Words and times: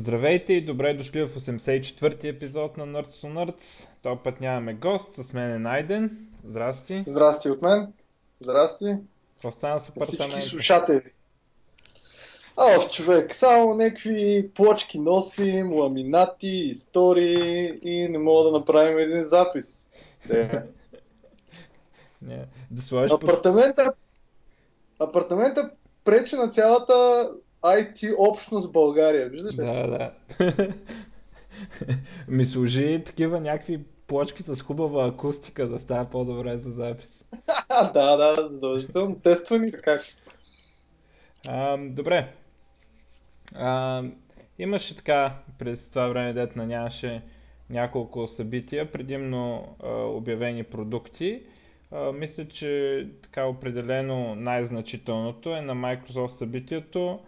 Здравейте 0.00 0.52
и 0.52 0.64
добре 0.64 0.94
дошли 0.94 1.22
в 1.22 1.34
84-ти 1.34 2.28
епизод 2.28 2.76
на 2.76 2.86
Nerds 2.86 3.22
to 3.22 3.24
Nerds. 3.24 3.54
Този 4.02 4.20
път 4.24 4.40
нямаме 4.40 4.74
гост, 4.74 5.08
с 5.18 5.32
мен 5.32 5.54
е 5.54 5.58
Найден. 5.58 6.28
Здрасти. 6.44 7.04
Здрасти 7.06 7.50
от 7.50 7.62
мен. 7.62 7.92
Здрасти. 8.40 8.96
Какво 9.34 9.50
стана 9.50 9.80
с 9.80 9.88
апартамента? 9.88 10.36
Всички 10.36 10.48
слушатели. 10.48 11.02
Ох, 12.56 12.90
човек, 12.90 13.34
само 13.34 13.74
някакви 13.74 14.50
плочки 14.54 14.98
носим, 14.98 15.72
ламинати, 15.72 16.48
истории 16.48 17.72
и 17.82 18.08
не 18.08 18.18
мога 18.18 18.50
да 18.50 18.58
направим 18.58 18.98
един 18.98 19.24
запис. 19.24 19.90
Не. 20.30 20.62
не. 22.22 22.46
Да 22.70 23.06
апартамента, 23.14 23.92
апартамента 24.98 25.70
пречи 26.04 26.36
на 26.36 26.48
цялата 26.48 27.28
IT 27.62 28.14
общност 28.18 28.68
в 28.68 28.72
България, 28.72 29.28
виждаш 29.28 29.54
ли? 29.54 29.56
Да, 29.56 29.86
да. 29.86 30.12
Ми 32.28 32.46
служи 32.46 33.02
такива 33.06 33.40
някакви 33.40 33.80
плочки 34.06 34.42
с 34.42 34.60
хубава 34.60 35.06
акустика 35.06 35.68
да 35.68 35.80
става 35.80 36.04
по-добре 36.04 36.58
за 36.58 36.70
запис. 36.70 37.08
да, 37.94 38.16
да, 38.16 38.48
задължително. 38.50 39.20
Тествани 39.20 39.72
как. 39.72 40.00
А, 41.48 41.76
добре. 41.76 42.32
А, 43.54 44.02
имаше 44.58 44.96
така, 44.96 45.34
през 45.58 45.78
това 45.90 46.08
време 46.08 46.32
детна 46.32 46.66
нямаше 46.66 47.22
няколко 47.70 48.28
събития, 48.28 48.92
предимно 48.92 49.76
а, 49.82 49.90
обявени 49.90 50.64
продукти. 50.64 51.42
А, 51.92 52.12
мисля, 52.12 52.48
че 52.48 53.06
така 53.22 53.46
определено 53.46 54.34
най-значителното 54.34 55.56
е 55.56 55.60
на 55.60 55.74
Microsoft 55.74 56.38
събитието, 56.38 57.20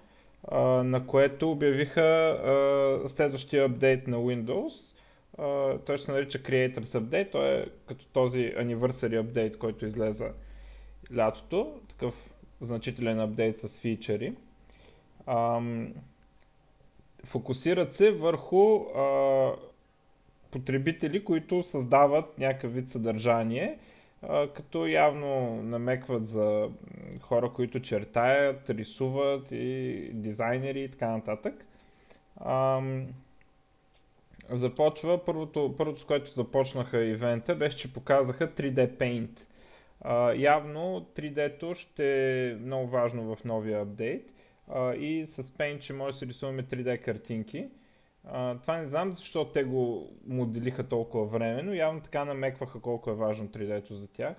на 0.85 1.07
което 1.07 1.51
обявиха 1.51 2.01
а, 2.03 3.09
следващия 3.09 3.65
апдейт 3.65 4.07
на 4.07 4.17
Windows. 4.17 4.73
А, 5.39 5.79
той 5.79 5.99
се 5.99 6.13
нарича 6.13 6.39
Creators 6.39 6.81
Update, 6.99 7.33
той 7.33 7.49
е 7.49 7.67
като 7.89 8.07
този 8.07 8.39
Anniversary 8.39 9.23
Update, 9.23 9.59
който 9.59 9.87
излезе 9.87 10.33
лятото, 11.17 11.81
такъв 11.89 12.31
значителен 12.61 13.21
апдейт 13.21 13.61
с 13.61 13.69
фичери. 13.69 14.35
Ам, 15.27 15.95
фокусират 17.25 17.95
се 17.95 18.11
върху 18.11 18.77
а, 18.77 19.53
потребители, 20.51 21.25
които 21.25 21.63
създават 21.63 22.39
някакъв 22.39 22.75
вид 22.75 22.91
съдържание, 22.91 23.79
като 24.29 24.87
явно 24.87 25.63
намекват 25.63 26.29
за 26.29 26.69
хора, 27.21 27.51
които 27.53 27.81
чертаят, 27.81 28.71
рисуват 28.71 29.47
и 29.51 30.11
дизайнери 30.15 30.81
и 30.83 30.89
така 30.91 31.09
нататък. 31.09 31.67
А, 32.37 32.81
започва, 34.51 35.25
първото, 35.25 35.75
първото 35.79 36.01
с 36.01 36.05
което 36.05 36.31
започнаха 36.31 37.05
ивента 37.05 37.55
беше, 37.55 37.77
че 37.77 37.93
показаха 37.93 38.49
3D 38.49 38.99
Paint. 38.99 39.41
А, 40.01 40.33
явно 40.33 41.07
3D-то 41.17 41.75
ще 41.75 42.07
е 42.51 42.55
много 42.55 42.89
важно 42.89 43.37
в 43.37 43.45
новия 43.45 43.81
апдейт 43.83 44.33
а, 44.69 44.95
и 44.95 45.27
с 45.27 45.43
Paint 45.43 45.81
ще 45.81 45.93
може 45.93 46.13
да 46.13 46.19
се 46.19 46.27
рисуваме 46.27 46.63
3D 46.63 47.01
картинки. 47.05 47.69
А, 48.25 48.59
това 48.59 48.77
не 48.77 48.89
знам 48.89 49.15
защо 49.19 49.45
те 49.45 49.65
го 49.65 50.11
моделиха 50.27 50.89
толкова 50.89 51.25
време, 51.25 51.63
но 51.63 51.75
явно 51.75 52.01
така 52.01 52.25
намекваха 52.25 52.81
колко 52.81 53.11
е 53.11 53.15
важно 53.15 53.49
3D-то 53.49 53.95
за 53.95 54.07
тях. 54.07 54.35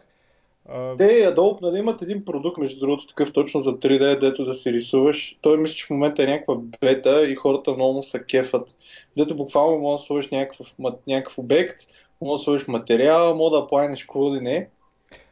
А... 0.65 0.95
Те 0.95 1.03
Adobe 1.03 1.61
нали, 1.61 1.79
имат 1.79 2.01
един 2.01 2.25
продукт, 2.25 2.57
между 2.57 2.79
другото, 2.79 3.07
такъв 3.07 3.33
точно 3.33 3.59
за 3.59 3.71
3D, 3.79 4.19
дето 4.19 4.45
да 4.45 4.53
се 4.53 4.73
рисуваш. 4.73 5.37
Той 5.41 5.57
мисля, 5.57 5.75
че 5.75 5.85
в 5.85 5.89
момента 5.89 6.23
е 6.23 6.27
някаква 6.27 6.55
бета 6.81 7.25
и 7.25 7.35
хората 7.35 7.73
много 7.73 8.03
са 8.03 8.23
кефат. 8.23 8.77
Дето 9.17 9.35
буквално 9.35 9.77
може 9.77 10.01
да 10.01 10.05
сложиш 10.05 10.31
някакъв, 10.31 10.73
някакъв 11.07 11.37
обект, 11.37 11.79
може 12.21 12.39
да 12.39 12.43
сложиш 12.43 12.67
материал, 12.67 13.35
може 13.35 13.51
да 13.51 13.67
плайнеш 13.67 14.03
какво 14.03 14.35
ли 14.35 14.41
не. 14.41 14.69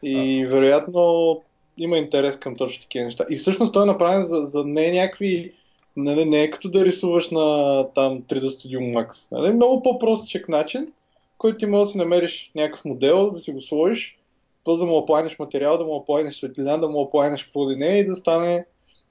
И 0.04 0.44
а... 0.44 0.50
вероятно 0.50 1.42
има 1.78 1.98
интерес 1.98 2.40
към 2.40 2.56
точно 2.56 2.82
такива 2.82 3.06
неща. 3.06 3.26
И 3.30 3.36
всъщност 3.36 3.74
той 3.74 3.84
е 3.84 3.86
направен 3.86 4.26
за, 4.26 4.36
за 4.36 4.64
не 4.66 4.92
някакви 4.92 5.54
Нали, 5.98 6.26
не 6.26 6.44
е 6.44 6.50
като 6.52 6.70
да 6.70 6.86
рисуваш 6.86 7.30
на 7.30 7.88
там 7.94 8.22
3D 8.22 8.44
Studio 8.44 8.80
Max. 8.80 9.32
Нали, 9.32 9.54
много 9.54 9.82
по-простичък 9.82 10.50
начин, 10.50 10.94
който 11.38 11.58
ти 11.58 11.66
може 11.66 11.82
да 11.82 11.92
си 11.92 11.98
намериш 11.98 12.52
някакъв 12.56 12.86
модел, 12.86 13.32
да 13.32 13.40
си 13.40 13.52
го 13.52 13.62
сложиш, 13.62 14.18
после 14.64 14.86
да 14.86 14.92
му 14.92 14.98
оплайнеш 14.98 15.40
материал, 15.40 15.78
да 15.78 15.84
му 15.84 15.96
оплайнеш 15.96 16.36
светлина, 16.36 16.78
да 16.78 16.90
му 16.90 17.00
оплайнеш 17.00 17.44
какво 17.44 17.70
ли 17.72 17.76
не 17.76 18.00
и 18.00 18.06
да 18.06 18.16
стане 18.16 18.66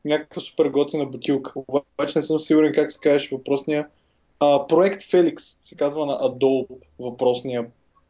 някаква 0.05 0.41
супер 0.41 0.69
готина 0.69 1.07
бутилка. 1.07 1.53
Обаче 1.57 2.19
не 2.19 2.23
съм 2.23 2.39
сигурен 2.39 2.73
как 2.75 2.93
се 2.93 2.99
казваш 3.01 3.31
въпросния. 3.31 3.89
А, 4.41 4.67
проект 4.67 5.03
Felix 5.03 5.39
се 5.61 5.77
казва 5.77 6.07
на 6.07 6.13
Adobe 6.13 6.77
въпросния 6.99 7.67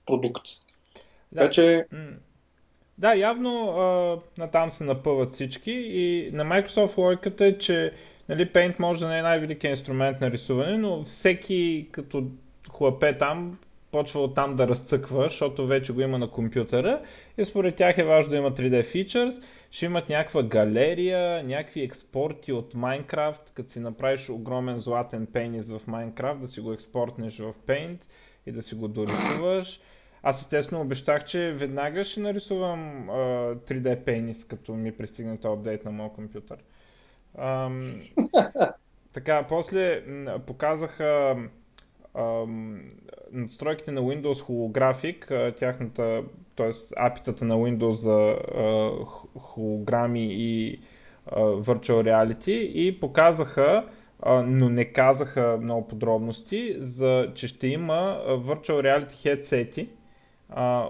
продукт. 0.07 0.45
Да. 1.33 1.41
Така 1.41 1.51
че 1.53 1.87
да, 2.99 3.15
явно 3.15 3.71
а, 3.71 4.19
натам 4.39 4.71
се 4.71 4.85
напъват 4.85 5.35
всички 5.35 5.71
и 5.71 6.31
на 6.33 6.45
Microsoft 6.45 6.99
логиката 6.99 7.45
е, 7.45 7.59
че 7.59 7.93
нали, 8.31 8.51
Paint 8.51 8.79
може 8.79 9.01
да 9.01 9.09
не 9.09 9.19
е 9.19 9.23
най-великият 9.23 9.79
инструмент 9.79 10.21
на 10.21 10.31
рисуване, 10.31 10.79
но 10.79 11.05
всеки 11.05 11.89
като 11.93 12.27
хлапе 12.73 13.19
там 13.19 13.59
почва 13.91 14.21
от 14.21 14.35
там 14.35 14.57
да 14.57 14.69
разцъква, 14.69 15.25
защото 15.25 15.67
вече 15.67 15.93
го 15.93 16.01
има 16.01 16.19
на 16.19 16.31
компютъра 16.31 17.01
и 17.39 17.45
според 17.45 17.77
тях 17.77 17.99
е 17.99 18.05
важно 18.05 18.31
да 18.31 18.37
има 18.37 18.53
3D 18.53 18.95
features. 18.95 19.43
Ще 19.71 19.85
имат 19.85 20.09
някаква 20.09 20.43
галерия, 20.43 21.45
някакви 21.45 21.83
експорти 21.83 22.53
от 22.53 22.75
Minecraft, 22.75 23.55
като 23.55 23.71
си 23.71 23.81
направиш 23.81 24.29
огромен 24.29 24.79
златен 24.79 25.27
пенис 25.27 25.69
в 25.69 25.81
Minecraft, 25.89 26.39
да 26.39 26.49
си 26.49 26.61
го 26.61 26.73
експортнеш 26.73 27.39
в 27.39 27.55
Paint 27.67 27.99
и 28.47 28.53
да 28.53 28.63
си 28.63 28.75
го 28.75 28.89
дорисуваш. 28.89 29.81
Аз 30.23 30.41
естествено 30.41 30.83
обещах, 30.83 31.25
че 31.25 31.53
веднага 31.53 32.05
ще 32.05 32.21
нарисувам 32.21 33.09
uh, 33.11 33.55
3D 33.55 34.05
пенис, 34.05 34.45
като 34.45 34.73
ми 34.75 34.93
пристигне 34.93 35.37
този 35.37 35.59
апдейт 35.59 35.85
на 35.85 35.91
моят 35.91 36.13
компютър. 36.13 36.59
Ам, 37.39 37.81
така, 39.13 39.47
после 39.49 40.03
показаха 40.47 41.37
ам, 42.15 42.81
настройките 43.33 43.91
на 43.91 44.01
Windows 44.01 44.43
Holographic, 44.43 45.57
тяхната, 45.59 46.23
т.е. 46.57 46.71
апитата 46.97 47.45
на 47.45 47.55
Windows 47.55 47.93
за 47.93 48.37
а, 48.55 48.91
холограми 49.39 50.27
и 50.31 50.81
а, 51.27 51.41
Virtual 51.41 52.03
Reality 52.03 52.51
и 52.51 53.01
показаха, 53.01 53.85
но 54.45 54.69
не 54.69 54.85
казаха 54.85 55.59
много 55.63 55.89
подробности, 55.89 56.77
за, 56.79 57.33
че 57.35 57.49
ще 57.49 57.67
има 57.67 58.23
Virtual 58.29 58.71
Reality 58.71 59.13
headset 59.13 59.89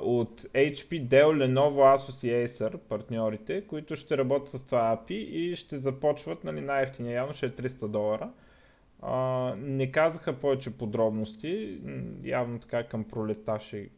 от 0.02 0.42
HP, 0.54 1.08
Dell, 1.08 1.32
Lenovo, 1.32 1.96
Asus 1.96 2.24
и 2.24 2.48
Acer, 2.48 2.78
партньорите, 2.78 3.66
които 3.66 3.96
ще 3.96 4.18
работят 4.18 4.60
с 4.60 4.66
това 4.66 4.96
API 4.96 5.12
и 5.12 5.56
ще 5.56 5.78
започват, 5.78 6.44
нали, 6.44 6.60
най-ефтиния 6.60 7.14
явно 7.14 7.34
ще 7.34 7.46
е 7.46 7.50
300 7.50 7.88
долара. 7.88 8.30
А, 9.02 9.54
не 9.58 9.92
казаха 9.92 10.32
повече 10.32 10.70
подробности, 10.70 11.78
явно 12.24 12.58
така 12.58 12.84
към 12.84 13.04
пролета 13.04 13.60
ще 13.60 13.88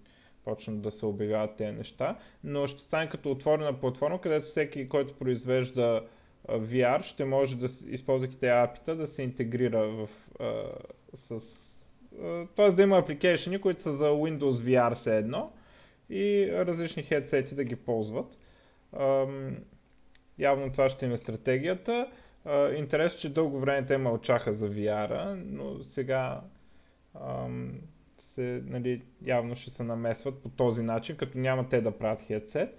почнат 0.45 0.81
да 0.81 0.91
се 0.91 1.06
обявяват 1.06 1.56
тези 1.56 1.77
неща, 1.77 2.19
но 2.44 2.67
ще 2.67 2.83
стане 2.83 3.09
като 3.09 3.31
отворена 3.31 3.81
платформа, 3.81 4.21
където 4.21 4.47
всеки, 4.47 4.89
който 4.89 5.15
произвежда 5.15 6.03
VR, 6.49 7.03
ще 7.03 7.25
може 7.25 7.56
да, 7.56 7.69
използвайки 7.87 8.37
тези 8.37 8.50
API, 8.50 8.94
да 8.94 9.06
се 9.06 9.23
интегрира 9.23 9.89
в, 9.89 10.09
а, 10.41 10.62
с 11.17 11.62
т.е. 12.56 12.71
да 12.71 12.83
има 12.83 12.99
апликейшени, 12.99 13.61
които 13.61 13.83
са 13.83 13.93
за 13.93 14.05
Windows 14.05 14.53
VR 14.53 14.95
все 14.95 15.17
едно 15.19 15.49
и 16.11 16.49
различни 16.53 17.03
хедсети 17.03 17.55
да 17.55 17.65
ги 17.65 17.77
ползват. 17.77 18.39
Явно 20.39 20.73
това 20.73 20.89
ще 20.89 21.06
им 21.06 21.12
е 21.12 21.17
стратегията. 21.17 22.09
Интересно, 22.77 23.21
че 23.21 23.28
дълго 23.28 23.61
време 23.61 23.87
те 23.87 23.99
мълчаха 23.99 24.53
за 24.53 24.71
VR, 24.71 25.34
но 25.47 25.78
сега 25.78 26.41
се, 28.35 28.62
нали, 28.67 29.03
явно 29.25 29.56
ще 29.56 29.70
се 29.70 29.82
намесват 29.82 30.43
по 30.43 30.49
този 30.49 30.82
начин, 30.82 31.17
като 31.17 31.38
няма 31.38 31.69
те 31.69 31.81
да 31.81 31.91
правят 31.99 32.23
хедсет. 32.23 32.79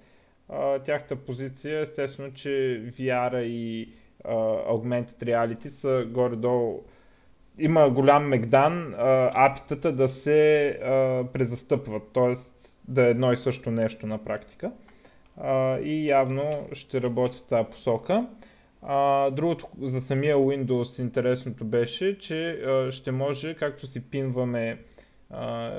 Тяхта 0.86 1.16
позиция 1.16 1.82
естествено, 1.82 2.34
че 2.34 2.50
VR 3.00 3.42
и 3.42 3.90
Augmented 4.70 5.24
Reality 5.24 5.70
са 5.70 6.06
горе-долу 6.10 6.84
има 7.60 7.90
голям 7.90 8.28
мегдан 8.28 8.96
апитата 9.34 9.92
да 9.92 10.10
се 10.10 10.68
а, 10.68 11.24
презастъпват, 11.34 12.04
т.е. 12.14 12.36
да 12.88 13.08
е 13.08 13.10
едно 13.10 13.34
и 13.34 13.38
също 13.38 13.72
нещо 13.72 14.08
на 14.08 14.18
практика. 14.18 14.72
А, 15.38 15.80
и 15.80 16.08
явно 16.08 16.68
ще 16.74 17.02
работи 17.02 17.38
в 17.38 17.50
тази 17.50 17.70
посока. 17.70 18.28
А, 18.82 19.30
другото 19.30 19.68
за 19.82 20.02
самия 20.02 20.38
Windows 20.38 21.00
интересното 21.00 21.66
беше, 21.66 22.18
че 22.20 22.50
а, 22.50 22.92
ще 22.92 23.12
може, 23.12 23.54
както 23.54 23.88
си 23.88 24.10
пинваме 24.10 24.78
а, 25.30 25.72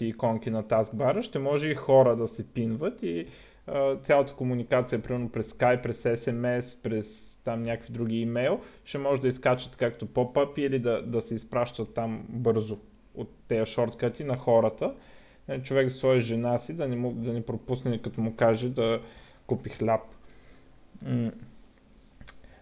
и 0.00 0.08
иконки 0.08 0.50
на 0.50 0.68
таскбара, 0.68 1.22
ще 1.22 1.38
може 1.38 1.68
и 1.68 1.74
хора 1.74 2.16
да 2.16 2.28
се 2.28 2.52
пинват 2.52 3.02
и 3.02 3.26
а, 3.66 3.96
цялата 3.96 4.34
комуникация, 4.34 5.02
примерно 5.02 5.28
през 5.28 5.52
Skype, 5.52 5.82
през 5.82 6.02
SMS, 6.02 6.82
през 6.82 7.21
там 7.44 7.62
някакви 7.62 7.92
други 7.92 8.20
имейл, 8.20 8.60
ще 8.84 8.98
може 8.98 9.22
да 9.22 9.28
изкачат 9.28 9.76
както 9.76 10.06
поп-ъп 10.06 10.58
или 10.58 10.78
да, 10.78 11.02
да 11.02 11.22
се 11.22 11.34
изпращат 11.34 11.94
там 11.94 12.24
бързо 12.28 12.78
от 13.14 13.28
тези 13.48 13.70
шорткати 13.70 14.24
на 14.24 14.36
хората. 14.36 14.94
Е, 15.48 15.62
човек 15.62 15.88
да 15.88 15.94
сложи 15.94 16.22
жена 16.22 16.58
си, 16.58 16.72
да 16.72 16.88
не, 16.88 16.96
му, 16.96 17.12
да 17.12 17.32
не 17.32 17.46
пропусне 17.46 18.02
като 18.02 18.20
му 18.20 18.36
каже 18.36 18.68
да 18.68 19.00
купи 19.46 19.70
хляб. 19.70 20.00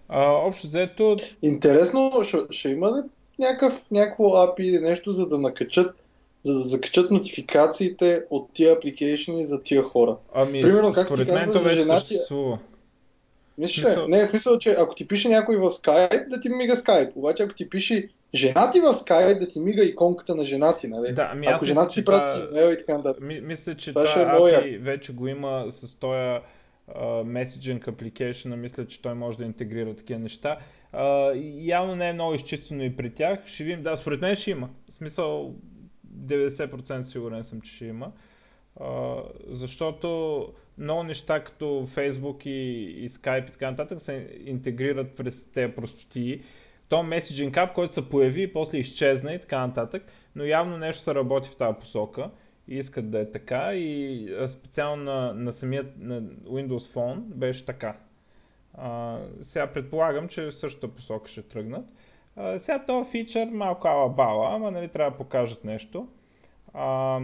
А, 0.08 0.24
общо 0.24 0.66
взето... 0.66 1.16
Интересно, 1.42 2.12
ще, 2.22 2.38
ще 2.50 2.68
има 2.68 2.88
ли 2.88 3.00
някакъв, 3.38 3.84
някакво 3.90 4.24
API 4.24 4.60
или 4.60 4.78
нещо, 4.78 5.12
за 5.12 5.28
да 5.28 5.38
накачат 5.38 6.04
за 6.42 6.54
да 6.54 6.60
закачат 6.60 7.10
нотификациите 7.10 8.24
от 8.30 8.52
тия 8.52 8.72
апликейшни 8.72 9.44
за 9.44 9.62
тия 9.62 9.82
хора. 9.82 10.16
Ами, 10.34 10.60
Примерно, 10.60 10.92
както 10.92 11.16
ти 11.16 11.26
казваш 11.26 11.62
за 11.62 11.70
жена 11.70 12.04
ти... 12.04 12.18
Мисля, 13.60 13.88
Мисъл... 13.88 14.08
не, 14.08 14.18
е 14.18 14.24
смисъл, 14.24 14.58
че 14.58 14.70
ако 14.78 14.94
ти 14.94 15.08
пише 15.08 15.28
някой 15.28 15.56
в 15.56 15.70
Skype, 15.70 16.28
да 16.28 16.40
ти 16.40 16.48
мига 16.48 16.76
Skype. 16.76 17.12
Обаче 17.14 17.42
ако 17.42 17.54
ти 17.54 17.70
пише 17.70 18.08
жена 18.34 18.70
ти 18.70 18.80
в 18.80 18.84
Skype, 18.84 19.38
да 19.38 19.48
ти 19.48 19.60
мига 19.60 19.84
иконката 19.84 20.34
на 20.34 20.44
жена 20.44 20.76
ти, 20.76 20.88
нали? 20.88 21.12
Да, 21.12 21.28
ами 21.32 21.46
ако 21.46 21.64
жена 21.64 21.88
ти 21.88 22.04
прати 22.04 22.40
имейл 22.52 22.72
и 22.72 22.78
така 22.78 22.96
нататък. 22.96 23.24
Мисля, 23.42 23.76
че 23.76 23.90
това, 23.90 24.04
това 24.04 24.22
е 24.22 24.52
API 24.52 24.78
вече 24.78 25.12
го 25.12 25.28
има 25.28 25.72
с 25.82 25.94
този 25.94 26.40
меседжинг 27.24 27.84
uh, 27.84 27.90
application, 27.90 28.56
мисля, 28.56 28.86
че 28.86 29.02
той 29.02 29.14
може 29.14 29.38
да 29.38 29.44
интегрира 29.44 29.94
такива 29.94 30.20
неща. 30.20 30.58
Uh, 30.94 31.64
явно 31.66 31.96
не 31.96 32.08
е 32.08 32.12
много 32.12 32.34
изчистено 32.34 32.84
и 32.84 32.96
при 32.96 33.10
тях. 33.14 33.38
Ще 33.46 33.64
видим, 33.64 33.82
да, 33.82 33.96
според 33.96 34.20
мен 34.20 34.36
ще 34.36 34.50
има. 34.50 34.68
В 34.92 34.96
смисъл, 34.96 35.54
90% 36.26 37.12
сигурен 37.12 37.44
съм, 37.44 37.60
че 37.60 37.74
ще 37.74 37.84
има. 37.84 38.12
Uh, 38.80 39.22
защото 39.48 40.48
много 40.78 41.02
неща 41.02 41.44
като 41.44 41.64
Facebook 41.64 42.46
и, 42.46 42.82
и 43.04 43.10
Skype 43.10 43.48
и 43.48 43.52
така 43.52 43.70
нататък 43.70 44.02
се 44.02 44.28
интегрират 44.44 45.16
през 45.16 45.42
тези 45.52 45.72
простоти. 45.72 46.42
То 46.88 46.96
Messaging 46.96 47.50
App, 47.50 47.72
който 47.72 47.94
се 47.94 48.08
появи 48.08 48.42
и 48.42 48.52
после 48.52 48.78
изчезна 48.78 49.34
и 49.34 49.40
така 49.40 49.66
нататък, 49.66 50.02
но 50.36 50.44
явно 50.44 50.76
нещо 50.78 51.02
се 51.02 51.14
работи 51.14 51.48
в 51.48 51.56
тази 51.56 51.78
посока 51.78 52.30
и 52.68 52.78
искат 52.78 53.10
да 53.10 53.20
е 53.20 53.30
така 53.30 53.74
и 53.74 54.28
специално 54.48 55.04
на, 55.04 55.34
на 55.34 55.52
самият 55.52 55.98
на 55.98 56.22
Windows 56.22 56.94
Phone 56.94 57.20
беше 57.20 57.64
така. 57.64 57.96
А, 58.74 59.18
сега 59.44 59.66
предполагам, 59.66 60.28
че 60.28 60.42
в 60.42 60.54
същата 60.54 60.88
посока 60.88 61.30
ще 61.30 61.42
тръгнат. 61.42 61.86
А, 62.36 62.58
сега 62.58 62.84
този 62.86 63.10
фичър 63.10 63.44
малко 63.44 63.88
ала 63.88 64.08
бала, 64.08 64.54
ама 64.54 64.70
нали 64.70 64.88
трябва 64.88 65.10
да 65.10 65.16
покажат 65.16 65.64
нещо. 65.64 66.08
А, 66.74 67.20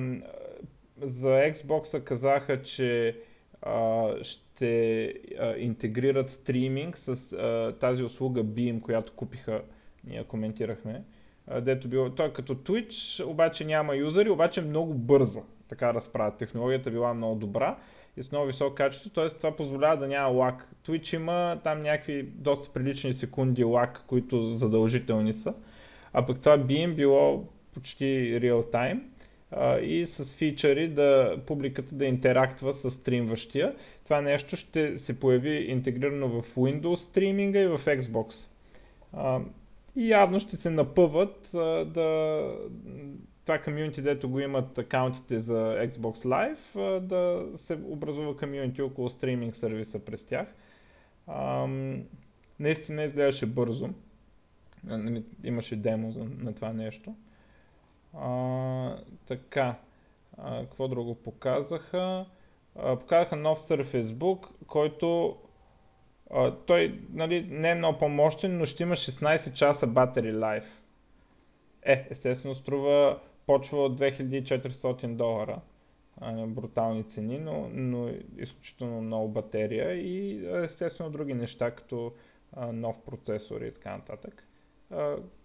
за 1.00 1.28
Xbox 1.28 2.04
казаха, 2.04 2.62
че 2.62 3.16
ще 4.22 5.14
интегрират 5.58 6.30
стриминг 6.30 6.98
с 6.98 7.16
тази 7.80 8.02
услуга 8.02 8.44
Beam, 8.44 8.80
която 8.80 9.12
купиха, 9.12 9.58
ние 10.06 10.24
коментирахме. 10.24 11.02
Дето 11.60 11.88
било, 11.88 12.10
той 12.10 12.32
като 12.32 12.54
Twitch, 12.54 13.24
обаче 13.24 13.64
няма 13.64 13.96
юзери, 13.96 14.30
обаче 14.30 14.62
много 14.62 14.94
бърза 14.94 15.40
така 15.68 15.94
разправят. 15.94 16.38
Технологията 16.38 16.90
била 16.90 17.14
много 17.14 17.34
добра 17.34 17.76
и 18.16 18.22
с 18.22 18.32
много 18.32 18.46
високо 18.46 18.74
качество, 18.74 19.10
т.е. 19.10 19.28
това 19.28 19.56
позволява 19.56 19.96
да 19.96 20.08
няма 20.08 20.28
лак. 20.28 20.68
Twitch 20.86 21.16
има 21.16 21.60
там 21.64 21.82
някакви 21.82 22.22
доста 22.22 22.72
прилични 22.72 23.14
секунди 23.14 23.64
лак, 23.64 24.04
които 24.06 24.42
задължителни 24.42 25.32
са, 25.32 25.54
а 26.12 26.26
пък 26.26 26.40
това 26.40 26.58
би 26.58 26.86
било 26.86 27.44
почти 27.74 28.40
реал 28.40 28.62
тайм 28.62 29.02
и 29.82 30.06
с 30.06 30.24
фичъри 30.24 30.88
да 30.88 31.38
публиката 31.46 31.94
да 31.94 32.04
интерактва 32.04 32.74
с 32.74 32.90
стримващия. 32.90 33.74
Това 34.04 34.20
нещо 34.20 34.56
ще 34.56 34.98
се 34.98 35.20
появи 35.20 35.64
интегрирано 35.70 36.28
в 36.28 36.54
Windows 36.54 36.96
стриминга 36.96 37.60
и 37.60 37.66
в 37.66 37.78
Xbox. 37.78 38.34
А, 39.12 39.40
и 39.96 40.08
явно 40.08 40.40
ще 40.40 40.56
се 40.56 40.70
напъват 40.70 41.54
а, 41.54 41.84
да 41.84 42.40
това 43.46 43.58
комьюнити, 43.58 44.02
дето 44.02 44.28
го 44.28 44.40
имат 44.40 44.78
акаунтите 44.78 45.40
за 45.40 45.54
Xbox 45.54 46.24
Live, 46.24 47.00
да 47.00 47.46
се 47.56 47.78
образува 47.84 48.36
комьюнити 48.36 48.82
около 48.82 49.10
стриминг 49.10 49.56
сервиса 49.56 49.98
през 49.98 50.22
тях. 50.22 50.46
Ам, 51.28 52.02
наистина 52.60 53.04
изглеждаше 53.04 53.46
бързо. 53.46 53.88
Нали, 54.84 55.24
имаше 55.44 55.76
демо 55.76 56.28
на 56.38 56.54
това 56.54 56.72
нещо. 56.72 57.14
А, 58.20 58.96
така, 59.26 59.74
а, 60.38 60.60
какво 60.60 60.88
друго 60.88 61.14
показаха? 61.14 62.26
А, 62.76 62.96
показаха 62.96 63.36
нов 63.36 63.68
Surface 63.68 64.12
Book, 64.12 64.46
който 64.66 65.36
а, 66.30 66.50
той 66.50 66.98
нали, 67.12 67.46
не 67.50 67.70
е 67.70 67.74
много 67.74 67.98
по-мощен, 67.98 68.58
но 68.58 68.66
ще 68.66 68.82
има 68.82 68.94
16 68.94 69.52
часа 69.52 69.86
battery 69.86 70.34
life. 70.34 70.68
Е, 71.82 72.06
естествено 72.10 72.54
струва 72.54 73.20
почва 73.46 73.84
от 73.84 73.98
2400 73.98 75.06
долара. 75.06 75.60
Брутални 76.46 77.04
цени, 77.04 77.38
но, 77.38 77.68
но 77.72 78.10
изключително 78.38 79.00
много 79.00 79.28
батерия 79.28 79.92
и 79.92 80.46
естествено 80.64 81.10
други 81.10 81.34
неща, 81.34 81.70
като 81.70 82.12
нов 82.56 82.96
процесор 83.06 83.60
и 83.60 83.74
така 83.74 83.96
нататък. 83.96 84.46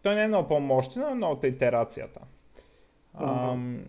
Той 0.01 0.15
не 0.15 0.23
е 0.23 0.27
много 0.27 0.47
по-мощен, 0.47 1.01
но 1.01 1.15
новата 1.15 1.47
итерацията. 1.47 2.21
Ам... 3.13 3.79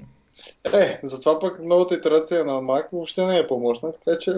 Е, 0.75 1.01
затова 1.03 1.41
пък 1.41 1.59
новата 1.63 1.95
итерация 1.95 2.45
на 2.45 2.53
Mac 2.53 2.85
въобще 2.93 3.27
не 3.27 3.39
е 3.39 3.47
по-мощна, 3.47 3.93
така 3.93 4.19
че 4.19 4.35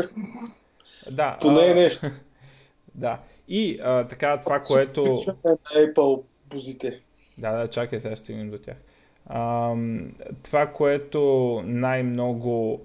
да, 1.11 1.39
поне 1.41 1.71
е 1.71 1.75
нещо. 1.75 2.07
да. 2.95 3.19
И 3.49 3.81
а, 3.83 4.09
така, 4.09 4.41
това, 4.41 4.61
което... 4.61 5.01
Apple 5.05 6.23
бузите. 6.51 7.01
Да, 7.39 7.53
да, 7.53 7.69
чакай, 7.69 8.01
сега 8.01 8.17
ще 8.17 8.25
стигнем 8.25 8.51
до 8.51 8.59
тях. 8.59 8.77
А, 9.27 9.75
това, 10.43 10.67
което 10.67 11.63
най-много 11.65 12.81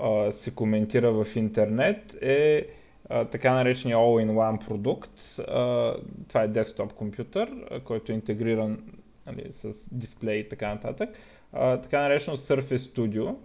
а, 0.00 0.32
се 0.32 0.50
коментира 0.50 1.12
в 1.12 1.26
интернет 1.34 2.14
е 2.22 2.66
а, 3.08 3.24
така 3.24 3.54
наречения 3.54 3.96
All-in-One 3.96 4.66
продукт. 4.66 5.38
А, 5.38 5.94
това 6.28 6.42
е 6.42 6.48
десктоп 6.48 6.92
компютър, 6.92 7.50
който 7.84 8.12
е 8.12 8.14
интегриран 8.14 8.78
нали, 9.26 9.52
с 9.62 9.68
дисплей 9.92 10.38
и 10.38 10.48
така 10.48 10.68
нататък. 10.68 11.08
А, 11.10 11.31
така 11.52 12.02
наречено 12.02 12.36
Surface 12.36 12.76
Studio. 12.76 13.36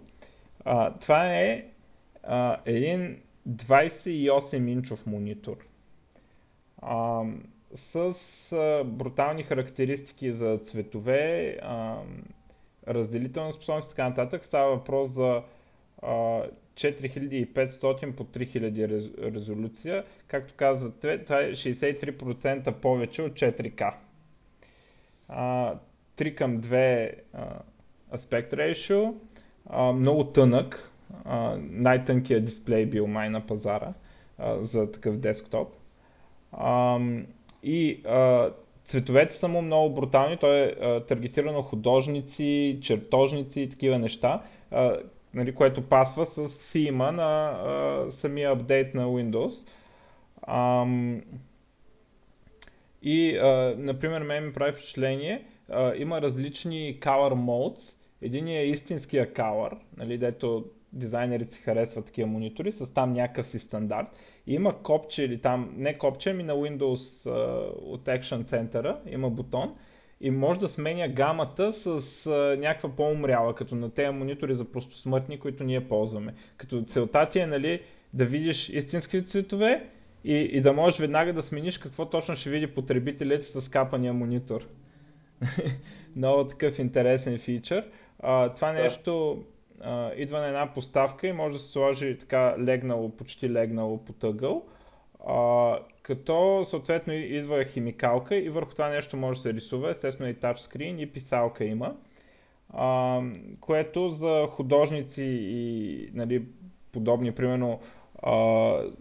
А, 0.64 0.94
това 0.94 1.34
е 1.34 1.64
а, 2.22 2.56
един 2.64 3.22
28-инчов 3.48 5.06
монитор. 5.06 5.56
А, 6.82 7.22
с 7.76 7.96
а, 8.52 8.84
брутални 8.84 9.42
характеристики 9.42 10.32
за 10.32 10.58
цветове, 10.58 11.56
а, 11.62 11.96
разделителна 12.88 13.52
способност 13.52 13.86
и 13.86 13.90
така 13.90 14.08
нататък. 14.08 14.44
Става 14.44 14.76
въпрос 14.76 15.10
за 15.10 15.42
а, 16.02 16.42
4500 16.74 18.12
по 18.12 18.24
3000 18.24 19.34
резолюция. 19.34 20.04
Както 20.26 20.54
казвате, 20.56 21.24
това 21.24 21.40
е 21.40 21.52
63% 21.52 22.72
повече 22.72 23.22
от 23.22 23.32
4K. 23.32 23.94
А, 25.28 25.74
3 26.16 26.34
към 26.34 26.60
2 26.60 27.14
аспект 28.14 28.52
ratio, 28.52 29.14
а, 29.66 29.92
много 29.92 30.24
тънък, 30.24 30.92
а, 31.24 31.56
най-тънкият 31.60 32.44
дисплей 32.44 32.86
бил 32.86 33.06
май 33.06 33.30
на 33.30 33.46
пазара 33.46 33.92
а, 34.38 34.58
за 34.64 34.92
такъв 34.92 35.16
десктоп. 35.16 35.68
А, 36.52 36.98
и 37.62 38.00
а, 38.06 38.50
цветовете 38.84 39.34
са 39.34 39.48
му 39.48 39.62
много 39.62 39.94
брутални, 39.94 40.36
той 40.36 40.58
е 40.58 40.74
а, 40.80 41.00
таргетирано 41.06 41.62
художници, 41.62 42.78
чертожници 42.82 43.60
и 43.60 43.70
такива 43.70 43.98
неща, 43.98 44.42
а, 44.70 44.96
нали, 45.34 45.54
което 45.54 45.82
пасва 45.82 46.26
с 46.26 46.48
сима 46.48 47.12
на 47.12 47.48
а, 47.48 48.06
самия 48.12 48.52
апдейт 48.52 48.94
на 48.94 49.06
Windows. 49.06 49.54
А, 50.42 50.86
и, 53.02 53.36
а, 53.36 53.74
например, 53.78 54.22
мен 54.22 54.46
ми 54.46 54.52
прави 54.52 54.72
впечатление, 54.72 55.44
а, 55.70 55.94
има 55.96 56.22
различни 56.22 57.00
color 57.00 57.34
modes. 57.34 57.92
Един 58.22 58.48
е 58.48 58.64
истинския 58.64 59.32
color, 59.32 59.78
нали, 59.96 60.18
дето 60.18 60.64
дизайнерите 60.92 61.54
си 61.54 61.62
харесват 61.62 62.06
такива 62.06 62.28
монитори, 62.28 62.72
с 62.72 62.94
там 62.94 63.12
някакъв 63.12 63.48
си 63.48 63.58
стандарт 63.58 64.06
има 64.46 64.82
копче 64.82 65.22
или 65.22 65.38
там, 65.38 65.74
не 65.76 65.98
копче, 65.98 66.30
ами 66.30 66.42
на 66.42 66.54
Windows 66.54 67.26
а, 67.26 67.30
от 67.80 68.04
Action 68.04 68.44
Center 68.44 68.96
има 69.10 69.30
бутон 69.30 69.74
и 70.20 70.30
може 70.30 70.60
да 70.60 70.68
сменя 70.68 71.08
гамата 71.08 71.72
с 71.72 72.26
а, 72.26 72.56
някаква 72.58 72.96
по-умряла, 72.96 73.54
като 73.54 73.74
на 73.74 73.90
тези 73.90 74.10
монитори 74.10 74.54
за 74.54 74.64
просто 74.64 74.96
смъртни, 74.96 75.38
които 75.38 75.64
ние 75.64 75.88
ползваме. 75.88 76.34
Като 76.56 76.84
целта 76.84 77.28
ти 77.30 77.38
е 77.38 77.46
нали, 77.46 77.80
да 78.14 78.24
видиш 78.24 78.68
истински 78.68 79.26
цветове 79.26 79.86
и, 80.24 80.34
и 80.34 80.60
да 80.60 80.72
можеш 80.72 81.00
веднага 81.00 81.32
да 81.32 81.42
смениш 81.42 81.78
какво 81.78 82.06
точно 82.06 82.36
ще 82.36 82.50
види 82.50 82.66
потребителят 82.66 83.46
с 83.46 83.70
капания 83.70 84.12
монитор. 84.12 84.66
Много 86.16 86.44
такъв 86.44 86.78
интересен 86.78 87.38
фичър. 87.38 87.84
А, 88.22 88.48
това 88.48 88.72
нещо 88.72 89.44
а, 89.80 90.12
идва 90.16 90.40
на 90.40 90.46
една 90.46 90.74
поставка 90.74 91.26
и 91.26 91.32
може 91.32 91.52
да 91.52 91.58
се 91.58 91.72
сложи 91.72 92.18
така 92.18 92.54
легнало, 92.58 93.10
почти 93.10 93.50
легнало 93.50 94.04
по 94.04 94.12
тъгъл. 94.12 94.62
А, 95.26 95.78
като 96.02 96.66
съответно 96.70 97.12
идва 97.12 97.64
химикалка 97.64 98.36
и 98.36 98.48
върху 98.48 98.70
това 98.70 98.88
нещо 98.88 99.16
може 99.16 99.38
да 99.38 99.42
се 99.42 99.54
рисува, 99.54 99.90
естествено 99.90 100.30
и 100.30 100.34
тачскрин 100.34 100.98
и 100.98 101.06
писалка 101.06 101.64
има, 101.64 101.96
а, 102.74 103.20
което 103.60 104.08
за 104.08 104.46
художници 104.50 105.24
и 105.40 106.10
нали, 106.14 106.42
подобни, 106.92 107.32
примерно 107.32 107.80
а, 108.22 108.32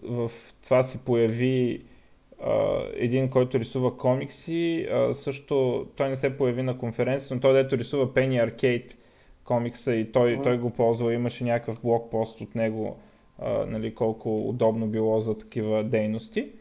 в 0.03 0.31
това 0.63 0.83
си 0.83 0.97
появи 0.97 1.81
а, 2.43 2.83
един, 2.93 3.29
който 3.29 3.59
рисува 3.59 3.97
комикси, 3.97 4.88
а, 4.91 5.13
също 5.15 5.88
той 5.95 6.09
не 6.09 6.17
се 6.17 6.38
появи 6.38 6.63
на 6.63 6.77
конференцията, 6.77 7.36
но 7.36 7.41
той 7.41 7.53
дето 7.53 7.77
рисува 7.77 8.13
Penny 8.13 8.50
Arcade 8.50 8.93
комикса 9.47 9.95
и 9.95 10.11
той, 10.11 10.37
той 10.43 10.57
го 10.57 10.69
ползва, 10.69 11.13
имаше 11.13 11.43
някакъв 11.43 11.81
блокпост 11.81 12.41
от 12.41 12.55
него, 12.55 12.97
а, 13.39 13.65
нали, 13.65 13.95
колко 13.95 14.49
удобно 14.49 14.87
било 14.87 15.19
за 15.19 15.37
такива 15.37 15.83
дейности. 15.83 16.51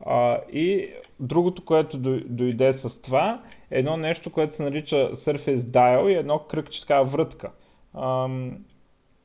А, 0.00 0.40
и 0.52 0.90
другото, 1.20 1.64
което 1.64 1.98
дойде 2.24 2.72
с 2.72 3.02
това, 3.02 3.42
е 3.70 3.78
едно 3.78 3.96
нещо, 3.96 4.30
което 4.32 4.56
се 4.56 4.62
нарича 4.62 5.10
Surface 5.12 5.60
Dial 5.60 6.08
и 6.08 6.14
едно 6.14 6.38
кръгче, 6.38 6.80
така 6.80 7.02
врътка. 7.02 7.50
А, 7.94 8.28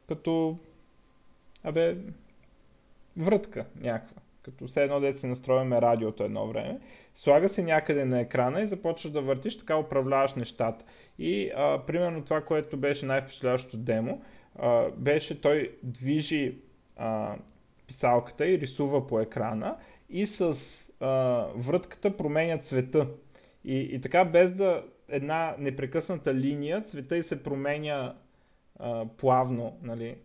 като, 0.08 0.58
абе, 1.64 1.98
врътка 3.18 3.66
някаква. 3.82 4.22
Като 4.42 4.68
все 4.68 4.84
едно 4.84 5.00
да 5.00 5.14
се 5.14 5.28
настроиме 5.28 5.82
радиото 5.82 6.24
едно 6.24 6.48
време. 6.48 6.80
Слага 7.18 7.50
се 7.50 7.64
някъде 7.64 8.06
на 8.06 8.20
екрана 8.20 8.62
и 8.62 8.68
започваш 8.68 9.12
да 9.12 9.22
въртиш, 9.22 9.58
така 9.58 9.78
управляваш 9.78 10.34
нещата. 10.36 10.86
И 11.20 11.52
а, 11.56 11.86
примерно 11.88 12.24
това, 12.24 12.42
което 12.42 12.78
беше 12.78 13.06
най-впечатляващото 13.06 13.78
демо, 13.78 14.22
а, 14.56 14.90
беше 14.90 15.42
той 15.42 15.72
движи 15.84 16.58
а, 16.96 17.36
писалката 17.88 18.48
и 18.48 18.60
рисува 18.60 19.08
по 19.08 19.20
екрана 19.20 19.78
и 20.10 20.28
с 20.28 20.56
а, 21.00 21.08
врътката 21.56 22.18
променя 22.18 22.58
цвета. 22.58 23.08
И, 23.64 23.78
и 23.78 24.02
така 24.02 24.26
без 24.26 24.52
да 24.52 24.84
една 25.10 25.56
непрекъсната 25.60 26.34
линия, 26.34 26.82
цвета 26.84 27.18
и 27.18 27.24
се 27.24 27.44
променя 27.44 28.16
а, 28.80 29.06
плавно. 29.18 29.78
Нали? 29.82 30.16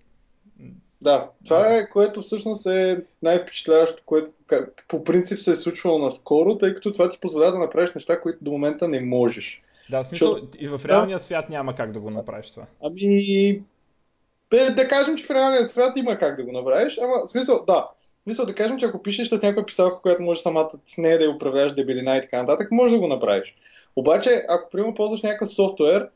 Да, 1.02 1.30
това 1.44 1.76
е 1.76 1.88
което 1.88 2.20
всъщност 2.20 2.66
е 2.66 3.04
най-впечатляващо, 3.22 4.02
което 4.06 4.30
по 4.88 5.04
принцип 5.04 5.40
се 5.40 5.50
е 5.50 5.56
случвало 5.56 5.98
наскоро, 5.98 6.58
тъй 6.58 6.74
като 6.74 6.92
това 6.92 7.08
ти 7.08 7.18
позволява 7.20 7.52
да 7.52 7.58
направиш 7.58 7.94
неща, 7.94 8.20
които 8.20 8.38
до 8.44 8.50
момента 8.50 8.88
не 8.88 9.00
можеш. 9.00 9.62
Да, 9.90 10.04
в 10.04 10.08
смисъл, 10.08 10.28
Защото... 10.28 10.58
и 10.58 10.68
в 10.68 10.80
реалния 10.84 11.18
да. 11.18 11.24
свят 11.24 11.48
няма 11.48 11.76
как 11.76 11.92
да 11.92 12.00
го 12.00 12.10
направиш 12.10 12.50
това. 12.50 12.66
Ами, 12.82 13.62
бе, 14.50 14.70
да 14.70 14.88
кажем, 14.88 15.16
че 15.16 15.24
в 15.24 15.30
реалния 15.30 15.66
свят 15.66 15.96
има 15.96 16.18
как 16.18 16.36
да 16.36 16.44
го 16.44 16.52
направиш, 16.52 16.98
ама 16.98 17.14
в 17.24 17.30
смисъл, 17.30 17.64
да. 17.66 17.88
Мисля 18.26 18.46
да 18.46 18.54
кажем, 18.54 18.78
че 18.78 18.86
ако 18.86 19.02
пишеш 19.02 19.28
с 19.28 19.42
някаква 19.42 19.66
писалка, 19.66 20.00
която 20.02 20.22
може 20.22 20.40
самата 20.40 20.70
с 20.86 20.98
нея 20.98 21.18
да 21.18 21.24
я 21.24 21.30
управляваш 21.30 21.72
дебелина 21.72 22.16
и 22.16 22.20
така 22.22 22.40
нататък, 22.40 22.70
може 22.70 22.94
да 22.94 23.00
го 23.00 23.08
направиш. 23.08 23.54
Обаче, 23.96 24.44
ако 24.48 24.70
примерно 24.70 24.94
ползваш 24.94 25.22
някакъв 25.22 25.54
софтуер, 25.54 26.08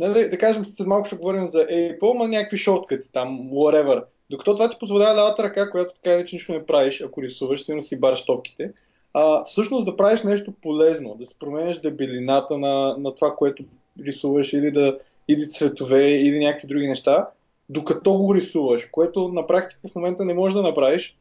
да, 0.00 0.12
да, 0.12 0.38
кажем, 0.38 0.64
след 0.64 0.86
малко 0.86 1.06
ще 1.06 1.16
говорим 1.16 1.46
за 1.46 1.58
Apple, 1.58 2.18
ма 2.18 2.28
някакви 2.28 2.56
шорткати 2.56 3.12
там, 3.12 3.40
whatever. 3.50 4.04
Докато 4.30 4.54
това 4.54 4.70
ти 4.70 4.76
позволява 4.80 5.16
лявата 5.16 5.42
ръка, 5.42 5.70
която 5.70 5.94
така 5.94 6.14
иначе 6.14 6.36
нищо 6.36 6.52
не 6.52 6.66
правиш, 6.66 7.00
ако 7.00 7.22
рисуваш, 7.22 7.64
си 7.64 7.80
си 7.80 8.00
барш 8.00 8.24
топките, 8.24 8.72
а, 9.14 9.44
всъщност 9.44 9.86
да 9.86 9.96
правиш 9.96 10.22
нещо 10.22 10.52
полезно, 10.62 11.14
да 11.14 11.26
се 11.26 11.38
променеш 11.38 11.78
дебелината 11.78 12.58
на, 12.58 12.96
на 12.98 13.14
това, 13.14 13.34
което 13.36 13.64
рисуваш 14.04 14.52
или 14.52 14.70
да 14.70 14.96
или 15.28 15.50
цветове, 15.50 16.10
или 16.10 16.38
някакви 16.38 16.68
други 16.68 16.86
неща, 16.86 17.28
докато 17.68 18.12
го 18.18 18.34
рисуваш, 18.34 18.86
което 18.86 19.28
на 19.28 19.46
практика 19.46 19.80
в 19.90 19.94
момента 19.94 20.24
не 20.24 20.34
можеш 20.34 20.54
да 20.54 20.62
направиш, 20.62 21.16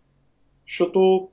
защото 0.67 1.29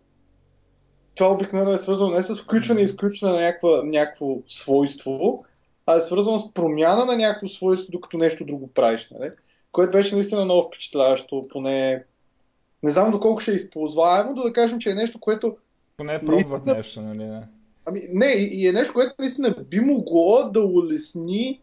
това 1.14 1.32
обикновено 1.32 1.72
е 1.72 1.78
свързано 1.78 2.10
не 2.10 2.22
с 2.22 2.36
включване 2.36 2.80
и 2.80 2.84
изключване 2.84 3.32
на 3.32 3.82
някакво 3.84 4.38
свойство, 4.46 5.44
а 5.86 5.96
е 5.96 6.00
свързано 6.00 6.38
с 6.38 6.54
промяна 6.54 7.04
на 7.04 7.16
някакво 7.16 7.48
свойство, 7.48 7.92
докато 7.92 8.16
нещо 8.16 8.44
друго 8.44 8.66
правиш. 8.66 9.08
Нали? 9.10 9.30
Което 9.72 9.90
беше 9.90 10.14
наистина 10.14 10.44
много 10.44 10.66
впечатляващо, 10.68 11.44
поне 11.50 12.04
не 12.82 12.90
знам 12.90 13.10
доколко 13.10 13.40
ще 13.40 13.52
е 13.52 13.54
използваемо, 13.54 14.34
да, 14.34 14.42
да 14.42 14.52
кажем, 14.52 14.78
че 14.78 14.90
е 14.90 14.94
нещо, 14.94 15.18
което... 15.18 15.56
Поне 15.96 16.20
пробват 16.20 16.36
наистина... 16.36 16.76
нещо, 16.76 17.00
нали? 17.00 17.26
Да. 17.26 17.42
Ами, 17.86 18.02
не, 18.12 18.26
и 18.26 18.68
е 18.68 18.72
нещо, 18.72 18.92
което 18.92 19.14
наистина 19.18 19.54
би 19.70 19.80
могло 19.80 20.50
да 20.50 20.60
улесни 20.60 21.60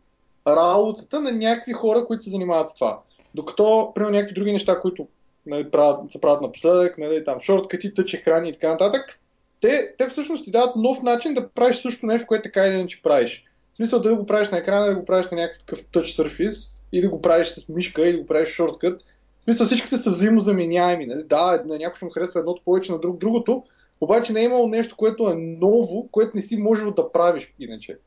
работата 0.48 1.20
на 1.20 1.32
някакви 1.32 1.74
хора, 1.74 2.06
които 2.06 2.24
се 2.24 2.30
занимават 2.30 2.70
с 2.70 2.74
това. 2.74 3.00
Докато, 3.36 3.92
примерно, 3.96 4.16
някакви 4.16 4.36
други 4.36 4.52
неща, 4.52 4.80
които 4.80 5.08
нали, 5.46 5.72
правят, 5.72 6.12
се 6.12 6.22
правят 6.22 6.42
напоследък, 6.42 6.98
нали, 6.98 7.24
там 7.24 7.40
шорткати, 7.40 7.94
тъч 7.94 8.14
екрани 8.14 8.50
и 8.50 8.54
така 8.54 8.70
нататък, 8.70 9.20
те, 9.62 9.94
те 9.98 10.08
всъщност 10.08 10.46
ти 10.46 10.52
дават 10.52 10.76
нов 10.76 11.02
начин 11.02 11.34
да 11.34 11.50
правиш 11.50 11.76
също 11.76 12.06
нещо, 12.06 12.28
което 12.28 12.44
така 12.44 12.68
или 12.68 12.76
иначе 12.76 13.02
правиш. 13.02 13.44
В 13.78 13.80
смисъл 13.80 14.00
да 14.00 14.16
го 14.16 14.26
правиш 14.26 14.50
на 14.50 14.58
екрана, 14.58 14.86
да 14.86 14.96
го 14.96 15.06
правиш 15.06 15.28
на 15.32 15.38
някакъв 15.38 15.84
touch 15.84 16.24
surface, 16.24 16.82
и 16.92 17.02
да 17.02 17.10
го 17.10 17.22
правиш 17.22 17.48
с 17.48 17.70
мишка, 17.70 18.08
и 18.08 18.12
да 18.12 18.20
го 18.20 18.26
правиш 18.26 18.50
шорткът. 18.50 19.02
В 19.40 19.44
смисъл 19.44 19.66
всичките 19.66 19.98
са 19.98 20.10
взаимозаменяеми. 20.10 21.06
Нали? 21.06 21.24
Да, 21.24 21.64
на 21.66 21.78
някой 21.78 21.96
ще 21.96 22.06
му 22.06 22.12
харесва 22.12 22.40
едното 22.40 22.62
повече 22.66 22.92
на 22.92 23.00
друг, 23.00 23.18
другото, 23.18 23.64
обаче 24.02 24.34
не 24.34 24.42
е 24.42 24.44
имало 24.44 24.68
нещо, 24.68 24.96
което 24.96 25.30
е 25.30 25.36
ново, 25.36 26.08
което 26.12 26.32
не 26.36 26.42
си 26.42 26.58
можел 26.58 26.92
да 26.92 27.12
правиш 27.12 27.54
иначе. 27.60 27.98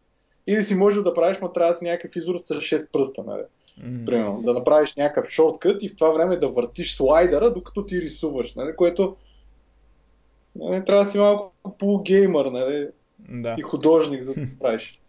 Или 0.47 0.63
си 0.63 0.75
можел 0.75 1.03
да 1.03 1.15
правиш, 1.15 1.39
но 1.43 1.53
трябва 1.53 1.73
да 1.73 1.79
си 1.79 1.85
някакъв 1.85 2.17
изор 2.17 2.41
с 2.45 2.55
6 2.55 2.91
пръста. 2.93 3.23
Нали? 3.27 3.43
Mm. 3.81 4.07
Примерно, 4.07 4.43
да 4.43 4.53
направиш 4.53 4.97
някакъв 4.97 5.31
шорткът 5.31 5.83
и 5.83 5.89
в 5.89 5.97
това 5.97 6.11
време 6.11 6.37
да 6.37 6.49
въртиш 6.49 6.97
слайдера, 6.97 7.55
докато 7.55 7.87
ти 7.87 8.03
рисуваш, 8.03 8.55
нали? 8.55 8.77
което 8.77 9.17
нали, 10.57 10.85
трябва 10.85 11.05
да 11.05 11.11
си 11.11 11.19
малко 11.19 11.53
полугеймър 11.79 12.47
нали? 12.47 12.89
да. 13.29 13.55
и 13.59 13.63
художник, 13.63 14.23
за 14.23 14.35
да 14.35 14.47
правиш. 14.61 15.01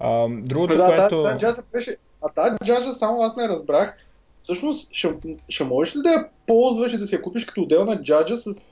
Um, 0.00 0.42
другото, 0.42 0.76
да, 0.76 0.86
което... 0.86 1.22
Да, 1.22 1.36
да, 1.36 1.62
беше... 1.72 1.96
А 2.24 2.28
тази 2.28 2.56
джаджа 2.64 2.92
само 2.92 3.22
аз 3.22 3.36
не 3.36 3.48
разбрах. 3.48 3.96
Всъщност, 4.42 4.92
ще, 4.92 5.08
ще 5.48 5.64
можеш 5.64 5.96
ли 5.96 6.00
да 6.02 6.10
я 6.10 6.28
ползваш 6.46 6.92
и 6.92 6.98
да 6.98 7.06
си 7.06 7.14
я 7.14 7.22
купиш 7.22 7.44
като 7.44 7.62
отделна 7.62 8.02
джаджа 8.02 8.36
с 8.36 8.68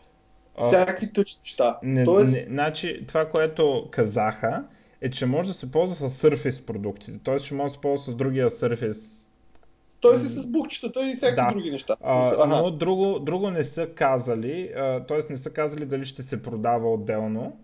всякакви 0.59 1.13
тъч 1.13 1.39
неща? 1.41 1.79
Не, 1.83 2.05
Тоест... 2.05 2.33
не, 2.33 2.41
значи, 2.41 3.05
това, 3.09 3.29
което 3.29 3.89
казаха, 3.91 4.65
е, 5.01 5.11
че 5.11 5.27
може 5.27 5.49
да 5.49 5.55
се 5.55 5.71
ползва 5.71 6.11
с 6.11 6.23
Surface 6.23 6.63
продуктите. 6.63 7.19
Тоест 7.25 7.45
ще 7.45 7.55
може 7.55 7.69
да 7.69 7.75
се 7.75 7.81
ползва 7.81 8.13
с 8.13 8.17
другия 8.17 8.51
Surface. 8.51 9.01
Тоест 10.01 10.25
и 10.25 10.29
с 10.29 10.47
букчетата 10.47 11.11
и 11.11 11.15
всякакви 11.15 11.47
да. 11.47 11.53
други 11.53 11.71
неща. 11.71 11.97
А, 12.03 12.47
но 12.47 12.71
друго, 12.71 13.19
друго 13.19 13.51
не 13.51 13.65
са 13.65 13.87
казали, 13.95 14.71
т.е. 15.09 15.33
не 15.33 15.39
са 15.39 15.51
казали 15.51 15.87
дали 15.87 16.07
ще 16.07 16.23
се 16.23 16.43
продава 16.43 16.93
отделно 16.93 17.57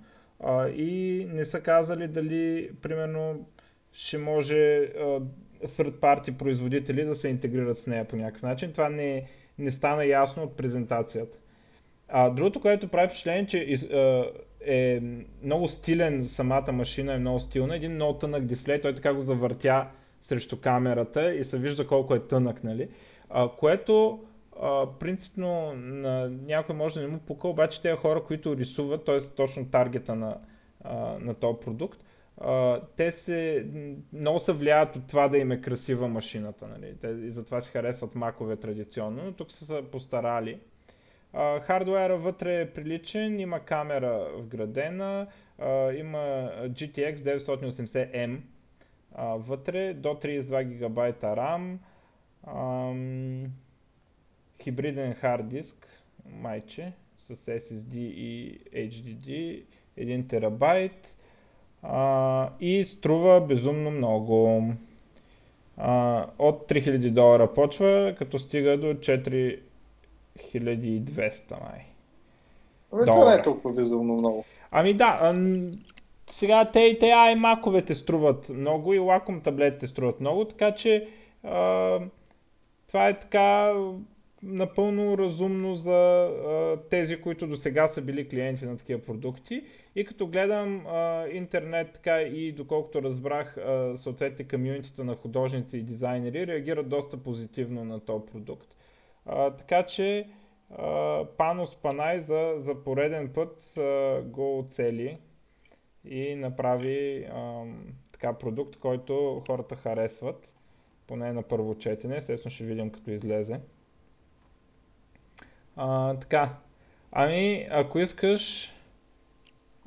а, 0.44 0.68
и 0.68 1.26
не 1.32 1.44
са 1.44 1.60
казали 1.60 2.08
дали, 2.08 2.70
примерно, 2.82 3.46
ще 3.94 4.18
може 4.18 4.54
third 5.64 5.90
party 5.90 6.36
производители 6.36 7.04
да 7.04 7.14
се 7.14 7.28
интегрират 7.28 7.78
с 7.78 7.86
нея 7.86 8.08
по 8.08 8.16
някакъв 8.16 8.42
начин. 8.42 8.72
Това 8.72 8.88
не, 8.88 9.26
не 9.58 9.72
стана 9.72 10.06
ясно 10.06 10.42
от 10.42 10.56
презентацията. 10.56 11.38
А 12.08 12.30
другото, 12.30 12.60
което 12.60 12.88
прави 12.88 13.08
впечатление, 13.08 13.46
че 13.46 13.78
е 14.66 15.00
много 15.42 15.68
стилен 15.68 16.24
самата 16.24 16.72
машина, 16.72 17.14
е 17.14 17.18
много 17.18 17.40
стилна. 17.40 17.76
Един 17.76 17.92
много 17.92 18.18
тънък 18.18 18.44
дисплей, 18.44 18.80
той 18.80 18.94
така 18.94 19.14
го 19.14 19.20
завъртя 19.20 19.86
срещу 20.22 20.60
камерата 20.60 21.34
и 21.34 21.44
се 21.44 21.58
вижда 21.58 21.86
колко 21.86 22.14
е 22.14 22.26
тънък, 22.26 22.64
нали? 22.64 22.88
А, 23.30 23.48
което 23.48 24.20
а, 24.62 24.86
принципно 25.00 25.74
на 25.74 26.28
някой 26.28 26.74
може 26.74 26.94
да 26.94 27.00
не 27.00 27.06
му 27.06 27.18
пука, 27.18 27.48
обаче 27.48 27.82
тези 27.82 27.96
хора, 27.96 28.22
които 28.22 28.56
рисуват, 28.56 29.04
т.е. 29.04 29.20
точно 29.20 29.70
таргета 29.70 30.14
на, 30.14 30.36
а, 30.84 30.94
на 31.20 31.34
този 31.34 31.58
продукт, 31.60 32.04
те 32.96 33.12
се 33.12 33.66
много 34.12 34.40
се 34.40 34.52
влияят 34.52 34.96
от 34.96 35.06
това 35.06 35.28
да 35.28 35.38
им 35.38 35.52
е 35.52 35.60
красива 35.60 36.08
машината. 36.08 36.66
Нали? 36.66 36.94
Те, 37.00 37.08
и 37.08 37.30
затова 37.30 37.60
си 37.60 37.70
харесват 37.70 38.14
макове 38.14 38.56
традиционно, 38.56 39.24
но 39.24 39.32
тук 39.32 39.52
са 39.52 39.66
се 39.66 39.90
постарали. 39.92 40.58
А, 41.32 41.60
хардуера 41.60 42.16
вътре 42.16 42.60
е 42.60 42.70
приличен, 42.70 43.40
има 43.40 43.60
камера 43.60 44.28
вградена, 44.36 45.26
а, 45.58 45.92
има 45.92 46.18
GTX 46.68 47.16
980M 47.16 48.38
а, 49.14 49.24
вътре, 49.26 49.94
до 49.94 50.08
32 50.08 50.64
ГБ 50.64 50.98
RAM, 51.22 51.76
ам, 52.46 53.52
хибриден 54.62 55.14
хард 55.14 55.48
диск, 55.48 55.88
майче, 56.30 56.92
с 57.16 57.36
SSD 57.36 57.94
и 57.94 58.60
HDD, 58.74 59.62
1 59.98 60.28
терабайт, 60.28 61.13
а, 61.84 62.48
и 62.60 62.84
струва 62.84 63.40
безумно 63.40 63.90
много. 63.90 64.62
А, 65.76 66.26
от 66.38 66.68
3000 66.68 67.10
долара 67.10 67.54
почва, 67.54 68.14
като 68.18 68.38
стига 68.38 68.78
до 68.78 68.86
4200 68.86 69.60
май. 71.50 71.86
Това 72.90 73.30
не 73.30 73.40
е 73.40 73.42
толкова 73.42 73.74
безумно 73.74 74.14
много. 74.14 74.44
Ами 74.70 74.94
да, 74.94 75.18
а, 75.20 75.52
сега 76.30 76.70
те, 76.72 76.96
те 77.00 77.06
iMac-овете 77.06 77.92
струват 77.94 78.48
много 78.48 78.94
и 78.94 79.00
Wacom 79.00 79.44
таблетите 79.44 79.86
струват 79.86 80.20
много, 80.20 80.44
така 80.44 80.74
че 80.74 81.08
а, 81.44 81.98
това 82.86 83.08
е 83.08 83.20
така 83.20 83.72
напълно 84.44 85.18
разумно 85.18 85.74
за 85.74 85.90
а, 85.90 86.76
тези, 86.90 87.20
които 87.20 87.46
до 87.46 87.56
сега 87.56 87.88
са 87.88 88.00
били 88.00 88.28
клиенти 88.28 88.64
на 88.64 88.78
такива 88.78 89.02
продукти. 89.02 89.62
И 89.96 90.04
като 90.04 90.26
гледам 90.26 90.86
а, 90.86 91.28
интернет, 91.28 91.92
така 91.92 92.22
и 92.22 92.52
доколкото 92.52 93.02
разбрах, 93.02 93.56
а, 93.56 93.98
съответните 93.98 94.48
комьюнитите 94.48 95.04
на 95.04 95.16
художници 95.16 95.76
и 95.76 95.82
дизайнери 95.82 96.46
реагират 96.46 96.88
доста 96.88 97.16
позитивно 97.16 97.84
на 97.84 98.00
този 98.00 98.26
продукт. 98.32 98.68
А, 99.26 99.50
така 99.50 99.86
че 99.86 100.28
а, 100.70 101.24
Панос 101.36 101.76
Панай 101.76 102.20
за, 102.20 102.54
за 102.58 102.84
пореден 102.84 103.28
път 103.34 103.78
а, 103.78 104.20
го 104.22 104.58
оцели 104.58 105.18
и 106.04 106.34
направи 106.34 107.24
а, 107.32 107.64
така 108.12 108.32
продукт, 108.32 108.76
който 108.76 109.42
хората 109.46 109.76
харесват, 109.76 110.48
поне 111.06 111.32
на 111.32 111.42
първо 111.42 111.74
четене, 111.74 112.16
естествено 112.16 112.54
ще 112.54 112.64
видим 112.64 112.90
като 112.90 113.10
излезе. 113.10 113.60
А, 115.76 116.14
така, 116.14 116.50
ами 117.12 117.68
ако 117.70 117.98
искаш... 117.98 118.72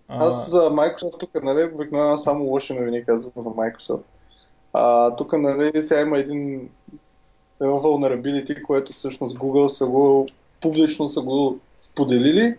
А... 0.07 0.27
Аз 0.27 0.49
за 0.49 0.69
Microsoft 0.69 1.19
тук, 1.19 1.43
нали, 1.43 1.73
обикновено 1.73 2.17
само 2.17 2.45
лоши 2.45 2.73
новини 2.73 3.05
казвам 3.05 3.31
за 3.35 3.49
Microsoft. 3.49 4.03
А, 4.73 5.15
тук, 5.15 5.33
нали, 5.33 5.81
сега 5.81 6.01
има 6.01 6.17
един 6.17 6.69
едно 7.61 7.79
vulnerability, 7.79 8.61
което 8.61 8.93
всъщност 8.93 9.37
Google 9.37 9.67
са 9.67 9.85
го 9.85 10.27
публично 10.61 11.09
са 11.09 11.21
го 11.21 11.59
споделили 11.75 12.57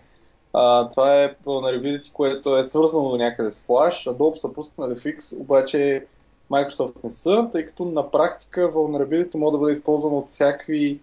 а, 0.53 0.89
това 0.89 1.23
е 1.23 1.35
vulnerability, 1.35 2.11
което 2.11 2.57
е 2.57 2.63
свързано 2.63 3.09
до 3.09 3.17
някъде 3.17 3.51
с 3.51 3.67
Flash. 3.67 4.11
Adobe 4.11 4.35
са 4.35 4.53
пуснали 4.53 4.99
фикс, 4.99 5.31
обаче 5.31 6.05
Microsoft 6.51 7.03
не 7.03 7.11
са, 7.11 7.49
тъй 7.51 7.65
като 7.65 7.85
на 7.85 8.11
практика 8.11 8.73
vulnerability 8.73 9.35
може 9.35 9.51
да 9.51 9.57
бъде 9.57 9.73
използвано 9.73 10.17
от 10.17 10.29
всякакви 10.29 10.99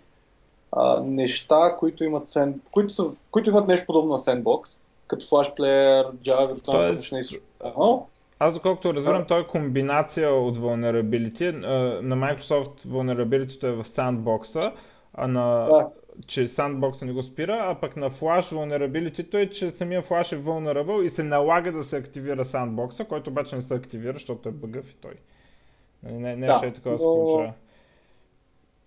а, 0.77 1.01
неща, 1.05 1.77
които 1.79 2.05
имат, 2.05 2.29
sand, 2.29 2.61
които, 2.73 2.93
са, 2.93 3.11
които 3.31 3.51
имат 3.51 3.69
нещо 3.69 3.87
подобно 3.87 4.13
на 4.13 4.19
Sandbox, 4.19 4.81
като 5.07 5.27
Flash 5.27 5.59
Player, 5.59 6.13
Java, 6.13 6.55
виртуална 6.55 6.93
машина 6.93 7.21
и 7.21 7.25
също. 7.25 7.43
Аз 8.39 8.55
доколкото 8.55 8.95
разбирам, 8.95 9.25
той 9.29 9.41
е 9.41 9.47
комбинация 9.47 10.35
от 10.35 10.59
vulnerability. 10.59 11.51
На 12.01 12.17
Microsoft 12.17 12.87
vulnerability 12.87 13.65
е 13.65 13.73
в 13.73 13.85
Sandbox, 13.85 14.73
а 15.15 15.27
на 15.27 15.67
да 15.67 15.91
че 16.27 16.49
Sandbox 16.49 17.03
не 17.03 17.13
го 17.13 17.23
спира, 17.23 17.59
а 17.63 17.75
пък 17.75 17.97
на 17.97 18.11
Flash 18.11 18.55
vulnerability 18.55 19.35
е, 19.35 19.51
че 19.51 19.71
самия 19.71 20.03
Flash 20.03 20.33
е 20.33 20.43
vulnerable 20.43 21.03
и 21.03 21.11
се 21.11 21.23
налага 21.23 21.73
да 21.73 21.85
се 21.85 21.97
активира 21.97 22.45
Sandbox, 22.45 23.07
който 23.09 23.31
обаче 23.31 23.57
не 23.57 23.63
се 23.63 23.75
активира, 23.75 24.13
защото 24.13 24.49
е 24.49 24.53
бъгъв 24.53 24.91
и 24.91 24.95
той. 24.95 25.15
Нали, 26.03 26.15
не, 26.15 26.21
не, 26.21 26.37
не 26.37 26.47
да, 26.47 26.61
е 26.65 26.73
такова 26.73 26.95
но... 26.95 26.99
се 26.99 27.05
случва. 27.05 27.53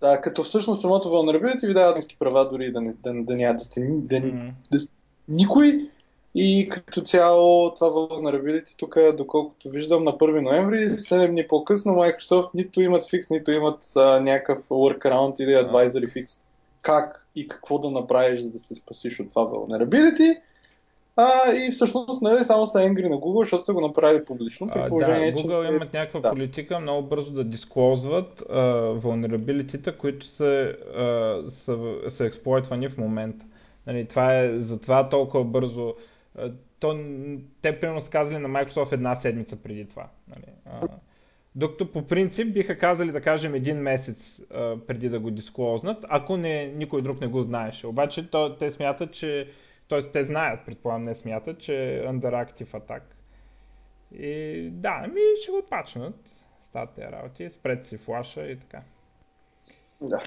Да, 0.02 0.22
като 0.22 0.44
всъщност 0.44 0.82
самото 0.82 1.08
vulnerability 1.08 1.68
ви 1.68 1.74
дава 1.74 1.96
ниски 1.96 2.16
права, 2.20 2.50
дори 2.50 2.72
да, 2.72 2.82
не, 2.82 2.94
да, 3.04 3.14
да 3.14 3.36
няма 3.36 3.54
да 3.54 3.64
сте 3.64 3.80
да, 3.82 4.16
mm-hmm. 4.16 4.52
да, 4.72 4.80
никой. 5.28 5.90
И 6.36 6.70
като 6.70 7.02
цяло 7.02 7.74
това 7.74 7.88
vulnerability 7.88 8.76
тук, 8.78 8.98
доколкото 9.18 9.70
виждам 9.70 10.04
на 10.04 10.12
1 10.12 10.42
ноември, 10.42 10.90
7 10.90 11.28
дни 11.30 11.48
по-късно 11.48 11.94
Microsoft 11.94 12.50
нито 12.54 12.82
имат 12.82 13.10
фикс, 13.10 13.30
нито 13.30 13.52
имат 13.52 13.86
а, 13.96 14.20
някакъв 14.20 14.70
workaround 14.70 15.42
или 15.42 15.52
advisory 15.52 16.12
фикс 16.12 16.34
как 16.82 17.26
и 17.36 17.48
какво 17.48 17.80
да 17.80 17.90
направиш, 17.90 18.40
за 18.40 18.50
да 18.50 18.60
се 18.60 18.76
спасиш 18.76 19.20
от 19.20 19.30
това 19.30 19.42
vulnerability. 19.42 20.40
А, 21.22 21.54
и 21.54 21.72
всъщност 21.72 22.22
нали, 22.22 22.44
само 22.44 22.66
са 22.66 22.84
енгри 22.84 23.10
на 23.10 23.16
Google, 23.16 23.44
защото 23.44 23.66
са 23.66 23.74
го 23.74 23.82
направили 23.82 24.26
публично. 24.26 24.68
При 24.68 24.90
положение, 24.90 25.32
да, 25.32 25.38
Google 25.38 25.68
че... 25.68 25.76
имат 25.76 25.94
някаква 25.94 26.20
да. 26.20 26.30
политика 26.30 26.80
много 26.80 27.08
бързо 27.08 27.32
да 27.32 27.44
дисклозват 27.44 28.44
vulnerability 29.02 29.98
които 29.98 30.26
са, 30.26 30.76
а, 30.96 31.42
са, 31.52 31.96
са 32.10 32.26
експлойтвани 32.26 32.90
в 32.90 32.98
момента. 32.98 33.46
Нали, 33.88 34.06
това 34.06 34.40
е, 34.40 34.60
затова 34.60 35.10
толкова 35.10 35.44
бързо. 35.44 35.94
А, 36.38 36.52
то, 36.80 37.00
те 37.62 37.80
примерно 37.80 38.02
са 38.02 38.10
казали 38.10 38.38
на 38.38 38.50
Microsoft 38.50 38.94
една 38.94 39.16
седмица 39.16 39.56
преди 39.56 39.86
това. 39.86 40.08
Нали, 40.28 40.54
а, 40.66 40.88
докато 41.56 41.92
по 41.92 42.08
принцип 42.08 42.54
биха 42.54 42.78
казали 42.78 43.12
да 43.12 43.22
кажем 43.22 43.56
един 43.56 43.78
месец 43.78 44.40
а, 44.54 44.76
преди 44.88 45.10
да 45.10 45.20
го 45.20 45.32
дисклознат, 45.32 46.06
ако 46.10 46.38
не, 46.38 46.68
никой 46.68 47.02
друг 47.02 47.22
не 47.22 47.28
го 47.28 47.42
знаеше. 47.42 47.88
Обаче 47.88 48.30
то, 48.32 48.56
те 48.56 48.72
смятат, 48.72 49.14
че 49.14 49.48
т.е. 49.90 50.12
те 50.12 50.24
знаят, 50.24 50.66
предполагам 50.66 51.04
не 51.04 51.16
смятат, 51.16 51.60
че 51.60 51.74
е 51.74 52.08
underactive 52.08 52.72
attack. 52.72 53.02
И 54.12 54.70
да, 54.72 55.08
ми 55.14 55.22
ще 55.42 55.52
го 55.52 55.62
пачнат. 55.70 56.16
Стават 56.70 56.90
тези 56.96 57.08
работи, 57.12 57.50
спред 57.50 57.88
си 57.88 57.98
флаша 57.98 58.46
и 58.46 58.60
така. 58.60 58.82
Да. 60.02 60.22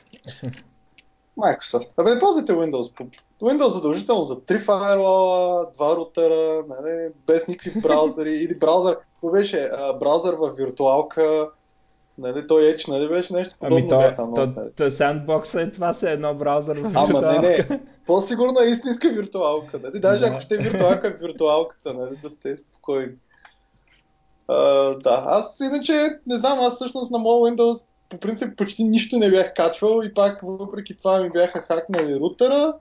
Microsoft. 1.39 1.99
Абе, 1.99 2.19
ползвайте 2.19 2.53
Windows. 2.53 3.11
Windows 3.41 3.69
задължително 3.69 4.25
за 4.25 4.41
3 4.41 4.61
файла, 4.61 5.73
2 5.73 5.97
рутера, 5.97 6.65
нали, 6.69 7.13
без 7.27 7.49
никакви 7.49 7.81
браузъри 7.81 8.31
или 8.31 8.59
браузър. 8.59 8.99
Какво 8.99 9.31
беше? 9.31 9.71
Браузър 10.01 10.35
в 10.35 10.55
виртуалка, 10.57 11.51
Нали, 12.19 12.47
той 12.47 12.63
Edge, 12.63 12.89
нали 12.89 13.09
беше 13.09 13.33
нещо 13.33 13.55
ами 13.61 13.83
подобно 13.83 13.97
ами 13.97 14.05
то, 14.05 14.09
бяха 14.09 14.55
то, 14.55 14.71
то, 14.77 14.91
Sandbox 14.91 15.63
е 15.63 15.73
това 15.73 15.95
се 15.95 16.11
едно 16.11 16.35
браузър 16.35 16.77
в 16.77 16.93
Ама 16.95 17.21
не, 17.21 17.39
не, 17.39 17.81
по-сигурно 18.07 18.61
е 18.61 18.67
истинска 18.67 19.09
виртуалка. 19.09 19.81
Нали? 19.83 20.01
Даже 20.01 20.21
да. 20.21 20.27
ако 20.27 20.41
ще 20.41 20.55
е 20.55 20.59
виртуалка, 20.59 21.17
виртуалката, 21.21 21.95
нали? 21.95 22.17
да 22.23 22.31
сте 22.31 22.57
спокойни. 22.57 23.13
Uh, 24.49 25.03
да, 25.03 25.23
аз 25.27 25.61
иначе, 25.61 25.93
не 26.27 26.37
знам, 26.37 26.59
аз 26.61 26.75
всъщност 26.75 27.11
на 27.11 27.19
моят 27.19 27.55
Windows 27.55 27.85
по 28.09 28.19
принцип 28.19 28.57
почти 28.57 28.85
нищо 28.85 29.19
не 29.19 29.31
бях 29.31 29.55
качвал 29.55 30.03
и 30.05 30.15
пак 30.15 30.41
въпреки 30.43 30.97
това 30.97 31.21
ми 31.21 31.31
бяха 31.31 31.61
хакнали 31.61 32.21
рутера 32.21 32.75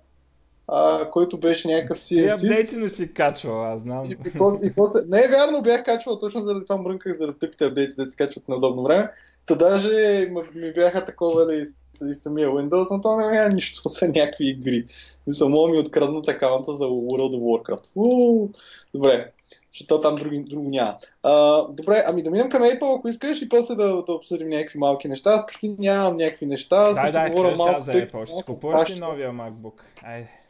а, 0.68 1.10
който 1.12 1.38
беше 1.38 1.68
някакъв 1.68 1.98
CNC. 1.98 2.40
Ти 2.40 2.48
апдейти 2.48 2.78
не 2.78 2.90
си 2.90 3.14
качвал, 3.14 3.66
аз 3.66 3.82
знам. 3.82 4.06
И, 4.06 4.18
и, 4.26 4.38
после, 4.38 4.68
и 4.68 4.74
после... 4.74 5.00
Не 5.08 5.24
е 5.24 5.28
вярно, 5.28 5.62
бях 5.62 5.84
качвал, 5.84 6.20
точно 6.20 6.42
заради 6.42 6.66
това 6.66 6.78
мрънках, 6.78 7.18
заради 7.20 7.40
тъпите 7.40 7.66
апдейти, 7.66 7.96
да 7.96 8.10
се 8.10 8.16
качват 8.16 8.48
на 8.48 8.56
удобно 8.56 8.84
време. 8.84 9.12
Та 9.46 9.56
даже 9.56 10.28
ми 10.56 10.74
бяха 10.74 11.06
такова 11.06 11.54
ли 11.54 11.66
и 12.02 12.16
самия 12.16 12.50
Windows, 12.50 12.88
но 12.92 13.02
то 13.02 13.16
не 13.16 13.32
няма 13.32 13.54
нищо, 13.54 13.82
освен 13.86 14.12
някакви 14.16 14.50
игри. 14.50 14.86
Мисля, 15.28 15.50
мога 15.50 15.72
ми 15.72 15.80
откраднат 15.80 16.28
акаунта 16.28 16.74
за 16.74 16.86
World 16.86 17.36
of 17.36 17.40
Warcraft. 17.40 17.86
Уу, 17.96 18.50
добре, 18.94 19.32
защото 19.74 20.02
там 20.02 20.16
други, 20.16 20.40
друго 20.40 20.70
няма. 20.70 20.98
А, 21.24 21.64
добре, 21.68 22.04
ами 22.08 22.24
да 22.24 22.30
минем 22.30 22.50
към 22.50 22.62
Apple, 22.62 22.98
ако 22.98 23.08
искаш, 23.08 23.42
и 23.42 23.50
после 23.50 23.76
да, 23.76 24.04
да 24.04 24.14
обсъдим 24.14 24.50
някакви 24.50 24.80
малки 24.80 25.08
неща. 25.08 25.32
Аз 25.32 25.46
почти 25.46 25.76
нямам 25.80 26.18
някакви 26.18 26.46
неща. 26.46 26.94
Дай, 26.94 27.12
дай, 27.12 27.30
говоря 27.30 27.56
малко. 27.56 27.84
За 27.84 27.92
Apple. 27.92 28.34
Ще 28.34 28.44
купуваш 28.44 28.96
ли 28.96 29.00
новия 29.00 29.32
MacBook? 29.32 29.74
Айде. 30.04 30.41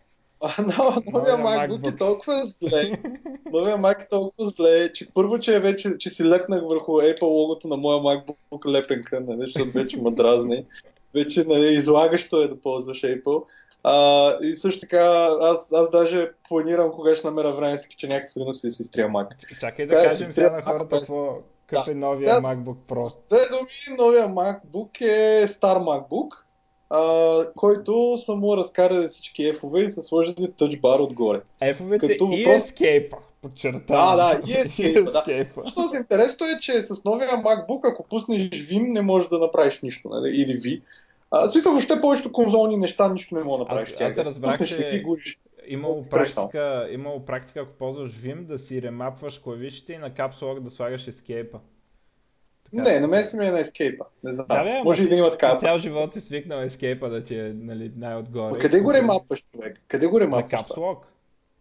А, 0.44 0.62
но, 0.62 1.04
новия 1.12 1.38
MacBook, 1.38 1.82
MacBook 1.82 1.94
е 1.94 1.98
толкова 1.98 2.44
зле. 2.46 2.92
Новия 3.52 3.78
Mac 3.78 4.04
е 4.04 4.10
толкова 4.10 4.50
зле, 4.50 4.94
че 4.94 5.08
първо, 5.14 5.40
че, 5.40 5.56
е 5.56 5.60
вече, 5.60 5.98
че 5.98 6.10
си 6.10 6.26
лепнах 6.26 6.62
върху 6.64 6.92
Apple 6.92 7.22
логото 7.22 7.68
на 7.68 7.78
моя 7.78 8.00
MacBook 8.00 8.72
лепенка, 8.72 9.20
нали, 9.20 9.42
защото 9.42 9.72
вече 9.72 10.02
ма 10.02 10.12
дразни. 10.12 10.66
Вече 11.14 11.44
нали, 11.48 11.74
излагащо 11.74 12.42
е 12.42 12.48
да 12.48 12.62
ползваш 12.62 13.02
Apple. 13.02 13.44
А, 13.84 14.38
и 14.42 14.56
също 14.56 14.80
така, 14.80 15.30
аз, 15.42 15.72
аз 15.72 15.90
даже 15.90 16.32
планирам 16.50 16.92
кога 16.92 17.16
ще 17.16 17.28
намеря 17.28 17.54
време, 17.54 17.78
че 17.98 18.08
някакъв 18.08 18.36
Linux 18.36 18.62
да 18.62 18.72
си 18.72 18.82
изтрия 18.82 19.08
Mac. 19.08 19.60
Чакай 19.60 19.86
да 19.86 19.96
кажем 19.96 20.34
сега 20.34 20.50
на 20.50 20.62
хората 20.62 20.98
какво 20.98 21.38
какъв 21.68 21.86
да. 21.86 21.92
е 21.92 21.96
новия 21.96 22.36
да, 22.36 22.42
MacBook 22.42 22.90
Pro. 22.90 23.28
Две 23.28 23.50
думи, 23.50 23.98
новия 23.98 24.28
MacBook 24.28 25.02
е 25.02 25.48
стар 25.48 25.78
MacBook, 25.78 26.28
а, 26.94 27.46
който 27.56 28.18
са 28.18 28.36
му 28.36 28.58
разкарали 28.58 29.08
всички 29.08 29.54
F-ове 29.54 29.86
и 29.86 29.90
са 29.90 30.04
сложили 30.04 30.36
Bar 30.60 31.00
отгоре. 31.00 31.42
F-овете 31.62 32.00
Като 32.00 32.30
и 32.32 32.44
въпрос... 32.44 32.62
Escape. 32.62 33.12
Подчертавам. 33.42 34.18
Да, 34.18 34.34
да, 34.34 34.40
и 34.48 34.54
Escape. 34.66 35.12
да. 35.12 35.62
Всъщност 35.62 35.96
интересното 35.96 36.44
е, 36.46 36.60
че 36.62 36.82
с 36.82 37.04
новия 37.04 37.30
MacBook, 37.30 37.92
ако 37.92 38.04
пуснеш 38.04 38.42
Vim, 38.42 38.92
не 38.92 39.02
можеш 39.02 39.30
да 39.30 39.40
направиш 39.40 39.82
нищо. 39.82 40.10
Нали? 40.10 40.30
Или 40.30 40.60
V. 40.60 40.82
А, 41.32 41.48
в 41.48 41.52
смисъл, 41.52 41.72
въобще 41.72 42.02
повечето 42.02 42.32
конзолни 42.32 42.78
неща 42.78 43.14
нищо 43.14 43.36
не 43.36 43.44
мога 43.44 43.58
да 43.58 43.64
направиш. 43.64 43.92
Аз, 43.92 44.02
аз 44.02 44.18
разбрах, 44.18 44.58
Пуснеш 44.58 44.70
че... 44.70 45.04
Имало 45.68 46.04
практика, 46.10 46.88
имало 46.92 47.26
практика, 47.26 47.60
ако 47.60 47.74
ползваш 47.74 48.12
Vim, 48.12 48.46
да 48.46 48.60
си 48.60 48.82
ремапваш 48.82 49.40
клавишите 49.40 49.94
и 49.94 49.98
на 49.98 50.14
капсулок 50.14 50.60
да 50.60 50.72
слагаш 50.72 51.06
Escape. 51.06 51.58
Не, 52.74 53.00
на 53.00 53.08
мен 53.08 53.26
си 53.26 53.38
ми 53.38 53.46
е 53.46 53.52
на 53.52 53.64
Escape. 53.64 54.00
Не 54.24 54.34
знам. 54.34 54.46
Да, 54.50 54.64
бе, 54.64 54.84
Може 54.84 55.04
и 55.04 55.08
да 55.08 55.16
има 55.16 55.32
така. 55.32 55.60
Цял 55.60 55.80
живот 55.80 56.14
си 56.14 56.22
свикнал 56.22 56.60
Escape 56.60 57.10
да 57.10 57.24
ти 57.24 57.36
е 57.36 57.54
нали, 57.62 57.92
най-отгоре. 57.98 58.60
къде 58.60 58.82
го 58.82 58.94
ремапваш, 58.94 59.44
човек? 59.52 59.82
Къде 59.88 60.08
го 60.08 60.20
ремапваш? 60.20 60.52
На 60.52 60.58
капсулок. 60.58 61.08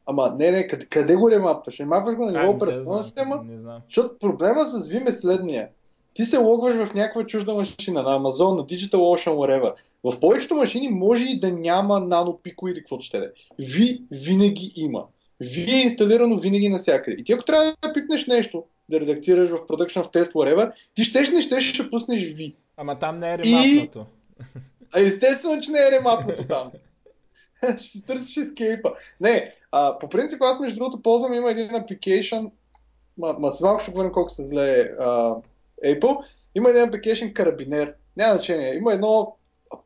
Ама 0.07 0.35
не, 0.39 0.51
не, 0.51 0.67
къде, 0.67 0.87
къде 0.87 1.17
го 1.17 1.31
ремапваш? 1.31 1.81
Ремапваш 1.81 2.15
го 2.15 2.25
на 2.25 2.41
ниво 2.41 2.53
операционна 2.53 3.05
система? 3.05 3.43
Не 3.45 3.59
знам. 3.59 3.81
Защото 3.89 4.19
проблема 4.19 4.65
с 4.65 4.89
Vim 4.89 5.09
е 5.09 5.13
следния. 5.13 5.69
Ти 6.15 6.25
се 6.25 6.39
логваш 6.39 6.75
в 6.75 6.95
някаква 6.95 7.27
чужда 7.27 7.55
машина, 7.55 8.03
на 8.03 8.19
Amazon, 8.19 8.57
на 8.57 8.67
DigitalOcean, 8.67 9.31
whatever. 9.31 9.73
В 10.05 10.21
повечето 10.21 10.55
машини 10.55 10.89
може 10.89 11.25
и 11.25 11.41
да 11.41 11.53
няма 11.53 12.01
нанопико 12.01 12.69
или 12.69 12.79
каквото 12.79 13.05
ще 13.05 13.19
е. 13.19 13.29
Ви 13.59 14.03
винаги 14.11 14.73
има. 14.77 15.05
Ви 15.41 15.71
е 15.71 15.83
инсталирано 15.83 16.37
винаги 16.37 16.69
навсякъде. 16.69 17.17
И 17.21 17.25
ти 17.25 17.33
ако 17.33 17.45
трябва 17.45 17.77
да 17.83 17.93
пипнеш 17.93 18.27
нещо, 18.27 18.65
да 18.91 19.01
редактираш 19.01 19.49
в 19.49 19.67
production, 19.67 20.03
в 20.03 20.11
тест, 20.11 20.33
whatever, 20.33 20.73
ти 20.95 21.05
щеш 21.05 21.31
не 21.31 21.43
щеш, 21.43 21.73
ще 21.73 21.91
пуснеш 21.91 22.25
ви. 22.25 22.55
Ама 22.77 22.99
там 22.99 23.19
не 23.19 23.35
е 23.35 23.39
ремапнато. 23.39 24.07
А 24.95 25.01
естествено, 25.01 25.63
че 25.63 25.71
не 25.71 25.79
е 25.79 25.91
ремапното 25.91 26.45
там. 26.47 26.71
ще 27.79 28.03
търсиш 28.07 28.37
ескейпа. 28.37 28.93
Не, 29.21 29.53
а, 29.73 29.99
по 29.99 30.09
принцип 30.09 30.43
аз 30.43 30.61
между 30.61 30.77
другото 30.79 31.03
ползвам, 31.03 31.35
има 31.35 31.51
един 31.51 31.69
application, 31.69 32.51
ма, 33.19 33.33
ма 33.39 33.51
малко 33.61 33.83
ще 33.83 33.91
говорим 33.91 34.13
колко 34.13 34.31
се 34.31 34.45
зле 34.47 34.81
а, 35.01 35.35
Apple, 35.85 36.25
има 36.55 36.71
един 36.71 36.83
application 36.83 37.33
карабинер, 37.33 37.95
няма 38.17 38.35
значение, 38.35 38.75
има 38.75 38.93
едно 38.93 39.37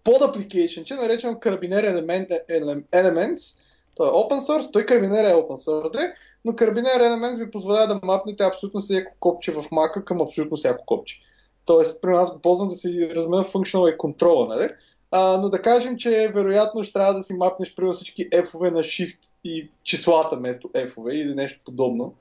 под 0.05 0.21
application, 0.21 0.85
че 0.85 0.95
наречено 0.95 1.39
карабинер 1.39 1.85
element, 1.85 2.47
Elements, 2.93 3.59
той 3.95 4.09
е 4.09 4.11
open 4.11 4.41
source, 4.41 4.73
той 4.73 4.87
карабинер 4.87 5.25
е 5.25 5.33
open 5.33 5.67
source, 5.67 6.13
но 6.45 6.57
карабинер 6.57 7.03
Elements 7.03 7.45
ви 7.45 7.51
позволява 7.51 7.87
да 7.87 8.01
мапнете 8.07 8.45
абсолютно 8.45 8.81
всяко 8.81 9.13
копче 9.21 9.53
в 9.53 9.65
мака 9.73 10.05
към 10.05 10.21
абсолютно 10.21 10.57
всяко 10.57 10.87
копче. 10.87 11.21
Тоест, 11.65 12.03
при 12.03 12.11
нас 12.11 12.33
го 12.33 12.39
ползвам 12.39 12.69
да 12.69 12.75
си 12.75 13.11
размена 13.15 13.45
функционал 13.45 13.89
и 13.89 13.99
контрола, 13.99 14.49
нали? 14.49 14.69
А, 15.11 15.37
но 15.37 15.49
да 15.49 15.63
кажем, 15.63 15.97
че 15.97 16.33
вероятно 16.35 16.85
ще 16.85 16.93
трябва 16.93 17.15
да 17.15 17.25
си 17.25 17.35
мапнеш 17.35 17.75
при 17.75 17.93
всички 17.93 18.31
F-ове 18.31 18.71
на 18.71 18.79
Shift 18.79 19.19
и 19.45 19.71
числата 19.83 20.37
вместо 20.37 20.69
F-ове 20.69 21.11
или 21.11 21.35
нещо 21.35 21.61
подобно. 21.65 22.15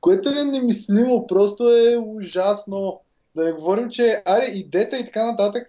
Което 0.00 0.28
е 0.28 0.44
немислимо, 0.44 1.26
просто 1.26 1.68
е 1.68 1.96
ужасно. 1.96 3.00
Да 3.36 3.44
не 3.44 3.52
говорим, 3.52 3.90
че 3.90 4.22
аре, 4.24 4.44
идета 4.44 4.98
и 4.98 5.04
така 5.04 5.26
нататък 5.26 5.68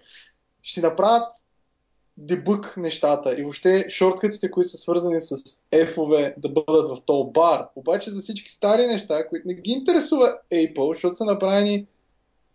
ще 0.62 0.82
направят 0.82 1.28
дебък 2.20 2.78
нещата 2.78 3.40
и 3.40 3.42
въобще 3.42 3.86
шорткътите, 3.90 4.52
които 4.52 4.70
са 4.70 4.78
свързани 4.78 5.22
с 5.22 5.36
F-ове 5.72 6.34
да 6.38 6.50
бъдат 6.50 6.98
в 6.98 7.02
този 7.06 7.32
бар. 7.34 7.68
Обаче 7.76 8.12
за 8.12 8.22
всички 8.22 8.52
стари 8.52 8.88
неща, 8.88 9.28
които 9.28 9.48
не 9.48 9.54
ги 9.54 9.72
интересува 9.72 10.38
Apple, 10.54 10.94
защото 10.94 11.16
са 11.16 11.26
направени 11.26 11.86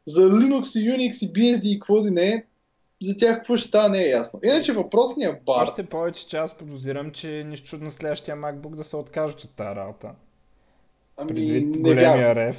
за 0.07 0.31
Linux 0.31 0.81
и 0.81 0.91
Unix 0.91 1.27
и 1.27 1.33
BSD 1.33 1.65
и 1.65 1.79
какво 1.79 2.05
ли 2.05 2.11
не, 2.11 2.47
за 3.03 3.17
тях 3.17 3.37
какво 3.37 3.57
ще 3.57 3.69
става 3.69 3.89
не 3.89 4.03
е 4.03 4.09
ясно. 4.09 4.41
Иначе 4.45 4.73
въпросният 4.73 5.45
бар... 5.45 5.67
Още 5.69 5.87
повече, 5.87 6.29
че 6.29 6.37
аз 6.37 6.51
подозирам, 6.59 7.13
че 7.13 7.27
нищо 7.27 7.67
чудно 7.67 7.93
следващия 7.93 8.37
MacBook 8.37 8.77
да 8.77 8.85
се 8.85 8.97
откажат 8.97 9.45
от 9.45 9.51
тази 9.57 9.77
работа. 9.77 10.11
Ами, 11.17 11.29
Предвид 11.29 11.71
не 11.71 11.79
големия 11.79 12.17
вярвам. 12.17 12.57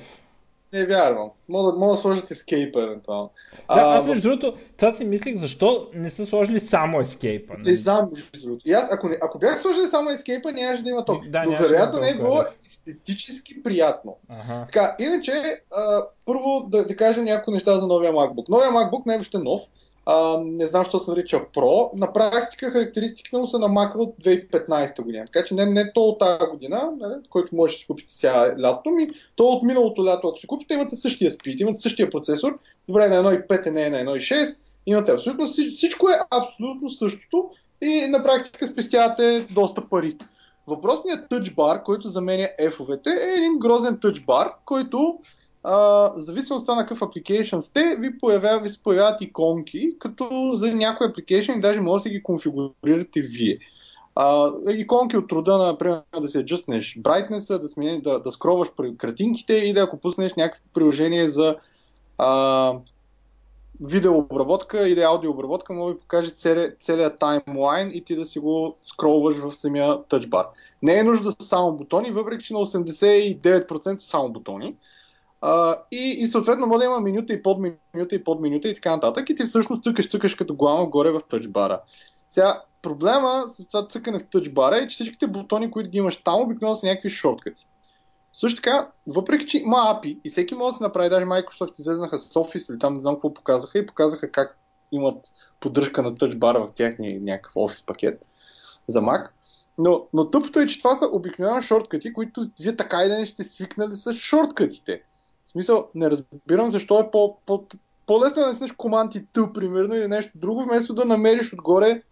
Не 0.74 0.86
вярвам. 0.86 1.30
Мога, 1.50 1.78
мога 1.78 1.92
да 1.92 1.98
сложат 1.98 2.30
Escape 2.30 2.84
евентуално. 2.84 3.30
Да, 3.70 3.82
аз 3.82 4.06
между 4.06 4.22
в... 4.22 4.24
другото, 4.24 4.58
това 4.78 4.96
си 4.96 5.04
мислих, 5.04 5.40
защо 5.40 5.90
не 5.94 6.10
са 6.10 6.26
сложили 6.26 6.62
само 6.62 6.98
Escape. 6.98 7.58
Не, 7.58 7.72
не 7.72 7.78
знам, 7.78 8.10
между 8.12 8.42
другото. 8.42 8.62
И 8.66 8.74
аз, 8.74 8.92
ако, 8.92 9.10
не, 9.10 9.18
ако 9.22 9.40
бях 9.40 9.62
сложили 9.62 9.88
само 9.88 10.10
Escape, 10.10 10.54
нямаше 10.54 10.84
да 10.84 10.90
има 10.90 11.06
то. 11.06 11.22
Да, 11.30 11.44
Но 11.44 11.52
вероятно 11.52 12.00
не 12.00 12.10
е 12.10 12.16
било 12.16 12.44
естетически 12.66 13.64
приятно. 13.64 14.18
Ага. 14.30 14.66
Така, 14.66 14.96
иначе, 15.00 15.62
а, 15.72 16.06
първо 16.26 16.68
да, 16.70 16.88
да 16.88 16.96
кажем 16.96 17.24
някои 17.24 17.54
неща 17.54 17.80
за 17.80 17.88
новия 17.88 18.14
MacBook. 18.14 18.50
Новия 18.50 18.72
MacBook 18.72 19.06
не 19.06 19.14
е 19.14 19.18
въобще 19.18 19.38
нов 19.38 19.62
а, 20.06 20.38
не 20.46 20.68
знам, 20.68 20.86
що 20.86 21.00
се 21.00 21.12
нарича 21.12 21.46
Pro. 21.56 21.90
На 21.94 22.14
практика 22.14 22.72
характеристиките 22.72 23.38
му 23.38 23.48
са 23.48 23.60
на 23.60 23.68
Mac 23.68 23.96
от 23.96 24.16
2015 24.24 25.02
година. 25.02 25.26
Така 25.26 25.46
че 25.46 25.56
не, 25.56 25.66
не 25.66 25.94
то 25.94 26.02
от 26.02 26.20
тази 26.20 26.52
година, 26.52 26.92
нали, 26.98 27.14
който 27.30 27.56
може 27.56 27.74
да 27.74 27.80
си 27.80 27.88
купите 27.88 28.12
сега 28.12 28.56
лято, 28.62 28.90
ми 28.90 29.10
то 29.36 29.44
от 29.44 29.64
миналото 29.64 30.06
лято, 30.06 30.28
ако 30.28 30.38
си 30.38 30.48
купите, 30.48 30.74
имат 30.74 31.00
същия 31.00 31.32
спид, 31.32 31.60
имат 31.60 31.82
същия 31.82 32.10
процесор. 32.10 32.60
Добре, 32.88 33.10
на 33.10 33.16
1.5 33.16 33.70
не 33.70 33.84
е 33.84 33.90
на 33.90 33.98
1.6. 33.98 34.58
Имате 34.86 35.12
абсолютно 35.12 35.48
всичко 35.48 36.10
е 36.10 36.20
абсолютно 36.32 36.90
същото 36.90 37.50
и 37.82 38.08
на 38.08 38.24
практика 38.24 38.68
спестявате 38.68 39.48
доста 39.52 39.90
пари. 39.90 40.18
Въпросният 40.68 41.30
тъчбар, 41.30 41.84
който 41.84 42.10
заменя 42.10 42.48
F-овете, 42.62 43.08
е 43.08 43.38
един 43.38 43.60
грозен 43.60 44.00
тъчбар, 44.02 44.52
който 44.66 45.20
в 45.72 46.14
зависимост 46.18 46.60
от 46.60 46.66
това 46.66 46.76
на 46.76 46.82
какъв 46.82 47.00
application 47.00 47.62
сте, 47.62 47.96
ви, 48.00 48.18
появява, 48.18 48.60
ви 48.60 48.70
се 48.70 48.84
появяват 48.84 49.22
иконки, 49.22 49.96
като 50.00 50.50
за 50.52 50.72
някои 50.72 51.08
application 51.08 51.62
даже 51.62 51.80
може 51.80 52.02
да 52.02 52.10
си 52.10 52.10
ги 52.10 52.24
конфигурирате 52.24 53.22
вие. 53.22 53.58
А, 54.16 54.52
иконки 54.70 55.18
от 55.18 55.30
труда, 55.30 55.58
например, 55.58 56.02
да 56.22 56.30
се 56.30 56.40
аджъстнеш 56.40 56.98
brightness, 56.98 57.60
да, 57.60 57.70
смени, 57.70 58.02
да, 58.02 58.20
да 58.20 58.32
скроваш 58.32 58.68
картинките 58.98 59.54
и 59.54 59.74
да 59.74 59.82
ако 59.82 59.98
пуснеш 59.98 60.34
някакво 60.34 60.70
приложение 60.74 61.28
за 61.28 61.56
а, 62.18 62.74
видеообработка 63.82 64.90
или 64.90 65.02
аудиообработка, 65.02 65.74
може 65.74 65.94
да 65.94 66.00
покаже 66.00 66.30
целият, 66.80 67.20
таймлайн 67.20 67.92
и 67.94 68.04
ти 68.04 68.16
да 68.16 68.26
си 68.26 68.40
го 68.40 68.76
скролваш 68.86 69.36
в 69.36 69.56
самия 69.56 70.04
тъчбар. 70.04 70.46
Не 70.82 71.00
е 71.00 71.04
нужда 71.04 71.24
да 71.24 71.32
са 71.32 71.48
само 71.48 71.78
бутони, 71.78 72.12
въпреки 72.12 72.46
че 72.46 72.54
на 72.54 72.60
89% 72.60 73.98
са 73.98 74.10
само 74.10 74.32
бутони. 74.32 74.76
И, 75.92 76.16
и 76.20 76.28
съответно 76.28 76.68
може 76.68 76.80
да 76.80 76.86
има 76.86 77.00
менюта 77.00 77.34
и 77.34 77.44
подменюта 77.44 78.16
и 78.16 78.24
подменюта 78.24 78.68
и 78.68 78.74
така 78.74 78.92
нататък. 78.92 79.30
И 79.30 79.36
ти 79.36 79.44
всъщност 79.44 79.84
цъкаш, 79.84 80.10
цъкаш 80.10 80.36
като 80.36 80.56
главно 80.56 80.90
горе 80.90 81.12
в 81.12 81.22
тъчбара. 81.30 81.82
Сега, 82.30 82.62
проблема 82.82 83.46
с 83.50 83.68
това 83.68 83.88
цъкане 83.88 84.20
в 84.20 84.28
тъчбара 84.28 84.78
е, 84.78 84.88
че 84.88 84.96
всичките 84.96 85.28
бутони, 85.28 85.72
които 85.72 85.90
ги 85.90 85.98
имаш 85.98 86.16
там, 86.16 86.42
обикновено 86.42 86.76
са 86.76 86.86
някакви 86.86 87.10
шорткати. 87.10 87.68
Също 88.34 88.62
така, 88.62 88.90
въпреки 89.08 89.46
че 89.46 89.58
има 89.58 89.78
API 89.78 90.20
и 90.24 90.30
всеки 90.30 90.56
може 90.56 90.72
да 90.72 90.78
се 90.78 90.84
направи, 90.84 91.10
даже 91.10 91.26
Microsoft 91.26 91.80
излезнаха 91.80 92.20
с 92.20 92.34
Office 92.34 92.72
или 92.72 92.80
там 92.80 92.96
не 92.96 93.02
знам 93.02 93.16
какво 93.16 93.34
показаха 93.34 93.80
и 93.80 93.86
показаха 93.86 94.32
как 94.32 94.58
имат 94.92 95.32
поддръжка 95.60 96.02
на 96.02 96.16
тъчбара 96.16 96.60
в 96.60 96.72
тяхния 96.72 97.22
някакъв 97.22 97.52
офис 97.56 97.86
пакет 97.86 98.26
за 98.88 99.02
Mac. 99.02 99.28
Но, 99.78 100.08
но 100.14 100.30
тъпото 100.30 100.60
е, 100.60 100.68
че 100.68 100.78
това 100.78 100.96
са 100.96 101.10
обикновено 101.12 101.62
шорткати, 101.62 102.14
които 102.14 102.46
вие 102.60 102.76
така 102.76 103.04
и 103.06 103.10
да 103.10 103.20
не 103.20 103.26
сте 103.26 103.44
свикнали 103.44 103.94
с 103.94 104.14
шорткатите. 104.14 105.02
Смисъл, 105.56 105.88
не 105.96 106.12
разбирам 106.12 106.72
защо 106.72 107.00
е 107.00 107.12
по, 107.12 107.38
по, 107.46 107.66
по-лесно 108.08 108.42
да 108.42 108.48
наснеш 108.48 108.72
команд 108.72 109.16
и 109.16 109.26
Т, 109.34 109.54
примерно, 109.54 109.96
или 109.96 110.08
нещо 110.08 110.32
друго, 110.36 110.64
вместо 110.64 110.94
да 110.94 111.06
намериш 111.06 111.54
отгоре 111.54 112.04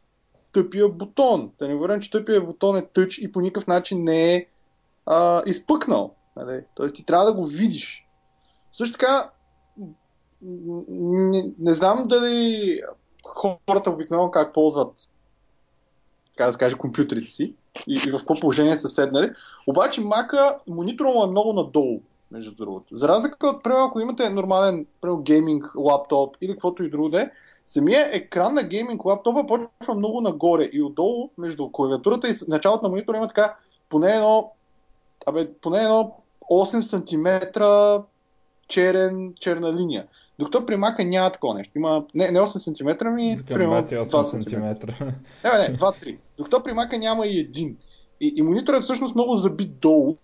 тъпия 0.51 0.89
бутон. 0.89 1.51
Да 1.59 1.67
не 1.67 1.73
говорим, 1.73 2.01
че 2.01 2.11
тъпия 2.11 2.41
бутон 2.41 2.77
е 2.77 2.85
тъч 2.85 3.17
и 3.17 3.31
по 3.31 3.41
никакъв 3.41 3.67
начин 3.67 4.03
не 4.03 4.35
е 4.35 4.45
а, 5.05 5.43
изпъкнал. 5.45 6.15
Нали? 6.35 6.63
Тоест 6.75 6.95
ти 6.95 7.05
трябва 7.05 7.25
да 7.25 7.33
го 7.33 7.45
видиш. 7.45 8.07
Също 8.71 8.93
така, 8.93 9.29
не, 10.41 11.53
не 11.59 11.73
знам 11.73 12.07
дали 12.07 12.81
хората 13.25 13.89
обикновено 13.89 14.31
как 14.31 14.53
ползват 14.53 15.09
така 16.33 16.45
да 16.45 16.53
се 16.53 16.59
каже, 16.59 16.77
компютрите 16.77 17.31
си 17.31 17.55
и, 17.87 18.01
и 18.07 18.11
в 18.11 18.17
какво 18.17 18.39
положение 18.39 18.77
са 18.77 18.89
седнали. 18.89 19.31
Обаче 19.67 20.01
мака, 20.01 20.57
монитора 20.67 21.09
му 21.09 21.23
е 21.23 21.27
много 21.27 21.53
надолу 21.53 22.01
между 22.33 22.55
другото. 22.55 22.95
За 22.95 23.07
разлика 23.07 23.47
от, 23.47 23.63
примерно, 23.63 23.85
ако 23.85 23.99
имате 23.99 24.29
нормален, 24.29 24.85
примерно, 25.01 25.21
гейминг 25.21 25.71
лаптоп 25.75 26.37
или 26.41 26.51
каквото 26.51 26.83
и 26.83 26.89
друго 26.89 27.09
да 27.09 27.21
е, 27.21 27.31
самия 27.65 28.09
екран 28.11 28.53
на 28.53 28.63
гейминг 28.63 29.05
лаптопа 29.05 29.47
почва 29.47 29.95
много 29.95 30.21
нагоре 30.21 30.69
и 30.73 30.81
отдолу, 30.81 31.29
между 31.37 31.69
клавиатурата 31.71 32.29
и 32.29 32.33
началото 32.47 32.83
на 32.83 32.89
монитора 32.89 33.17
има 33.17 33.27
така 33.27 33.55
поне 33.89 34.11
едно, 34.11 34.51
абе, 35.25 35.53
поне 35.61 35.77
едно 35.77 36.15
8 36.51 36.81
см 36.81 37.63
черен, 38.67 39.33
черна 39.39 39.73
линия. 39.73 40.07
Докато 40.39 40.65
при 40.65 40.75
мака 40.75 41.05
няма 41.05 41.31
такова 41.31 41.53
нещо. 41.53 41.71
Има 41.75 42.05
не, 42.15 42.31
не 42.31 42.39
8 42.39 42.99
см, 42.99 43.07
ми 43.13 43.41
примерно 43.53 43.87
2 43.87 44.23
см. 44.23 44.49
Не, 45.43 45.69
не, 45.69 45.77
2-3. 45.77 46.17
Докато 46.37 46.63
при 46.63 46.73
мака 46.73 46.97
няма 46.97 47.27
и 47.27 47.39
един. 47.39 47.77
И, 48.21 48.33
и 48.35 48.41
мониторът 48.41 48.79
е 48.79 48.83
всъщност 48.83 49.15
много 49.15 49.35
забит 49.35 49.79
долу 49.79 50.17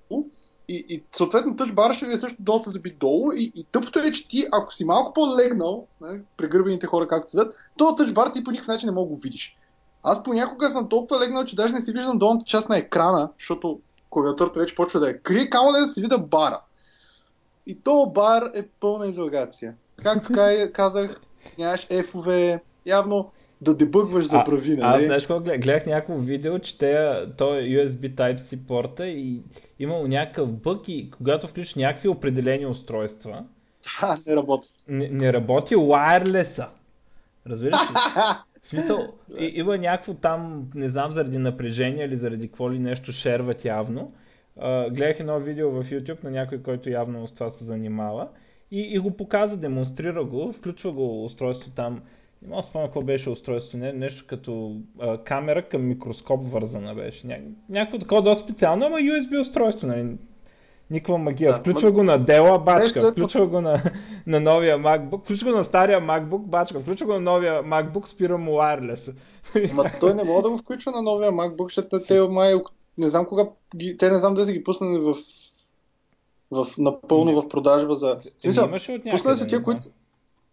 и, 0.69 0.85
и 0.89 1.03
съответно 1.11 1.55
ще 1.93 2.05
ви 2.05 2.13
е 2.13 2.17
също 2.17 2.37
доста 2.39 2.69
забит 2.69 2.97
долу 2.97 3.31
и, 3.31 3.51
и 3.55 3.65
тъпото 3.71 3.99
е, 3.99 4.11
че 4.11 4.27
ти, 4.27 4.47
ако 4.51 4.73
си 4.73 4.85
малко 4.85 5.13
по-легнал, 5.13 5.87
нали, 6.01 6.21
прегърбените 6.37 6.87
хора 6.87 7.07
както 7.07 7.31
седат, 7.31 7.53
то 7.77 7.95
тъчбар 7.95 8.27
ти 8.27 8.43
по 8.43 8.51
никакъв 8.51 8.67
начин 8.67 8.87
не 8.87 8.93
мога 8.93 9.09
да 9.09 9.15
го 9.15 9.21
видиш. 9.21 9.57
Аз 10.03 10.23
понякога 10.23 10.69
съм 10.69 10.89
толкова 10.89 11.19
легнал, 11.19 11.45
че 11.45 11.55
даже 11.55 11.73
не 11.73 11.81
си 11.81 11.93
виждам 11.93 12.17
долната 12.17 12.45
част 12.45 12.69
на 12.69 12.77
екрана, 12.77 13.29
защото 13.37 13.79
клавиатурата 14.09 14.59
вече 14.59 14.75
почва 14.75 14.99
да 14.99 15.09
е 15.09 15.17
крие, 15.17 15.49
камо 15.49 15.71
да 15.71 15.87
си 15.87 16.01
видя 16.01 16.17
бара. 16.17 16.61
И 17.67 17.79
то 17.83 18.11
бар 18.15 18.51
е 18.55 18.63
пълна 18.79 19.07
излагация. 19.07 19.75
Както 20.03 20.29
казах, 20.73 21.21
нямаш 21.57 21.87
F-ове, 21.87 22.59
явно 22.85 23.31
да 23.61 23.75
дебъгваш 23.75 24.25
за 24.25 24.43
прави, 24.43 24.75
нали? 24.75 24.95
Аз 24.95 25.03
знаеш 25.03 25.23
какво 25.23 25.39
гледах, 25.39 25.61
гледах 25.61 25.85
някакво 25.85 26.17
видео, 26.17 26.59
че 26.59 26.77
те, 26.77 26.95
то 27.37 27.55
е 27.55 27.61
USB 27.61 28.15
Type-C 28.15 28.67
порта 28.67 29.07
и 29.07 29.41
имало 29.79 30.07
някакъв 30.07 30.51
бък 30.51 30.81
и 30.87 31.11
когато 31.11 31.47
включиш 31.47 31.75
някакви 31.75 32.07
определени 32.07 32.65
устройства, 32.65 33.45
а, 34.01 34.17
не 34.27 34.35
работи. 34.35 34.69
Не, 34.87 35.07
не 35.07 35.33
работи 35.33 35.75
wireless 35.75 36.67
Разбираш 37.47 37.81
ли? 37.81 37.93
В 38.61 38.67
смисъл, 38.67 39.07
и, 39.39 39.45
има 39.45 39.77
някакво 39.77 40.13
там, 40.13 40.71
не 40.75 40.89
знам 40.89 41.11
заради 41.11 41.37
напрежение 41.37 42.05
или 42.05 42.17
заради 42.17 42.47
какво 42.47 42.71
ли 42.71 42.79
нещо 42.79 43.11
шерват 43.11 43.65
явно. 43.65 44.11
Uh, 44.59 44.93
гледах 44.93 45.19
едно 45.19 45.39
видео 45.39 45.71
в 45.71 45.83
YouTube 45.83 46.23
на 46.23 46.31
някой, 46.31 46.61
който 46.61 46.89
явно 46.89 47.27
с 47.27 47.33
това 47.33 47.51
се 47.51 47.63
занимава 47.63 48.27
и, 48.71 48.79
и 48.81 48.99
го 48.99 49.17
показа, 49.17 49.57
демонстрира 49.57 50.25
го, 50.25 50.53
включва 50.53 50.91
го 50.91 51.25
устройство 51.25 51.71
там 51.71 52.01
не 52.41 52.47
мога 52.49 52.61
да 52.61 52.67
спомня 52.67 52.87
какво 52.87 53.01
беше 53.01 53.29
устройство, 53.29 53.77
не, 53.77 53.93
нещо 53.93 54.25
като 54.27 54.75
а, 54.99 55.17
камера 55.17 55.69
към 55.69 55.87
микроскоп 55.87 56.51
вързана 56.51 56.95
беше. 56.95 57.27
Ня, 57.27 57.37
някакво 57.69 57.99
такова 57.99 58.21
доста 58.21 58.43
специално, 58.43 58.85
ама 58.85 58.97
USB 58.97 59.41
устройство. 59.41 59.87
Нали? 59.87 60.17
Никаква 60.91 61.17
магия. 61.17 61.51
Да, 61.51 61.59
включва 61.59 61.89
ма... 61.89 61.91
го 61.91 62.03
на 62.03 62.17
Дела, 62.17 62.59
бачка. 62.59 62.99
Нещо, 62.99 63.11
включва 63.11 63.47
го 63.47 63.61
на, 63.61 63.83
на 64.27 64.39
новия 64.39 64.77
MacBook. 64.77 65.23
Включва 65.23 65.51
го 65.51 65.57
на 65.57 65.63
стария 65.63 66.01
MacBook, 66.01 66.41
бачка. 66.41 66.79
Включва 66.79 67.05
го 67.05 67.13
на 67.13 67.19
новия 67.19 67.63
MacBook, 67.63 68.07
спира 68.07 68.37
му 68.37 68.51
wireless. 68.51 69.13
Ма 69.73 69.91
той 69.99 70.13
не 70.13 70.23
мога 70.23 70.41
да 70.41 70.49
го 70.49 70.57
включва 70.57 70.91
на 70.91 71.01
новия 71.01 71.31
MacBook, 71.31 71.63
защото 71.63 71.99
те 72.07 72.27
май 72.27 72.53
не 72.97 73.09
знам 73.09 73.25
кога, 73.25 73.43
те 73.99 74.09
не 74.09 74.17
знам 74.17 74.33
да 74.33 74.45
са 74.45 74.53
ги 74.53 74.63
пуснали 74.63 74.99
в, 74.99 75.15
в 76.51 76.67
напълно 76.77 77.31
не. 77.31 77.41
в 77.41 77.47
продажба 77.47 77.95
за... 77.95 78.19
Смисъл, 78.37 78.71
пуснали 79.11 79.37
са 79.37 79.47
тия, 79.47 79.63
които... 79.63 79.79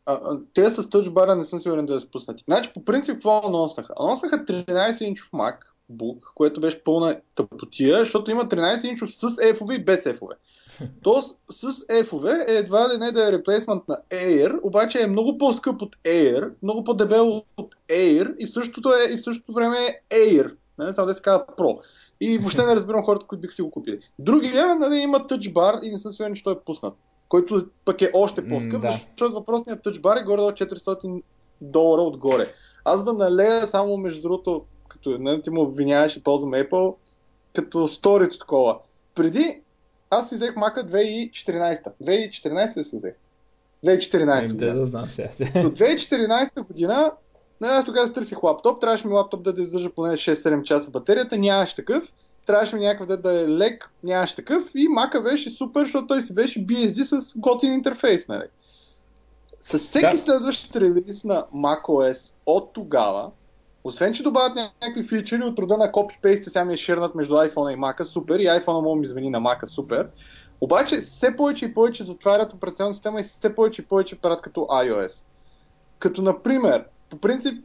А, 0.06 0.38
те 0.54 0.70
с 0.70 0.76
Touch 0.76 1.08
Bar 1.08 1.38
не 1.38 1.44
съм 1.44 1.60
сигурен 1.60 1.86
да 1.86 2.00
са 2.00 2.06
спуснати. 2.06 2.44
Значи, 2.46 2.70
по 2.74 2.84
принцип, 2.84 3.14
какво 3.14 3.40
анонснаха? 3.44 3.94
Анонснаха 4.00 4.44
13-инчов 4.44 5.30
MacBook, 5.32 6.18
което 6.34 6.60
беше 6.60 6.84
пълна 6.84 7.20
тъпотия, 7.34 7.98
защото 7.98 8.30
има 8.30 8.44
13-инчов 8.44 9.06
с 9.06 9.22
F-ове 9.36 9.72
и 9.72 9.84
без 9.84 10.04
F-ове. 10.04 10.34
Тоест, 11.02 11.40
с 11.50 11.72
F-ове 11.86 12.48
е 12.48 12.52
едва 12.52 12.88
ли 12.94 12.98
не 12.98 13.12
да 13.12 13.28
е 13.28 13.32
реплейсмент 13.32 13.88
на 13.88 13.98
Air, 14.10 14.60
обаче 14.62 15.02
е 15.02 15.06
много 15.06 15.38
по-скъп 15.38 15.82
от 15.82 15.96
Air, 16.04 16.50
много 16.62 16.84
по-дебело 16.84 17.42
от 17.56 17.74
Air 17.88 18.36
и 18.36 18.46
в 18.46 18.52
същото, 18.52 18.92
е, 18.94 19.12
и 19.12 19.16
в 19.16 19.22
същото 19.22 19.52
време 19.52 19.76
е 20.10 20.16
Air. 20.16 20.54
Не, 20.78 20.90
това 20.90 21.04
да 21.04 21.14
се 21.14 21.22
казва 21.22 21.46
Pro. 21.58 21.78
И 22.20 22.38
въобще 22.38 22.66
не 22.66 22.76
разбирам 22.76 23.04
хората, 23.04 23.26
които 23.26 23.40
бих 23.40 23.54
си 23.54 23.62
го 23.62 23.70
купили. 23.70 23.98
Другия 24.18 24.74
нали, 24.74 24.96
има 24.96 25.18
Touch 25.18 25.52
Bar 25.52 25.82
и 25.82 25.90
не 25.90 25.98
съм 25.98 26.12
сигурен, 26.12 26.34
че 26.34 26.44
той 26.44 26.52
е 26.52 26.64
пуснат. 26.66 26.94
Който 27.28 27.66
пък 27.84 28.02
е 28.02 28.10
още 28.14 28.48
по-скъп, 28.48 28.82
да. 28.82 28.92
защото 28.92 29.34
въпросният 29.34 29.84
Bar 29.84 30.20
е 30.20 30.24
горе 30.24 30.40
до 30.40 30.50
400 30.50 31.22
долара 31.60 32.02
отгоре. 32.02 32.46
Аз 32.84 33.04
да 33.04 33.12
налея 33.12 33.66
само 33.66 33.96
между 33.96 34.22
другото, 34.22 34.64
като 34.88 35.10
не, 35.10 35.18
нали, 35.18 35.42
ти 35.42 35.50
му 35.50 35.62
обвиняваш 35.62 36.16
и 36.16 36.22
ползвам 36.22 36.50
Apple, 36.50 36.94
като 37.54 37.88
сторито 37.88 38.38
такова. 38.38 38.78
Преди 39.14 39.60
аз 40.10 40.28
си 40.28 40.34
взех 40.34 40.56
мака 40.56 40.84
2014. 40.84 41.92
2014 42.02 42.74
да 42.74 42.84
си 42.84 42.96
взех. 42.96 43.14
2014 43.84 44.52
година. 44.52 44.74
Да, 44.74 44.86
знам, 44.86 45.08
До 45.38 45.70
2014 45.70 46.66
година 46.66 47.12
не, 47.60 47.68
аз 47.68 47.84
тогава 47.84 48.12
търсих 48.12 48.42
лаптоп, 48.42 48.80
трябваше 48.80 49.06
ми 49.06 49.12
лаптоп 49.12 49.42
да, 49.42 49.52
да 49.52 49.62
издържа 49.62 49.90
поне 49.90 50.12
6-7 50.12 50.62
часа 50.62 50.90
батерията, 50.90 51.36
нямаше 51.36 51.76
такъв. 51.76 52.12
Трябваше 52.46 52.76
ми 52.76 52.84
някакъв 52.84 53.06
да, 53.06 53.16
да 53.16 53.40
е 53.40 53.48
лек, 53.48 53.90
нямаше 54.02 54.36
такъв. 54.36 54.70
И 54.74 54.88
мака 54.88 55.22
беше 55.22 55.50
супер, 55.50 55.80
защото 55.80 56.06
той 56.06 56.22
си 56.22 56.34
беше 56.34 56.66
BSD 56.66 57.02
с 57.02 57.32
готин 57.36 57.72
интерфейс. 57.72 58.28
Нали? 58.28 58.44
С 59.60 59.78
всеки 59.78 60.16
да. 60.16 60.16
следващ 60.16 60.76
релиз 60.76 61.24
на 61.24 61.44
macOS 61.54 62.34
от 62.46 62.72
тогава, 62.72 63.30
освен, 63.84 64.12
че 64.12 64.22
добавят 64.22 64.56
някакви 64.56 65.04
фичери 65.04 65.42
от 65.42 65.58
рода 65.58 65.76
на 65.76 65.92
копипейст, 65.92 66.44
сега 66.44 66.64
ми 66.64 66.74
е 66.74 66.76
шернат 66.76 67.14
между 67.14 67.34
iPhone 67.34 67.74
и 67.74 67.76
Mac, 67.76 68.02
супер, 68.02 68.38
и 68.38 68.46
iPhone 68.46 68.82
мога 68.82 69.00
ми 69.00 69.06
звени 69.06 69.30
на 69.30 69.40
Mac, 69.40 69.66
супер. 69.66 70.08
Обаче 70.60 71.00
все 71.00 71.36
повече 71.36 71.64
и 71.64 71.74
повече 71.74 72.04
затварят 72.04 72.52
операционна 72.52 72.94
система 72.94 73.20
и 73.20 73.22
все 73.22 73.54
повече 73.54 73.82
и 73.82 73.84
повече 73.84 74.20
правят 74.20 74.42
като 74.42 74.60
iOS. 74.60 75.12
Като, 75.98 76.22
например, 76.22 76.84
по 77.10 77.16
принцип, 77.16 77.64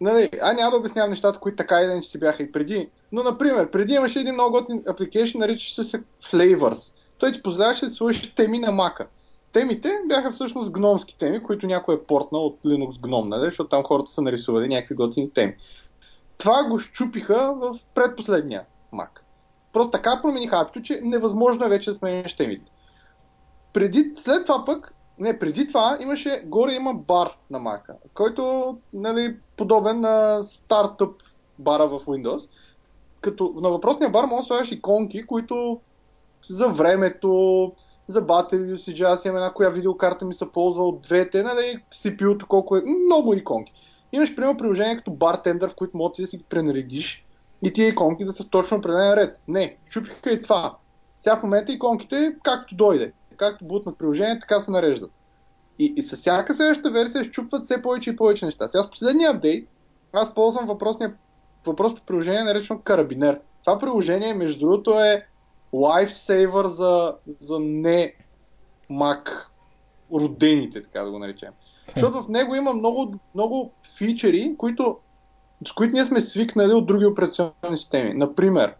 нали, 0.00 0.30
а 0.42 0.52
няма 0.52 0.70
да 0.70 0.76
обяснявам 0.76 1.10
нещата, 1.10 1.38
които 1.38 1.56
така 1.56 1.80
и 1.80 1.86
да 1.86 2.02
си 2.02 2.18
бяха 2.18 2.42
и 2.42 2.52
преди, 2.52 2.88
но, 3.12 3.22
например, 3.22 3.70
преди 3.70 3.94
имаше 3.94 4.20
един 4.20 4.34
много 4.34 4.52
готин 4.52 4.82
application, 4.82 5.38
наричащ 5.38 5.74
се 5.74 6.02
Flavors. 6.22 6.94
Той 7.18 7.32
ти 7.32 7.42
позволяваше 7.42 7.86
да 7.86 7.90
сложиш 7.90 8.34
теми 8.34 8.58
на 8.58 8.72
мака 8.72 9.06
темите 9.52 9.98
бяха 10.06 10.30
всъщност 10.30 10.72
гномски 10.72 11.18
теми, 11.18 11.42
които 11.42 11.66
някой 11.66 11.94
е 11.94 12.02
портнал 12.02 12.46
от 12.46 12.58
Linux 12.64 12.92
Gnome, 12.92 13.28
нали? 13.28 13.44
защото 13.44 13.68
там 13.68 13.84
хората 13.84 14.10
са 14.10 14.22
нарисували 14.22 14.68
някакви 14.68 14.94
готини 14.94 15.30
теми. 15.30 15.56
Това 16.38 16.64
го 16.64 16.78
щупиха 16.78 17.54
в 17.56 17.78
предпоследния 17.94 18.64
Mac. 18.94 19.08
Просто 19.72 19.90
така 19.90 20.20
промениха 20.22 20.56
апито, 20.56 20.82
че 20.82 21.00
невъзможно 21.02 21.64
е 21.64 21.68
вече 21.68 21.90
да 21.90 21.96
сменяш 21.96 22.36
темите. 22.36 22.72
Преди, 23.72 24.12
след 24.16 24.46
това 24.46 24.64
пък, 24.64 24.94
не, 25.20 25.38
преди 25.38 25.66
това 25.66 25.98
имаше, 26.00 26.42
горе 26.46 26.72
има 26.72 26.94
бар 26.94 27.36
на 27.50 27.60
Mac, 27.60 27.80
който 28.14 28.76
нали, 28.92 29.36
подобен 29.56 30.00
на 30.00 30.42
стартъп 30.42 31.22
бара 31.58 31.86
в 31.86 32.00
Windows. 32.00 32.48
Като 33.20 33.52
на 33.56 33.70
въпросния 33.70 34.10
бар 34.10 34.24
може 34.24 34.40
да 34.40 34.46
слагаш 34.46 34.72
иконки, 34.72 35.26
които 35.26 35.80
за 36.48 36.68
времето, 36.68 37.72
за 38.06 38.26
battery 38.26 38.74
usage, 38.74 39.02
аз 39.02 39.24
имам 39.24 39.36
една 39.36 39.52
коя 39.52 39.68
видеокарта 39.68 40.24
ми 40.24 40.34
се 40.34 40.52
ползва 40.52 40.84
от 40.84 41.00
двете, 41.00 41.42
нали, 41.42 41.84
CPU-то 41.92 42.46
колко 42.46 42.76
е, 42.76 42.82
много 43.06 43.34
иконки. 43.34 43.72
Имаш, 44.12 44.34
примерно, 44.34 44.56
приложение 44.56 44.96
като 44.96 45.10
Bartender, 45.10 45.68
в 45.68 45.74
които 45.74 45.96
можеш 45.96 46.16
да 46.16 46.26
си 46.26 46.36
ги 46.36 46.44
пренаредиш 46.48 47.24
и 47.62 47.72
тия 47.72 47.88
иконки 47.88 48.24
да 48.24 48.32
са 48.32 48.42
в 48.42 48.48
точно 48.48 48.76
определен 48.76 49.14
ред. 49.14 49.40
Не, 49.48 49.76
щупиха 49.90 50.32
и 50.32 50.42
това. 50.42 50.76
Сега 51.20 51.36
в 51.36 51.42
момента 51.42 51.72
иконките, 51.72 52.36
както 52.42 52.76
дойде, 52.76 53.12
както 53.38 53.64
бутнат 53.64 53.98
приложение, 53.98 54.38
така 54.38 54.60
се 54.60 54.70
нареждат. 54.70 55.10
И, 55.78 55.94
и 55.96 56.02
с 56.02 56.16
всяка 56.16 56.54
следваща 56.54 56.90
версия 56.90 57.24
щупват 57.24 57.64
все 57.64 57.82
повече 57.82 58.10
и 58.10 58.16
повече 58.16 58.44
неща. 58.44 58.68
Сега 58.68 58.82
с 58.82 58.90
последния 58.90 59.30
апдейт, 59.30 59.68
аз 60.12 60.34
ползвам 60.34 60.66
въпросния, 60.66 61.14
въпросното 61.66 62.02
приложение, 62.06 62.44
наречено 62.44 62.80
Карабинер. 62.80 63.40
Това 63.64 63.78
приложение, 63.78 64.34
между 64.34 64.60
другото, 64.60 65.00
е 65.00 65.26
лайфсейвър 65.72 66.66
за, 66.66 67.14
за 67.40 67.58
не 67.60 68.14
Mac 68.90 69.28
родените, 70.12 70.82
така 70.82 71.02
да 71.02 71.10
го 71.10 71.18
наречем. 71.18 71.52
Защото 71.96 72.22
в 72.22 72.28
него 72.28 72.54
има 72.54 72.72
много, 72.72 73.14
много 73.34 73.72
фичери, 73.96 74.54
които, 74.58 74.98
с 75.68 75.72
които 75.72 75.92
ние 75.92 76.04
сме 76.04 76.20
свикнали 76.20 76.72
от 76.72 76.86
други 76.86 77.06
операционни 77.06 77.76
системи. 77.76 78.14
Например, 78.14 78.74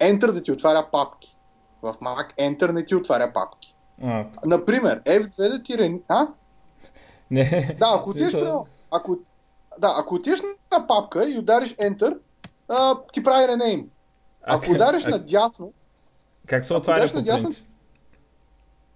Enter 0.00 0.32
да 0.32 0.42
ти 0.42 0.52
отваря 0.52 0.88
папки. 0.92 1.36
В 1.82 1.94
Mac 2.02 2.36
Enter 2.38 2.72
не 2.72 2.84
ти 2.84 2.94
отваря 2.94 3.32
папки. 3.32 3.73
А. 4.02 4.24
Например, 4.44 5.02
F2 5.02 5.50
да 5.50 5.62
ти 5.62 5.78
рен... 5.78 6.02
А? 6.08 6.26
Не. 7.30 7.76
Да, 7.80 7.94
ако 7.96 8.10
отидеш, 8.10 8.32
прямо, 8.32 8.66
ако, 8.90 9.16
да, 9.78 9.94
ако 9.98 10.14
отидеш 10.14 10.42
на 10.72 10.86
папка 10.86 11.30
и 11.30 11.38
удариш 11.38 11.76
Enter, 11.76 12.18
а, 12.68 12.94
ти 13.12 13.22
прави 13.22 13.52
rename. 13.52 13.86
Ако 14.42 14.72
удариш 14.72 15.04
на 15.04 15.18
дясно, 15.18 15.72
как 16.46 16.66
се 16.66 16.74
отваря 16.74 17.08
по 17.08 17.16
надясно... 17.16 17.54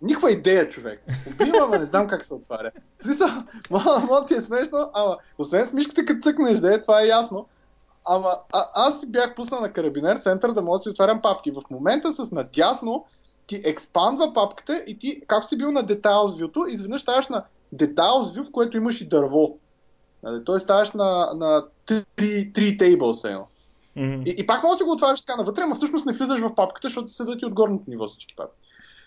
Никаква 0.02 0.32
идея, 0.32 0.68
човек. 0.68 1.02
Убивам, 1.26 1.70
не 1.70 1.87
знам 1.87 2.06
как 2.06 2.24
се 2.24 2.34
отваря. 2.34 2.70
Смисъл, 3.00 3.28
мало 3.70 4.24
ти 4.26 4.34
е 4.34 4.40
смешно, 4.40 4.90
ама 4.94 5.16
освен 5.38 5.66
с 5.66 5.72
мишката, 5.72 6.04
като 6.04 6.20
цъкнеш, 6.20 6.58
да 6.58 6.74
е, 6.74 6.82
това 6.82 7.02
е 7.02 7.06
ясно. 7.06 7.46
Ама 8.04 8.38
а, 8.52 8.66
аз 8.74 9.00
си 9.00 9.06
бях 9.06 9.34
пуснал 9.34 9.61
на 9.61 9.72
карабинер 9.72 10.16
център 10.16 10.52
да 10.52 10.62
мога 10.62 10.78
да 10.78 10.82
си 10.82 10.88
отварям 10.88 11.22
папки. 11.22 11.50
В 11.50 11.62
момента 11.70 12.12
с 12.12 12.32
надясно 12.32 13.04
ти 13.48 13.61
експандва 13.64 14.32
папката 14.32 14.84
и 14.87 14.98
ти, 14.98 15.20
както 15.26 15.48
си 15.48 15.58
бил 15.58 15.72
на 15.72 15.84
Details 15.84 16.42
View, 16.42 16.68
изведнъж 16.68 17.02
ставаш 17.02 17.28
на 17.28 17.44
Details 17.74 18.34
View, 18.34 18.42
в 18.42 18.52
което 18.52 18.76
имаш 18.76 19.00
и 19.00 19.08
дърво. 19.08 19.58
Нали, 20.22 20.44
Той 20.44 20.61
ставаш 20.61 20.92
на, 20.92 21.30
на 21.34 21.64
3, 21.87 22.04
3 22.16 22.78
tables, 22.78 23.44
Mm-hmm. 23.98 24.24
И, 24.24 24.34
и 24.38 24.46
пак 24.46 24.62
може 24.62 24.78
да 24.78 24.84
го 24.84 24.92
отваряш 24.92 25.20
така 25.20 25.37
навътре, 25.37 25.66
но 25.68 25.74
всъщност 25.74 26.06
не 26.06 26.12
влизаш 26.12 26.40
в 26.40 26.54
папката, 26.54 26.88
защото 26.88 27.08
седат 27.08 27.42
и 27.42 27.46
от 27.46 27.54
горното 27.54 27.84
ниво 27.88 28.08
всички 28.08 28.34
папки. 28.37 28.58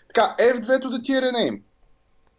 Така, 0.06 0.36
F2-то 0.38 0.90
да 0.90 1.02
ти 1.02 1.12
е 1.12 1.20
rename. 1.20 1.60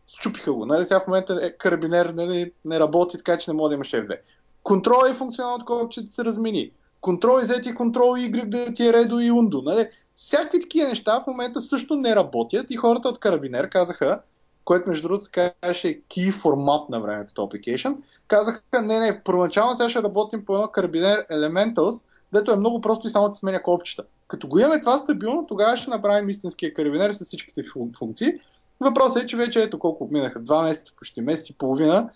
Счупиха 0.08 0.54
го. 0.54 0.66
Нали, 0.66 0.86
сега 0.86 1.00
в 1.00 1.08
момента 1.08 1.40
е, 1.44 1.58
карабинер 1.58 2.06
нали, 2.06 2.52
не 2.66 2.80
работи, 2.80 3.18
така 3.18 3.38
че 3.38 3.52
не 3.52 3.58
може 3.58 3.70
да 3.70 3.76
имаш 3.76 3.92
F2. 3.92 4.18
Контрол 4.64 5.06
е 5.10 5.14
функционално 5.14 5.60
такова, 5.60 5.90
че 5.90 6.06
да 6.06 6.14
се 6.14 6.26
размени. 6.26 6.72
Контрол 7.02 7.40
и 7.42 7.46
Z 7.46 7.72
и 7.72 7.76
контрол 7.76 8.14
Y 8.18 8.46
да 8.46 8.74
ти 8.74 8.88
е 8.88 8.94
редо 8.94 9.20
и 9.20 9.32
ундо. 9.32 9.62
Нали? 9.62 9.90
Всякакви 10.16 10.60
такива 10.60 10.90
неща 10.90 11.20
в 11.20 11.28
момента 11.28 11.62
също 11.62 11.96
не 11.96 12.16
работят 12.16 12.72
и 12.72 12.76
хората 12.76 13.10
от 13.10 13.20
карабинер 13.20 13.70
казаха, 13.70 14.22
което 14.66 14.90
между 14.90 15.08
другото 15.08 15.26
се 15.26 15.32
казваше 15.32 16.02
key 16.02 16.32
формат 16.32 16.90
на 16.90 17.02
времето 17.02 17.42
application, 17.42 17.98
казаха, 18.28 18.62
не, 18.82 19.00
не, 19.00 19.24
първоначално 19.24 19.76
сега 19.76 19.90
ще 19.90 20.04
работим 20.04 20.46
по 20.46 20.56
едно 20.56 20.68
карабинер 20.68 21.28
Elementals, 21.32 22.06
дето 22.34 22.52
е 22.52 22.56
много 22.56 22.82
просто 22.82 23.08
и 23.08 23.10
само 23.10 23.30
да 23.30 23.36
сменя 23.36 23.64
копчета. 23.64 24.04
Като 24.28 24.48
го 24.48 24.60
имаме 24.60 24.80
това 24.80 24.98
стабилно, 24.98 25.46
тогава 25.48 25.78
ще 25.78 25.90
направим 25.90 26.30
истинския 26.30 26.74
карабинер 26.74 27.12
с 27.12 27.26
всичките 27.26 27.64
функции. 27.98 28.34
Въпросът 28.80 29.24
е, 29.24 29.26
че 29.26 29.38
вече 29.38 29.62
ето 29.62 29.80
колко 29.80 30.08
минаха, 30.12 30.40
два 30.40 30.64
месеца, 30.64 30.94
почти 30.98 31.22
месец 31.22 31.50
и 31.50 31.54
половина, 31.54 32.10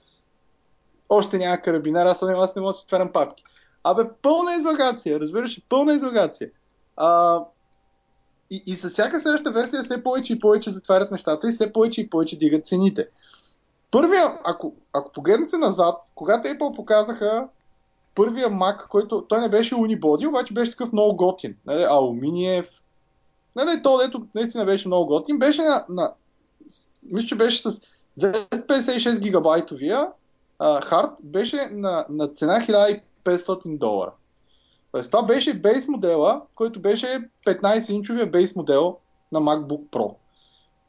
още 1.09 1.37
няма 1.37 1.57
карабинер, 1.57 2.05
аз, 2.05 2.23
аз 2.23 2.55
не 2.55 2.61
мога 2.61 2.73
да 2.73 2.77
си 2.77 2.83
отварям 2.83 3.11
папки. 3.11 3.43
Абе, 3.83 4.03
пълна 4.21 4.55
излагация, 4.55 5.19
разбираш, 5.19 5.61
пълна 5.69 5.93
излагация. 5.93 6.49
А, 6.95 7.39
и, 8.49 8.63
и 8.65 8.75
с 8.75 8.89
всяка 8.89 9.19
следваща 9.19 9.51
версия 9.51 9.83
все 9.83 10.03
повече 10.03 10.33
и 10.33 10.39
повече 10.39 10.69
затварят 10.69 11.11
нещата 11.11 11.49
и 11.49 11.51
все 11.51 11.73
повече 11.73 12.01
и 12.01 12.09
повече 12.09 12.37
дигат 12.37 12.67
цените. 12.67 13.07
Първия, 13.91 14.39
ако, 14.43 14.73
ако 14.93 15.11
погледнете 15.11 15.57
назад, 15.57 16.11
когато 16.15 16.47
Apple 16.47 16.75
показаха 16.75 17.47
първия 18.15 18.49
Mac, 18.49 18.87
който 18.87 19.21
той 19.21 19.41
не 19.41 19.49
беше 19.49 19.75
унибоди, 19.75 20.27
обаче 20.27 20.53
беше 20.53 20.71
такъв 20.71 20.91
много 20.91 21.17
готин. 21.17 21.55
Нали, 21.65 21.83
алуминиев. 21.83 22.69
Нали, 23.55 23.83
то, 23.83 23.97
дето 23.97 24.27
наистина 24.35 24.65
беше 24.65 24.87
много 24.87 25.07
готин, 25.07 25.39
беше 25.39 25.61
на, 25.61 25.85
на 25.89 26.13
мисля, 27.11 27.27
че 27.27 27.35
беше 27.35 27.61
с 27.61 27.81
256 28.19 29.19
гигабайтовия 29.19 30.07
хард, 30.83 31.11
беше 31.23 31.69
на, 31.71 32.05
на 32.09 32.27
цена 32.27 32.59
1500 32.59 33.77
долара. 33.77 34.11
Тоест, 34.97 35.11
това 35.11 35.23
беше 35.23 35.53
бейс 35.53 35.87
модела, 35.87 36.41
който 36.55 36.79
беше 36.79 37.29
15-инчовия 37.47 38.31
бейс 38.31 38.55
модел 38.55 38.97
на 39.31 39.39
MacBook 39.39 39.89
Pro. 39.89 40.15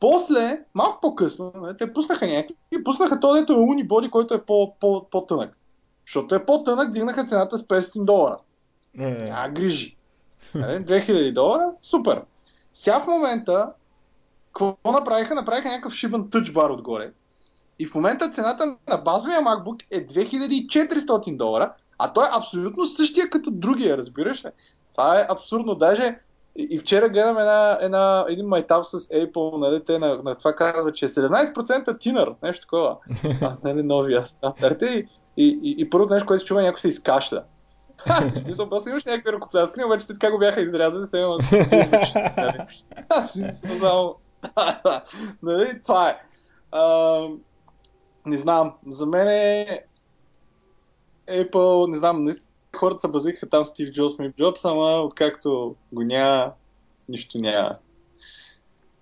После, 0.00 0.60
малко 0.74 1.00
по-късно, 1.00 1.52
нали, 1.54 1.76
те 1.76 1.92
пуснаха 1.92 2.26
някакви 2.26 2.54
и 2.72 2.84
пуснаха 2.84 3.20
този, 3.20 3.40
дето 3.40 3.52
е 3.52 3.56
Unibody, 3.56 4.10
който 4.10 4.34
е 4.34 4.44
по, 4.44 4.74
по, 4.80 5.06
по-тънък. 5.10 5.58
Защото 6.06 6.34
е 6.34 6.46
по-тънък, 6.46 6.92
дигнаха 6.92 7.24
цената 7.24 7.58
с 7.58 7.62
500 7.62 8.04
долара. 8.04 8.36
Е, 8.98 9.04
Няма 9.04 9.48
грижи. 9.48 9.96
Нали, 10.54 10.84
2000 10.84 11.32
долара, 11.32 11.70
супер. 11.82 12.22
Сега 12.72 13.00
в 13.00 13.06
момента, 13.06 13.72
какво 14.52 14.92
направиха? 14.92 15.34
Направиха 15.34 15.68
някакъв 15.68 15.94
шибан 15.94 16.30
тъчбар 16.30 16.70
отгоре. 16.70 17.12
И 17.78 17.86
в 17.86 17.94
момента 17.94 18.30
цената 18.30 18.76
на 18.88 18.96
базовия 18.96 19.40
MacBook 19.40 19.82
е 19.90 20.06
2400 20.06 21.36
долара, 21.36 21.74
а 21.98 22.12
той 22.12 22.24
е 22.24 22.30
абсолютно 22.32 22.86
същия 22.86 23.30
като 23.30 23.50
другия, 23.50 23.98
разбираш 23.98 24.44
ли? 24.44 24.48
Това 24.92 25.20
е 25.20 25.26
абсурдно. 25.28 25.74
Даже 25.74 26.18
и, 26.56 26.78
вчера 26.78 27.08
гледам 27.08 27.38
една, 27.38 27.78
една, 27.80 28.24
един 28.28 28.46
майтап 28.46 28.84
с 28.84 28.98
Apple, 28.98 29.58
нали, 29.58 29.84
те 29.84 29.98
на, 29.98 30.22
на 30.22 30.34
това 30.34 30.52
казва, 30.52 30.92
че 30.92 31.04
е 31.04 31.08
17% 31.08 32.00
тинър, 32.00 32.34
нещо 32.42 32.66
такова. 32.66 32.96
А, 33.40 33.56
нали, 33.64 33.82
новия, 33.82 34.22
старите 34.22 34.86
и, 34.86 35.08
и, 35.36 35.60
и, 35.62 35.74
и 35.78 35.90
първото 35.90 36.14
нещо, 36.14 36.26
което 36.26 36.40
се 36.40 36.46
чува, 36.46 36.62
някой 36.62 36.80
се 36.80 36.88
изкашля. 36.88 37.42
Ха, 37.96 38.32
смисъл, 38.42 38.68
после 38.68 38.90
имаш 38.90 39.04
някакви 39.04 39.32
ръкопляскани, 39.32 39.84
обаче 39.84 40.06
те 40.06 40.12
така 40.12 40.30
го 40.30 40.38
бяха 40.38 40.60
изрязали, 40.60 41.06
се 41.06 41.18
има 41.18 41.38
Аз 43.08 43.30
смисъл, 43.30 43.78
само... 43.80 44.14
нали, 45.42 45.80
това 45.82 46.08
е. 46.08 46.18
А, 46.72 47.20
не 48.26 48.36
знам, 48.36 48.74
за 48.88 49.06
мен 49.06 49.28
е 49.28 49.84
Apple, 51.30 51.90
не 51.90 51.96
знам, 51.96 52.24
наистина 52.24 52.48
хората 52.76 53.00
се 53.00 53.08
базиха 53.08 53.48
там 53.48 53.64
Стив 53.64 53.92
Джобс, 53.92 54.18
Мип 54.18 54.36
Джобс, 54.36 54.64
ама 54.64 55.00
откакто 55.04 55.74
го 55.92 56.02
няма, 56.02 56.52
нищо 57.08 57.38
няма. 57.38 57.76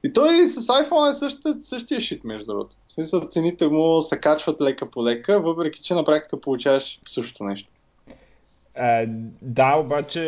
И 0.05 0.13
той 0.13 0.47
с 0.47 0.67
iPhone 0.67 1.11
е 1.11 1.15
същия, 1.15 1.55
същия 1.61 2.01
шит, 2.01 2.25
между 2.25 2.47
другото. 2.47 2.77
В 2.87 2.93
смисъл, 2.93 3.21
цените 3.21 3.69
му 3.69 4.03
се 4.03 4.21
качват 4.21 4.61
лека 4.61 4.91
по 4.91 5.05
лека, 5.05 5.41
въпреки 5.41 5.83
че 5.83 5.95
на 5.95 6.05
практика 6.05 6.41
получаваш 6.41 7.01
същото 7.09 7.45
нещо. 7.45 7.69
Е, 8.75 9.07
да, 9.43 9.75
обаче 9.77 10.21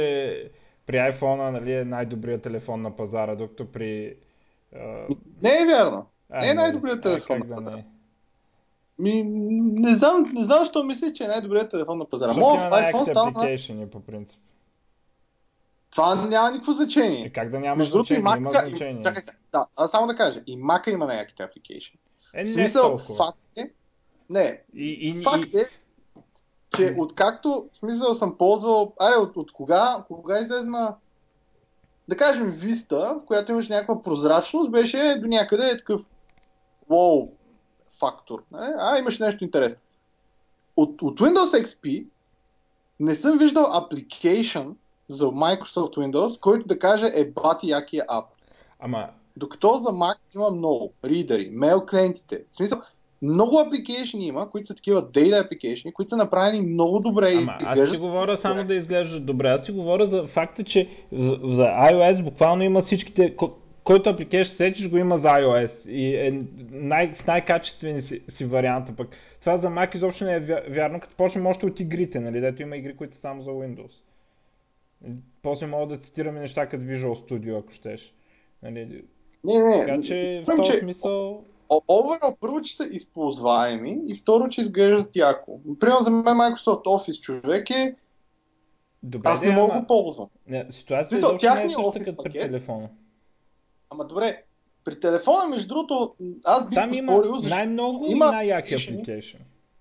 при 0.86 0.96
iPhone 0.96 1.50
нали, 1.50 1.72
е 1.72 1.84
най-добрият 1.84 2.42
телефон 2.42 2.82
на 2.82 2.96
пазара, 2.96 3.34
докато 3.36 3.66
при... 3.66 4.16
е, 4.72 5.06
Не 5.42 5.62
е 5.62 5.66
вярно. 5.66 6.06
а, 6.30 6.40
Не 6.40 6.50
е 6.50 6.54
най-добрият 6.54 6.98
а, 6.98 7.02
телефон 7.02 7.40
как 7.40 7.48
на 7.48 7.54
да 7.56 7.62
пазара. 7.64 7.76
не? 7.76 7.84
Ми, 8.98 9.22
не 9.22 9.96
знам, 9.96 10.30
не 10.32 10.44
знам, 10.44 10.58
защо 10.58 10.84
мислиш, 10.84 11.12
че 11.12 11.24
е 11.24 11.28
най-добрият 11.28 11.70
телефон 11.70 11.98
на 11.98 12.04
пазара. 12.04 12.32
Моят 12.32 12.60
има 12.60 12.70
iPhone 12.70 13.10
стана... 13.10 13.90
по 13.90 14.00
принцип. 14.00 14.40
Това 15.90 16.26
няма 16.26 16.50
никакво 16.50 16.72
Е, 16.72 16.74
значение. 16.74 17.32
как 17.32 17.50
да 17.50 17.60
няма 17.60 17.76
Между 17.76 17.92
другото, 17.92 18.14
и 18.14 18.20
значение? 18.20 18.40
Има 18.40 18.50
Mac... 18.50 18.68
значение. 18.68 19.02
Чакай. 19.02 19.22
Да, 19.52 19.66
аз 19.76 19.90
само 19.90 20.06
да 20.06 20.16
кажа. 20.16 20.42
И 20.46 20.58
Mac 20.58 20.90
има 20.90 21.06
най-яките 21.06 21.42
апликейшни. 21.42 21.98
Е, 22.34 22.42
не 22.42 22.46
смисъл, 22.46 22.82
толкова. 22.82 23.16
факт 23.16 23.38
е... 23.56 23.70
Не, 24.30 24.62
И, 24.74 24.98
и, 25.00 25.22
Факт 25.22 25.48
и, 25.54 25.58
е, 25.58 25.66
че 26.76 26.94
откакто, 26.98 27.68
в 27.72 27.76
смисъл 27.76 28.14
съм 28.14 28.38
ползвал, 28.38 28.94
аре, 29.00 29.16
от, 29.16 29.36
от 29.36 29.52
кога, 29.52 30.04
кога 30.08 30.40
излезна, 30.40 30.96
да 32.08 32.16
кажем 32.16 32.52
Vista, 32.52 33.22
в 33.22 33.24
която 33.24 33.52
имаш 33.52 33.68
някаква 33.68 34.02
прозрачност, 34.02 34.70
беше 34.70 35.18
до 35.20 35.26
някъде 35.26 35.70
е 35.70 35.76
такъв 35.76 36.02
wow 36.90 37.30
фактор. 37.98 38.42
Не? 38.52 38.74
А, 38.78 38.98
имаш 38.98 39.18
нещо 39.18 39.44
интересно. 39.44 39.78
От, 40.76 41.02
от 41.02 41.20
Windows 41.20 41.64
XP 41.64 42.06
не 43.00 43.14
съм 43.14 43.38
виждал 43.38 43.64
application 43.64 44.74
за 45.08 45.26
Microsoft 45.26 45.96
Windows, 45.96 46.40
който 46.40 46.66
да 46.66 46.78
каже 46.78 47.10
е 47.14 47.24
бати 47.24 47.68
якия 47.68 48.04
ап. 48.08 48.24
Ама, 48.80 49.08
Докато 49.36 49.74
за 49.74 49.88
Mac 49.88 50.18
има 50.34 50.50
много 50.50 50.92
ридери, 51.04 51.50
мейл 51.52 51.86
клиентите. 51.86 52.42
В 52.50 52.54
смисъл, 52.54 52.82
много 53.22 53.58
апликейшни 53.58 54.26
има, 54.26 54.50
които 54.50 54.66
са 54.66 54.74
такива 54.74 55.02
data 55.02 55.44
апликейшни, 55.44 55.92
които 55.92 56.08
са 56.08 56.16
направени 56.16 56.60
много 56.60 57.00
добре 57.00 57.32
ама 57.36 57.56
и 57.60 57.64
аз 57.80 57.90
ти 57.90 57.98
говоря 57.98 58.38
само 58.38 58.64
да 58.64 58.74
изглеждат 58.74 59.26
добре. 59.26 59.48
Аз 59.48 59.64
ти 59.64 59.72
говоря 59.72 60.06
за 60.06 60.26
факта, 60.26 60.64
че 60.64 60.88
за, 61.12 61.30
за 61.42 61.62
iOS 61.62 62.22
буквално 62.22 62.62
има 62.62 62.82
всичките... 62.82 63.36
ко- 63.88 63.92
Който 63.94 64.10
апликейшн 64.10 64.56
сетиш 64.56 64.90
го 64.90 64.96
има 64.96 65.18
за 65.18 65.28
iOS 65.28 65.88
и 65.88 66.16
е 66.16 66.44
най, 66.70 67.14
в 67.14 67.26
най-качествени 67.26 68.02
си, 68.02 68.22
си 68.28 68.44
варианта 68.44 68.96
пък. 68.96 69.08
Това 69.40 69.58
за 69.58 69.68
Mac 69.68 69.96
изобщо 69.96 70.24
не 70.24 70.34
е 70.34 70.40
вя- 70.40 70.74
вярно, 70.74 71.00
като 71.00 71.14
почнем 71.16 71.46
още 71.46 71.66
от 71.66 71.80
игрите, 71.80 72.20
нали, 72.20 72.40
дето 72.40 72.62
има 72.62 72.76
игри, 72.76 72.96
които 72.96 73.14
са 73.14 73.20
само 73.20 73.42
за 73.42 73.50
Windows. 73.50 73.90
После 75.42 75.66
мога 75.66 75.86
да 75.86 76.02
цитираме 76.02 76.40
неща 76.40 76.66
като 76.66 76.84
Visual 76.84 77.14
Studio, 77.22 77.58
ако 77.58 77.72
щеш. 77.72 78.12
Нали, 78.62 79.04
Не, 79.44 79.58
не, 79.58 79.86
така 79.86 80.02
че 80.02 80.38
в 80.42 80.44
съм, 80.44 80.56
този 80.56 80.72
че 80.72 80.78
смисъл... 80.78 81.44
overall, 81.68 82.36
първо, 82.40 82.62
че 82.62 82.76
са 82.76 82.86
използваеми 82.86 83.98
и 84.06 84.14
второ, 84.14 84.48
че 84.48 84.60
изглеждат 84.60 85.16
яко. 85.16 85.60
Примерно 85.80 86.00
за 86.00 86.10
мен 86.10 86.24
Microsoft 86.24 86.84
Office 86.84 87.20
човек 87.20 87.70
е, 87.70 87.94
Добре, 89.02 89.28
аз 89.28 89.42
не 89.42 89.50
мога 89.50 89.72
ама- 89.72 89.80
го 89.80 89.86
ползвам. 89.86 90.28
Не, 90.46 90.66
ситуацията 90.70 91.10
Смисъл, 91.10 91.34
е 91.34 91.38
тяхния 91.38 91.80
офис 91.80 92.06
пакет- 92.06 92.40
телефона. 92.40 92.88
Ама 93.90 94.04
добре, 94.04 94.42
при 94.84 95.00
телефона, 95.00 95.46
между 95.46 95.68
другото, 95.68 96.14
аз 96.44 96.68
бих 96.68 96.74
Там 96.74 96.94
има 96.94 97.22
най-много 97.42 98.06
има 98.08 98.32
най-яки. 98.32 98.74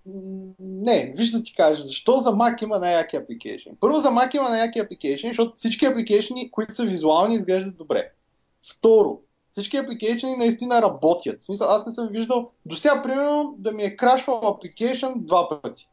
М, 0.06 0.52
Не, 0.58 1.12
виж 1.16 1.30
да 1.30 1.42
ти 1.42 1.54
кажа, 1.54 1.82
защо 1.82 2.16
за 2.16 2.30
Mac 2.30 2.62
има 2.62 2.78
най-яки 2.78 3.16
application. 3.16 3.72
Първо 3.80 3.98
за 3.98 4.08
Mac 4.08 4.36
има 4.36 4.48
най-яки 4.48 4.80
application, 4.80 5.28
защото 5.28 5.52
всички 5.54 5.86
application, 5.86 6.50
които 6.50 6.74
са 6.74 6.84
визуални, 6.84 7.34
изглеждат 7.34 7.76
добре. 7.76 8.10
Второ, 8.70 9.20
всички 9.52 9.76
application 9.76 10.38
наистина 10.38 10.82
работят. 10.82 11.40
В 11.40 11.44
смисъл, 11.44 11.68
аз 11.68 11.86
не 11.86 11.92
съм 11.92 12.08
виждал 12.08 12.50
до 12.66 12.76
сега, 12.76 13.02
примерно, 13.02 13.54
да 13.58 13.72
ми 13.72 13.82
е 13.82 13.96
крашвал 13.96 14.40
application 14.40 15.16
два 15.16 15.60
пъти. 15.62 15.88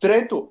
Трето, 0.00 0.48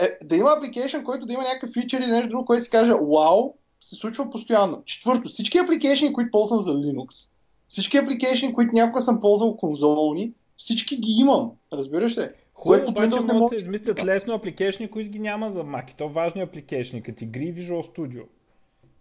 е, 0.00 0.18
да 0.24 0.36
има 0.36 0.48
application, 0.48 1.02
който 1.02 1.26
да 1.26 1.32
има 1.32 1.42
някакъв 1.42 1.70
фичър 1.72 2.00
или 2.00 2.10
нещо 2.10 2.28
друго, 2.28 2.44
което 2.44 2.64
си 2.64 2.70
каже, 2.70 2.92
вау, 2.92 3.54
се 3.80 3.94
случва 3.96 4.30
постоянно. 4.30 4.82
Четвърто, 4.84 5.28
всички 5.28 5.58
application, 5.58 6.12
които 6.12 6.30
ползвам 6.30 6.62
за 6.62 6.70
Linux, 6.70 7.28
всички 7.68 7.96
application, 7.96 8.52
които 8.54 8.70
някога 8.74 9.00
съм 9.00 9.20
ползвал 9.20 9.56
конзолни, 9.56 10.32
всички 10.56 10.96
ги 10.96 11.12
имам. 11.20 11.50
Разбираш 11.72 12.18
ли? 12.18 12.28
Хубаво, 12.54 12.88
обаче 12.88 13.06
Windows 13.10 13.26
не 13.26 13.32
могат 13.32 13.50
да 13.50 13.60
се 13.60 13.66
измислят 13.66 14.04
лесно 14.04 14.34
апликейшни, 14.34 14.90
които 14.90 15.10
ги 15.10 15.18
няма 15.18 15.52
за 15.52 15.58
Mac. 15.58 15.90
И 15.90 15.94
то 15.96 16.08
важни 16.08 16.42
апликейшни, 16.42 17.02
като 17.02 17.24
игри 17.24 17.44
и 17.44 17.54
Visual 17.54 17.96
Studio. 17.96 18.22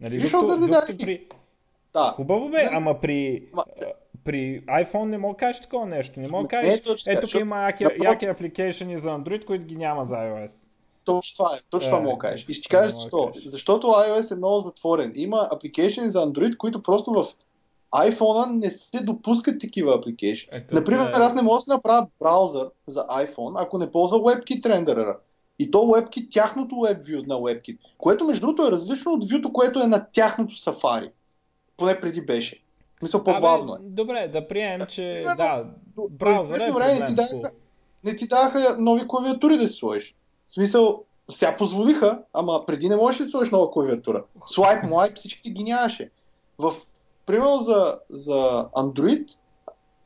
Нали, 0.02 0.18
Виж, 0.18 0.32
докато- 0.32 0.58
докато 0.68 0.98
при... 0.98 1.20
Да. 1.94 2.13
Хубаво 2.15 2.50
бе, 2.50 2.70
ама 2.72 2.94
при, 3.02 3.44
Ма- 3.54 3.63
при 4.24 4.62
iPhone 4.62 5.04
не 5.06 5.18
мога 5.18 5.34
да 5.34 5.38
кажеш 5.38 5.62
такова 5.62 5.86
нещо. 5.86 6.20
Не 6.20 6.28
мога 6.28 6.44
да 6.44 6.48
кажеш, 6.50 6.76
е 6.76 7.12
ето 7.12 7.28
тук 7.28 7.42
има 7.42 7.74
яки, 8.04 8.26
апликейшни 8.26 8.96
за 8.96 9.08
Android, 9.08 9.46
които 9.46 9.65
ги 9.65 9.76
няма 9.76 10.06
за 10.06 10.13
iOS. 10.13 10.50
Точно 11.15 11.38
това 11.38 11.56
е. 11.56 11.60
Точно 11.69 11.88
Е, 11.88 11.89
това 11.89 12.02
мога 12.02 12.15
да 12.15 12.19
кажеш. 12.19 12.45
И 12.50 12.54
ще 12.54 12.62
ти 12.62 12.69
кажа 12.69 12.93
да 12.93 13.00
защо. 13.00 13.32
Защото 13.45 13.88
iOS 13.88 14.32
е 14.32 14.36
много 14.36 14.60
затворен. 14.60 15.12
Има 15.15 15.50
application 15.52 16.08
за 16.08 16.19
Android, 16.19 16.58
които 16.58 16.82
просто 16.82 17.12
в 17.12 17.26
iPhone 17.93 18.60
не 18.60 18.72
се 18.72 19.04
допускат 19.04 19.60
такива. 19.60 20.02
Ето, 20.52 20.76
Например, 20.76 21.10
е- 21.10 21.12
аз 21.13 21.34
не 21.34 21.41
мога 21.41 21.58
да 21.58 21.62
си 21.62 21.69
направя 21.69 22.08
браузър 22.19 22.67
за 22.88 23.06
iPhone, 23.08 23.63
ако 23.63 23.78
не 23.78 23.91
ползва 23.91 24.17
WebKit 24.17 24.65
рендерера. 24.65 25.17
И 25.60 25.72
то 25.72 25.78
WebKit, 25.78 26.32
тяхното 26.32 26.76
WebView 26.76 27.28
на 27.28 27.36
WebKit, 27.36 27.78
което 27.98 28.26
между 28.26 28.41
другото 28.41 28.67
е 28.67 28.72
различно 28.72 29.12
от 29.12 29.32
вюто, 29.32 29.54
което 29.54 29.80
е 29.80 29.88
на 29.88 30.08
тяхното 30.12 30.54
Safari. 30.54 31.12
Поне 31.78 32.02
преди 32.02 32.22
беше. 32.22 32.62
Мисля, 33.02 33.24
по-бавно 33.24 33.74
е. 33.74 33.78
Добре, 33.82 34.30
да 34.34 34.48
приемем, 34.48 34.88
че 34.88 35.24
да, 35.38 35.65
до 35.95 36.08
браузър 36.10 36.60
е 36.60 36.72
време 36.72 37.00
не 37.00 37.06
ти, 37.06 37.15
даха, 37.15 37.52
не 38.04 38.15
ти 38.15 38.28
даха 38.28 38.76
нови 38.80 39.08
клавиатури 39.08 39.58
да 39.58 39.67
си 39.67 39.76
сложиш. 39.76 40.15
В 40.49 40.53
смисъл, 40.53 41.03
сега 41.31 41.57
позволиха, 41.57 42.19
ама 42.33 42.65
преди 42.67 42.89
не 42.89 42.95
можеш 42.95 43.25
да 43.25 43.29
сложиш 43.29 43.51
нова 43.51 43.71
клавиатура. 43.71 44.23
Swipe, 44.39 44.89
Mwipe, 44.89 45.17
всички 45.17 45.51
ги 45.51 45.63
нямаше. 45.63 46.12
В, 46.57 46.73
примерно 47.25 47.57
за, 47.57 47.97
за 48.09 48.65
Android, 48.75 49.35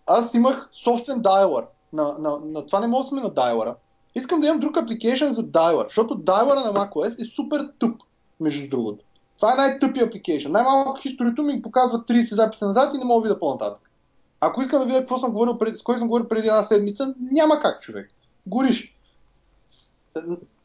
аз 0.06 0.34
имах 0.34 0.70
собствен 0.72 1.22
дайлър. 1.22 1.66
На, 1.94 2.16
на, 2.20 2.40
на 2.40 2.66
това 2.66 2.80
не 2.80 2.88
мога 2.88 3.04
да 3.04 3.10
сме 3.10 3.22
на 3.22 3.30
дайлъра. 3.30 3.76
Искам 4.16 4.42
да 4.42 4.48
имам 4.48 4.60
друг 4.60 4.76
application 4.76 5.30
за 5.30 5.44
дайлър, 5.44 5.86
защото 5.88 6.16
дайлъра 6.16 6.60
на 6.60 6.74
macOS 6.74 7.22
е 7.22 7.26
супер 7.26 7.70
тъп, 7.80 8.02
между 8.40 8.70
другото. 8.70 9.06
Това 9.38 9.54
е 9.54 9.56
най-тъпи 9.56 10.00
application. 10.00 10.48
Най-малко 10.48 11.00
историто 11.04 11.44
ми 11.44 11.62
показва 11.62 12.00
30 12.00 12.36
записа 12.36 12.66
назад 12.66 12.94
и 12.96 12.98
не 12.98 13.06
мога 13.06 13.22
да 13.22 13.28
видя 13.28 13.40
по-нататък. 13.40 13.92
Ако 14.40 14.62
искам 14.62 14.80
да 14.80 14.86
видя 14.86 15.00
какво 15.00 15.20
съм 15.20 15.32
говорил 15.32 15.58
пред, 15.58 15.78
с 15.78 15.82
кой 15.82 15.98
съм 15.98 16.08
говорил 16.08 16.28
преди 16.28 16.48
една 16.48 16.64
седмица, 16.64 17.14
няма 17.32 17.60
как, 17.60 17.82
човек. 17.82 18.12
Гориш. 18.48 18.96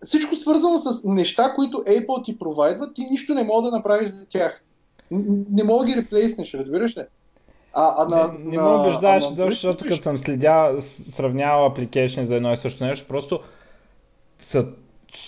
Всичко 0.05 0.37
свързано 0.37 0.79
с 0.79 1.05
неща, 1.05 1.53
които 1.55 1.77
Apple 1.77 2.25
ти 2.25 2.39
провайдва, 2.39 2.93
ти 2.93 3.07
нищо 3.11 3.35
не 3.35 3.45
мога 3.45 3.71
да 3.71 3.77
направиш 3.77 4.11
за 4.11 4.27
тях. 4.27 4.63
Не 5.51 5.65
мога 5.65 5.85
да 5.85 5.91
ги 5.93 5.97
реплейснеш, 5.97 6.55
разбираш 6.55 6.97
ли? 6.97 7.03
А, 7.73 7.95
а 8.05 8.09
на, 8.09 8.33
не, 8.33 8.39
не 8.39 8.59
ме 8.63 8.69
убеждаваш, 8.69 9.25
а 9.25 9.31
на 9.31 9.47
защото 9.47 9.85
като 9.85 10.03
съм 10.03 10.19
следял, 10.19 10.83
с- 10.83 11.13
сравнявал 11.13 11.67
апликейшни 11.67 12.27
за 12.27 12.35
едно 12.35 12.53
и 12.53 12.57
също 12.57 12.85
нещо, 12.85 13.09
просто 13.09 13.41
са 14.43 14.67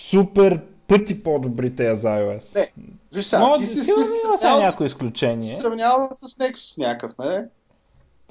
супер 0.09 0.61
пъти 0.87 1.23
по-добрите 1.23 1.95
за 1.95 2.07
iOS. 2.07 2.55
Не, 2.55 2.71
виж 3.13 3.25
сега, 3.25 3.57
ти 3.57 3.65
си, 3.65 3.73
си 3.73 3.83
си 3.83 3.91
има 3.91 4.37
сравнял 4.39 4.59
някои 4.59 4.87
изключение. 4.87 5.47
си 5.47 5.55
сравнява 5.55 6.07
с 6.11 6.35
Nexus 6.35 6.77
някакъв, 6.77 7.17
не? 7.17 7.45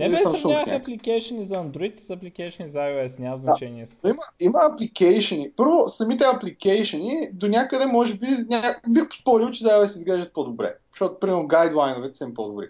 Те 0.01 0.11
Samsung 0.11 0.22
сравнявах 0.22 0.66
някакъв. 0.66 0.82
апликейшни 0.82 1.46
за 1.46 1.55
Android 1.55 2.07
с 2.07 2.11
апликейшни 2.11 2.70
за 2.70 2.78
iOS, 2.78 3.18
няма 3.18 3.38
значение. 3.38 3.88
Но 4.05 4.11
има, 4.11 4.22
има 4.40 4.59
апликейшени. 4.72 5.51
Първо, 5.57 5.88
самите 5.88 6.24
апликейшени 6.24 7.30
до 7.32 7.48
някъде 7.48 7.86
може 7.86 8.14
би 8.14 8.26
ня... 8.26 8.62
бих 8.88 9.05
спорил, 9.20 9.51
че 9.51 9.64
за 9.64 9.70
iOS 9.70 9.86
изглеждат 9.86 10.32
по-добре. 10.32 10.74
Защото, 10.92 11.20
примерно, 11.20 11.46
гайдлайновете 11.46 12.16
са 12.18 12.24
им 12.24 12.34
по-добри. 12.34 12.66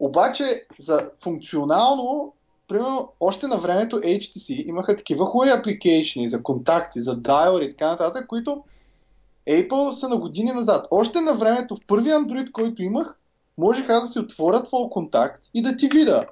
Обаче, 0.00 0.66
за 0.78 1.10
функционално, 1.22 2.32
примерно, 2.68 3.12
още 3.20 3.46
на 3.46 3.56
времето 3.56 3.96
HTC 3.96 4.66
имаха 4.66 4.96
такива 4.96 5.26
хубави 5.26 5.50
апликейшени 5.50 6.28
за 6.28 6.42
контакти, 6.42 7.00
за 7.00 7.16
дайлери 7.16 7.64
и 7.64 7.70
така 7.70 7.86
нататък, 7.86 8.26
които 8.26 8.64
Apple 9.48 9.90
са 9.90 10.08
на 10.08 10.16
години 10.16 10.52
назад. 10.52 10.86
Още 10.90 11.20
на 11.20 11.34
времето, 11.34 11.76
в 11.76 11.86
първия 11.86 12.18
Android, 12.18 12.52
който 12.52 12.82
имах, 12.82 13.18
можеха 13.58 14.00
да 14.00 14.06
си 14.06 14.18
отворя 14.18 14.62
твой 14.62 14.88
контакт 14.90 15.44
и 15.54 15.62
да 15.62 15.76
ти 15.76 15.88
видя 15.88 16.26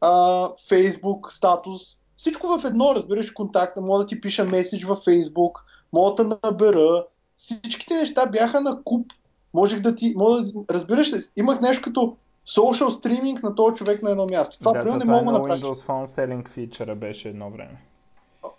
а, 0.00 0.10
Facebook, 0.48 1.30
статус, 1.30 1.82
всичко 2.16 2.58
в 2.58 2.64
едно, 2.64 2.94
разбираш 2.94 3.30
контакта, 3.30 3.80
мога 3.80 3.98
да 3.98 4.06
ти 4.06 4.20
пиша 4.20 4.44
меседж 4.44 4.84
във 4.84 4.98
Facebook, 4.98 5.52
мога 5.92 6.24
да 6.24 6.38
набера, 6.44 7.04
всичките 7.36 7.94
неща 7.94 8.26
бяха 8.26 8.60
на 8.60 8.82
куп. 8.84 9.06
Можех 9.54 9.80
да 9.80 9.94
ти, 9.94 10.14
мога 10.16 10.42
да, 10.42 10.52
разбираш 10.70 11.12
ли, 11.12 11.16
имах 11.36 11.60
нещо 11.60 11.82
като 11.82 12.16
social 12.48 12.88
стриминг 12.88 13.42
на 13.42 13.54
този 13.54 13.76
човек 13.76 14.02
на 14.02 14.10
едно 14.10 14.26
място. 14.26 14.58
Това, 14.58 14.72
да, 14.72 14.80
примерно, 14.80 15.04
не 15.04 15.04
е 15.04 15.14
мога 15.14 15.24
на 15.24 15.32
да 15.32 15.38
направиш. 15.38 15.62
Windows 15.62 15.86
Phone 15.86 16.06
Selling 16.06 16.46
Feature 16.56 16.94
беше 16.94 17.28
едно 17.28 17.50
време. 17.50 17.76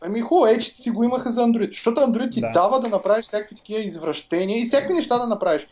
Ами 0.01 0.21
хубаво, 0.21 0.45
е, 0.45 0.59
че 0.59 0.75
си 0.75 0.89
го 0.89 1.03
имаха 1.03 1.31
за 1.31 1.41
Android, 1.41 1.67
защото 1.67 2.01
Android 2.01 2.31
ти 2.31 2.41
Да. 2.41 2.51
дава 2.53 2.79
да 2.79 2.89
направиш 2.89 3.25
всякакви 3.25 3.55
такива 3.55 3.79
извращения 3.79 4.59
и 4.59 4.65
всякакви 4.65 4.93
неща 4.93 5.17
да 5.17 5.27
направиш. 5.27 5.67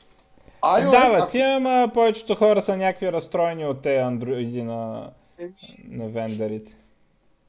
iOS, 0.64 0.92
да, 0.92 1.26
бе, 1.26 1.32
ти, 1.32 1.40
ама 1.40 1.92
повечето 1.94 2.36
хора 2.36 2.64
са 2.64 2.78
някакви 2.78 3.12
разстроени 3.12 3.66
от 3.66 3.82
тези 3.82 3.98
андроиди 3.98 4.64
на, 4.64 5.02
Еми, 5.02 5.19
на 5.90 6.08
вендорите. 6.08 6.72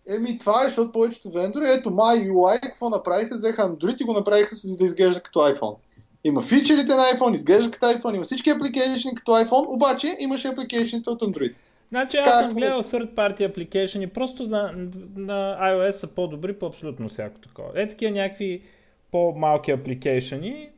Еми, 0.09 0.39
това 0.39 0.65
е, 0.65 0.69
защото 0.69 0.93
повечето 0.93 1.31
вендори, 1.31 1.65
ето 1.69 1.91
MyUI, 1.91 2.61
какво 2.61 2.91
направиха? 2.91 3.37
Взеха 3.37 3.63
Android 3.63 4.03
и 4.03 4.05
го 4.05 4.13
направиха 4.13 4.55
за 4.55 4.77
да 4.77 4.85
изглежда 4.85 5.21
като 5.21 5.39
iPhone. 5.39 5.77
Има 6.25 6.43
фичерите 6.43 6.95
на 6.95 7.03
iPhone, 7.03 7.35
изглежда 7.35 7.71
като 7.71 7.87
iPhone, 7.87 8.15
има 8.15 8.25
всички 8.25 8.51
апликейшни 8.51 9.15
като 9.15 9.33
iPhone, 9.33 9.69
обаче 9.69 10.17
имаше 10.19 10.49
апликейшните 10.49 11.11
от 11.11 11.23
Android. 11.23 11.55
Значи 11.89 12.17
аз 12.17 12.25
Как 12.25 12.41
съм 12.41 12.55
гледал 12.55 12.83
third 12.83 13.15
party 13.15 13.55
application 13.55 14.05
и 14.05 14.07
просто 14.07 14.43
на, 14.43 14.73
на 15.17 15.59
iOS 15.63 15.91
са 15.91 16.07
по-добри 16.07 16.53
по 16.53 16.67
абсолютно 16.67 17.09
всяко 17.09 17.39
такова. 17.39 17.83
Е 17.83 17.89
такива 17.89 18.13
някакви 18.13 18.63
по-малки 19.11 19.71
апликейшени. 19.71 20.71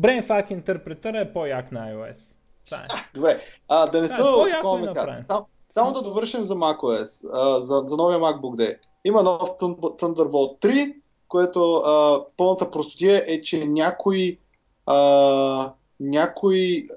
BrainFuck 0.00 0.52
интерпретъра 0.52 1.20
е 1.20 1.32
по-як 1.32 1.72
на 1.72 1.80
iOS. 1.80 2.16
Това 2.64 2.78
е. 2.78 2.86
Добре, 3.14 3.40
а, 3.68 3.86
да 3.86 4.02
не 4.02 4.08
са 4.08 4.16
по-яко 4.16 4.56
такова 4.56 4.78
е 4.78 4.82
места. 4.82 5.24
Сам, 5.30 5.44
само 5.78 5.92
да 5.92 6.02
довършим 6.02 6.44
за 6.44 6.54
macOS, 6.54 7.28
а, 7.32 7.62
за, 7.62 7.82
за 7.86 7.96
новия 7.96 8.18
MacBook 8.18 8.56
D. 8.56 8.78
Има 9.04 9.22
нов 9.22 9.50
Thun- 9.50 10.00
Thunderbolt 10.00 10.60
3, 10.60 10.94
което 11.28 11.74
а, 11.74 12.24
пълната 12.36 12.70
простотия 12.70 13.24
е, 13.26 13.40
че 13.40 13.66
някои, 13.66 14.38
а, 14.86 15.72
някои 16.00 16.88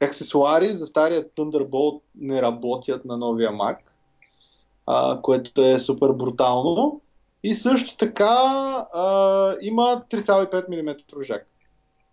аксесуари 0.00 0.68
за 0.68 0.86
стария 0.86 1.24
Thunderbolt 1.24 2.00
не 2.14 2.42
работят 2.42 3.04
на 3.04 3.16
новия 3.16 3.50
Mac, 3.50 3.78
а, 4.86 5.20
което 5.22 5.62
е 5.62 5.78
супер 5.78 6.12
брутално. 6.12 7.00
И 7.42 7.54
също 7.54 7.96
така 7.96 8.34
а, 8.92 9.54
има 9.60 10.02
3,5 10.10 10.68
мм 10.68 11.24
жак. 11.24 11.46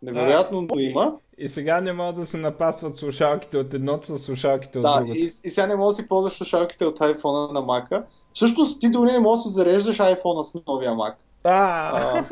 Невероятно, 0.05 0.61
но 0.61 0.79
има. 0.79 1.15
И 1.37 1.49
сега 1.49 1.81
не 1.81 1.93
могат 1.93 2.15
да 2.15 2.25
се 2.25 2.37
напасват 2.37 2.97
слушалките 2.97 3.57
от 3.57 3.73
едното 3.73 4.17
с 4.17 4.21
слушалките 4.21 4.77
от 4.77 4.83
Да, 4.83 4.97
другото. 4.97 5.17
и, 5.17 5.21
и 5.23 5.29
сега 5.29 5.67
не 5.67 5.75
можеш 5.75 5.97
да 5.97 6.03
си 6.03 6.07
ползваш 6.07 6.33
слушалките 6.33 6.85
от 6.85 6.99
iPhone 6.99 7.51
на 7.51 7.61
Mac. 7.61 8.03
Всъщност 8.33 8.81
ти 8.81 8.89
дори 8.89 9.11
не 9.11 9.19
можеш 9.19 9.43
да 9.43 9.49
зареждаш 9.49 9.97
iPhone 9.97 10.41
с 10.43 10.61
новия 10.67 10.91
Mac. 10.91 11.13
А, 11.43 12.25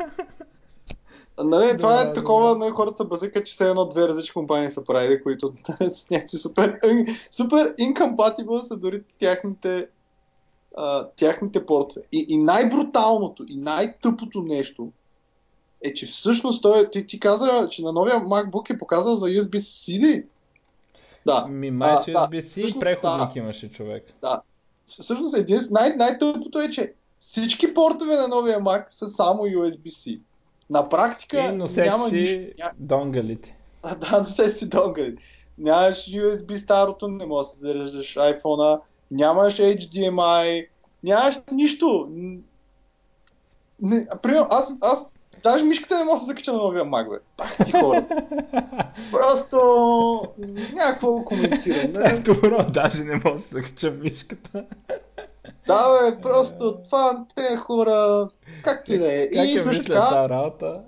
Нали, 1.44 1.76
това 1.76 2.00
е 2.00 2.04
Да, 2.04 2.12
такова, 2.12 2.48
да. 2.48 2.56
нали, 2.58 2.70
хората 2.70 2.96
се 2.96 3.04
базикат, 3.04 3.46
че 3.46 3.52
все 3.52 3.68
едно 3.70 3.88
две 3.88 4.08
различни 4.08 4.32
компании 4.32 4.70
са 4.70 4.84
правили, 4.84 5.22
които 5.22 5.52
с 5.90 6.10
някакви 6.10 6.36
супер, 6.36 6.80
супер 7.30 7.74
incompatible 7.76 8.62
са 8.62 8.76
дори 8.76 9.02
тяхните, 9.18 9.86
а, 10.76 11.06
тяхните 11.16 11.66
портове. 11.66 12.06
И, 12.12 12.26
и 12.28 12.38
най-бруталното 12.38 13.44
и 13.48 13.56
най-тъпото 13.56 14.40
нещо 14.40 14.88
е, 15.84 15.94
че 15.94 16.06
всъщност 16.06 16.62
той, 16.62 16.90
ти, 16.90 17.06
ти 17.06 17.20
каза, 17.20 17.68
че 17.70 17.82
на 17.82 17.92
новия 17.92 18.20
MacBook 18.20 18.74
е 18.74 18.78
показал 18.78 19.16
за 19.16 19.26
USB-C. 19.26 20.00
ли? 20.00 20.26
Да. 21.26 21.46
Ми 21.46 21.70
май 21.70 21.96
с 22.02 22.06
да, 22.06 22.12
USB-C 22.12 22.50
всъщност, 22.50 22.80
преходник 22.80 23.32
да. 23.32 23.38
имаше 23.38 23.70
човек. 23.70 24.04
Да. 24.20 24.40
Всъщност 24.86 25.36
един, 25.36 25.58
най- 25.70 25.96
най-тъпото 25.96 26.60
е, 26.60 26.70
че 26.70 26.92
всички 27.18 27.74
портове 27.74 28.16
на 28.16 28.28
новия 28.28 28.60
Mac 28.60 28.84
са 28.88 29.08
само 29.08 29.42
USB-C. 29.42 30.20
На 30.70 30.88
практика 30.88 31.52
носете 31.52 31.84
няма 31.84 32.10
нищо. 32.10 32.34
си 32.34 32.52
Ня... 32.58 32.70
донгалите. 32.78 33.56
А, 33.82 33.94
да, 33.94 34.18
носете 34.18 34.50
си 34.50 34.68
донгали. 34.68 35.16
Нямаш 35.58 35.96
USB 35.96 36.56
старото, 36.56 37.08
не 37.08 37.26
можеш 37.26 37.50
да 37.50 37.56
си 37.56 37.60
зареждаш 37.60 38.14
iPhone-а, 38.14 38.80
нямаш 39.10 39.56
HDMI, 39.56 40.66
нямаш 41.02 41.34
нищо. 41.52 42.08
Не, 43.80 44.06
примерно, 44.22 44.46
аз, 44.50 44.72
аз 44.80 45.06
даже 45.44 45.64
мишката 45.64 45.98
не 45.98 46.04
мога 46.04 46.16
да 46.16 46.20
се 46.20 46.26
закача 46.26 46.52
на 46.52 46.58
новия 46.58 46.84
Mac, 46.84 47.10
бе. 47.10 47.18
Пах 47.36 47.56
ти 47.64 47.72
хора. 47.72 48.06
Просто 49.12 49.58
някакво 50.72 51.12
да 51.18 51.24
коментирам. 51.24 51.96
Е 51.96 52.12
Не? 52.12 52.18
добро, 52.18 52.70
даже 52.70 53.04
не 53.04 53.14
мога 53.14 53.32
да 53.32 53.38
се 53.40 53.48
закача 53.52 53.90
мишката. 53.90 54.64
Да, 55.66 56.10
бе, 56.10 56.20
просто 56.20 56.76
това, 56.84 57.26
те 57.34 57.56
хора, 57.56 58.28
както 58.62 58.92
и 58.92 58.98
да 58.98 59.22
е. 59.22 59.30
Как 59.30 59.48
И 59.48 59.58
също 59.58 59.84
така, 59.84 60.28
работа? 60.28 60.80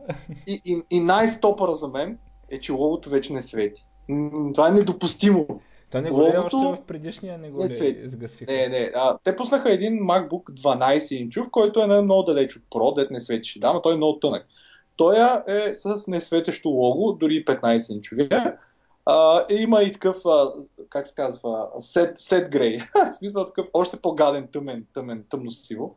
и, 0.47 0.63
и, 0.65 0.83
и 0.91 1.01
най-стопъра 1.01 1.75
за 1.75 1.89
мен 1.89 2.19
е, 2.51 2.61
че 2.61 2.73
логото 2.73 3.11
вече 3.11 3.33
не 3.33 3.43
свети. 3.43 3.87
Това 4.55 4.69
е 4.69 4.71
недопустимо. 4.71 5.47
То 5.91 6.01
не 6.01 6.11
го 6.11 6.23
е 6.23 6.37
Логото 6.37 6.57
още 6.57 6.83
в 6.83 6.87
предишния, 6.87 7.39
не 7.39 7.51
го 7.51 7.65
не 7.65 7.69
ли 7.69 8.09
сгасиха? 8.09 8.53
Не, 8.53 8.69
не. 8.69 8.93
А, 8.95 9.19
те 9.25 9.37
пуснаха 9.37 9.73
един 9.73 9.99
MacBook 9.99 10.51
12 10.51 11.15
инчов, 11.15 11.47
който 11.51 11.81
е 11.81 11.87
на 11.87 12.03
много 12.03 12.23
далеч 12.23 12.57
от 12.57 12.63
Pro, 12.71 12.95
дет 12.95 13.11
не 13.11 13.21
светеше. 13.21 13.61
Да, 13.61 13.73
но 13.73 13.83
той 13.83 13.95
е 13.95 13.97
много 13.97 14.19
тънък. 14.19 14.47
Той 14.97 15.17
е 15.49 15.75
с 15.75 16.07
несветещо 16.07 16.69
лого, 16.69 17.13
дори 17.13 17.45
15 17.45 17.93
инчовия. 17.93 18.59
А, 19.07 19.47
и 19.51 19.55
има 19.55 19.83
и 19.83 19.93
такъв, 19.93 20.17
а, 20.27 20.53
как 20.89 21.09
се 21.09 21.15
казва, 21.15 21.69
сет, 21.81 22.21
сет 22.21 22.51
грей. 22.51 22.79
В 22.95 23.15
смисъл 23.19 23.47
такъв 23.47 23.67
още 23.73 23.97
по-гаден, 23.97 24.49
тъмен, 24.53 24.87
тъмен, 24.95 25.25
тъмно 25.29 25.51
сиво. 25.51 25.97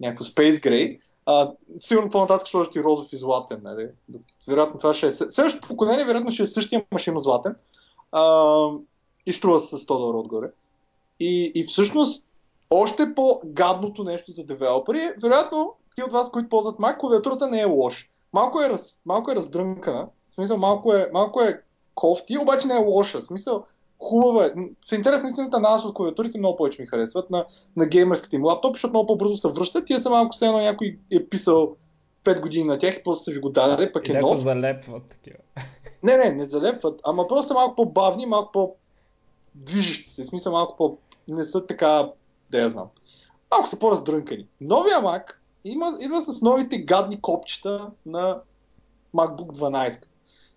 Някакво 0.00 0.24
Space 0.24 0.54
Gray. 0.54 1.00
А, 1.26 1.52
сигурно 1.78 2.10
по-нататък 2.10 2.46
ще 2.46 2.50
сложат 2.50 2.76
и 2.76 2.82
розов 2.82 3.12
и 3.12 3.16
златен. 3.16 3.60
Нали? 3.64 3.88
Вероятно 4.48 4.78
това 4.78 4.94
ще 4.94 5.06
е... 5.06 5.12
Следващото 5.12 5.68
поколение 5.68 6.04
вероятно 6.04 6.32
ще 6.32 6.42
е 6.42 6.46
същия 6.46 6.84
машино 6.92 7.20
златен. 7.20 7.54
А, 8.12 8.68
и 9.26 9.32
струва 9.32 9.60
с 9.60 9.70
100 9.70 9.86
долара 9.86 10.18
отгоре. 10.18 10.50
И, 11.20 11.52
и 11.54 11.64
всъщност 11.64 12.28
още 12.70 13.14
по-гадното 13.14 14.04
нещо 14.04 14.32
за 14.32 14.44
девелопери 14.44 14.98
е, 14.98 15.14
вероятно, 15.22 15.74
ти 15.96 16.02
от 16.02 16.12
вас, 16.12 16.30
които 16.30 16.48
ползват 16.48 16.78
Mac, 16.78 16.98
клавиатурата 16.98 17.48
не 17.48 17.60
е 17.60 17.64
лош. 17.64 18.10
Малко 18.32 18.60
е, 18.60 18.68
раз, 18.68 19.02
малко 19.06 19.30
е 19.30 19.34
раздрънкана, 19.34 20.08
в 20.30 20.34
смисъл 20.34 20.56
малко 20.56 20.94
е, 20.94 21.10
малко 21.12 21.40
е 21.40 21.60
кофти, 21.94 22.38
обаче 22.38 22.66
не 22.66 22.74
е 22.74 22.84
лоша. 22.84 23.20
В 23.20 23.24
смисъл, 23.24 23.64
хубава 23.98 24.46
е. 24.46 24.50
В 24.90 24.92
интерес 24.92 25.22
на 25.22 25.28
истината, 25.28 25.60
нас 25.60 25.84
от 25.84 25.94
клавиатурите 25.94 26.38
много 26.38 26.56
повече 26.56 26.82
ми 26.82 26.86
харесват 26.86 27.30
на, 27.30 27.44
на 27.76 27.86
геймерските 27.86 28.36
им 28.36 28.44
лаптопи, 28.44 28.74
защото 28.74 28.92
много 28.92 29.06
по-бързо 29.06 29.36
се 29.36 29.48
връщат. 29.48 29.84
Тия 29.84 30.00
са 30.00 30.10
малко 30.10 30.32
все 30.32 30.46
едно 30.46 30.58
някой 30.58 30.98
е 31.10 31.28
писал 31.28 31.76
5 32.24 32.40
години 32.40 32.64
на 32.64 32.78
тях 32.78 32.96
и 32.96 33.02
после 33.02 33.24
са 33.24 33.30
ви 33.30 33.40
го 33.40 33.50
даде, 33.50 33.92
пък 33.92 34.08
И 34.08 34.10
е 34.10 34.14
леко 34.14 34.26
нов. 34.26 34.40
залепват 34.40 35.02
такива. 35.10 35.38
Не, 36.02 36.16
не, 36.16 36.32
не 36.32 36.44
залепват, 36.44 37.00
ама 37.04 37.26
просто 37.26 37.48
са 37.48 37.54
малко 37.54 37.74
по-бавни, 37.76 38.26
малко 38.26 38.76
по-движещи 39.54 40.10
се. 40.10 40.24
В 40.24 40.26
смисъл 40.26 40.52
малко 40.52 40.76
по... 40.76 40.98
не 41.28 41.44
са 41.44 41.66
така, 41.66 42.10
да 42.50 42.58
я 42.58 42.70
знам. 42.70 42.86
Малко 43.50 43.68
са 43.68 43.78
по-раздрънкани. 43.78 44.46
Новия 44.60 44.98
Mac 44.98 45.32
има, 45.64 45.98
идва 46.00 46.22
с 46.22 46.42
новите 46.42 46.78
гадни 46.78 47.20
копчета 47.20 47.90
на 48.06 48.40
MacBook 49.14 49.52
12. 49.52 50.04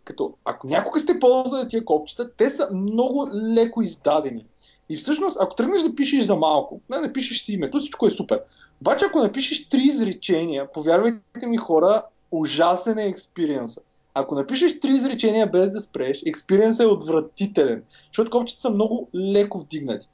Като 0.03 0.33
ако 0.45 0.67
някога 0.67 0.99
сте 0.99 1.19
ползвали 1.19 1.67
тия 1.67 1.85
копчета, 1.85 2.31
те 2.37 2.49
са 2.49 2.69
много 2.73 3.29
леко 3.33 3.81
издадени. 3.81 4.45
И 4.89 4.97
всъщност, 4.97 5.37
ако 5.41 5.55
тръгнеш 5.55 5.81
да 5.81 5.95
пишеш 5.95 6.25
за 6.25 6.35
малко, 6.35 6.81
не 6.89 6.97
напишеш 6.97 7.41
си 7.41 7.53
името, 7.53 7.79
всичко 7.79 8.07
е 8.07 8.11
супер. 8.11 8.41
Обаче, 8.81 9.05
ако 9.05 9.19
напишеш 9.19 9.69
три 9.69 9.81
изречения, 9.81 10.71
повярвайте 10.71 11.47
ми 11.47 11.57
хора, 11.57 12.03
ужасен 12.31 12.97
е 12.97 13.07
експириенса. 13.07 13.81
Ако 14.19 14.35
напишеш 14.35 14.79
три 14.79 14.91
изречения 14.91 15.47
без 15.47 15.71
да 15.71 15.81
спреш, 15.81 16.21
експириенсът 16.25 16.83
е 16.83 16.87
отвратителен, 16.87 17.83
защото 18.07 18.31
копчета 18.31 18.61
са 18.61 18.69
много 18.69 19.09
леко 19.15 19.59
вдигнати. 19.59 20.07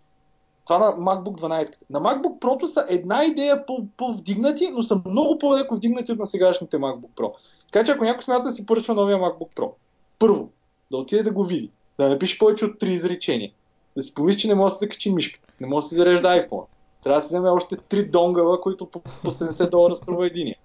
Това 0.65 0.79
на 0.79 0.85
MacBook 0.85 1.41
12. 1.41 1.75
На 1.89 2.01
MacBook 2.01 2.39
Pro 2.39 2.65
са 2.65 2.85
една 2.89 3.25
идея 3.25 3.65
по- 3.65 3.85
по-вдигнати, 3.97 4.69
но 4.73 4.83
са 4.83 5.01
много 5.05 5.37
по-леко 5.37 5.75
вдигнати 5.75 6.11
от 6.11 6.19
на 6.19 6.27
сегашните 6.27 6.77
MacBook 6.77 7.09
Pro. 7.15 7.33
Така 7.71 7.85
че 7.85 7.91
ако 7.91 8.03
някой 8.03 8.23
смята 8.23 8.43
да 8.43 8.51
си 8.51 8.65
поръчва 8.65 8.93
новия 8.93 9.17
MacBook 9.17 9.55
Pro, 9.55 9.71
първо, 10.19 10.49
да 10.91 10.97
отиде 10.97 11.23
да 11.23 11.31
го 11.31 11.43
види, 11.43 11.71
да 11.99 12.09
напише 12.09 12.39
повече 12.39 12.65
от 12.65 12.79
три 12.79 12.93
изречения, 12.93 13.51
да 13.97 14.03
си 14.03 14.13
помисли, 14.13 14.39
че 14.39 14.47
не 14.47 14.55
може 14.55 14.71
да 14.71 14.77
се 14.77 14.85
закачи 14.85 15.13
мишка, 15.13 15.39
не 15.61 15.67
може 15.67 15.85
да 15.85 15.89
се 15.89 15.95
зарежда 15.95 16.27
iPhone, 16.27 16.65
трябва 17.03 17.21
да 17.21 17.27
си 17.27 17.33
вземе 17.33 17.49
още 17.49 17.77
три 17.77 18.05
донгала, 18.05 18.61
които 18.61 18.85
по 18.85 19.01
70 19.25 19.69
долара 19.69 19.95
струва 19.95 20.27
единия. 20.27 20.55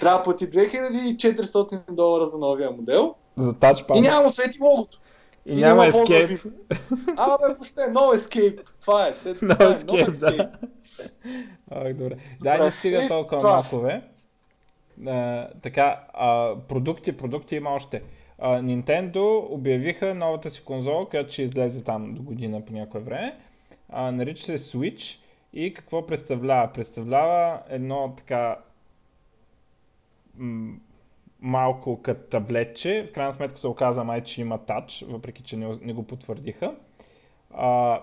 Трябва 0.00 0.18
да 0.18 0.24
плати 0.24 0.50
2400 0.50 1.80
долара 1.90 2.22
за 2.24 2.38
новия 2.38 2.70
модел 2.70 3.14
За 3.36 3.52
тачпад. 3.52 3.96
и 3.96 4.00
няма 4.00 4.30
свети 4.30 4.58
логото. 4.60 4.98
и 5.46 5.52
и 5.52 5.56
няма 5.56 5.82
escape. 5.82 6.40
А, 7.16 7.38
бе, 7.38 7.54
въобще, 7.54 7.80
no 7.80 8.16
escape. 8.16 8.60
Това 8.80 9.06
е. 9.08 9.12
No 9.12 9.54
това 9.54 9.70
е, 9.70 9.78
escape, 9.78 10.18
да. 10.18 10.50
Ах, 11.70 11.92
добре. 11.94 12.16
Да, 12.42 12.52
не 12.52 12.58
Добре, 12.58 12.72
стига 12.78 13.08
толкова 13.08 13.38
това. 13.38 13.56
макове. 13.56 14.02
А, 15.06 15.48
така, 15.62 16.00
а, 16.12 16.54
продукти, 16.68 17.16
продукти 17.16 17.56
има 17.56 17.70
още. 17.70 18.02
А, 18.38 18.48
Nintendo 18.60 19.46
обявиха 19.50 20.14
новата 20.14 20.50
си 20.50 20.62
конзола, 20.64 21.08
която 21.08 21.32
ще 21.32 21.42
излезе 21.42 21.84
там 21.84 22.14
до 22.14 22.22
година 22.22 22.64
по 22.64 22.72
някое 22.72 23.00
време. 23.00 23.38
А, 23.88 24.12
нарича 24.12 24.44
се 24.44 24.58
Switch 24.58 25.16
и 25.52 25.74
какво 25.74 26.06
представлява? 26.06 26.72
Представлява 26.72 27.58
едно 27.68 28.14
така 28.16 28.56
малко 31.40 32.02
като 32.02 32.30
таблетче. 32.30 33.06
В 33.10 33.12
крайна 33.12 33.34
сметка 33.34 33.58
се 33.58 33.66
оказа 33.66 34.04
май, 34.04 34.24
че 34.24 34.40
има 34.40 34.58
тач, 34.58 35.04
въпреки 35.08 35.42
че 35.42 35.56
не, 35.56 35.78
не 35.82 35.92
го 35.92 36.06
потвърдиха. 36.06 36.76
А, 37.50 38.02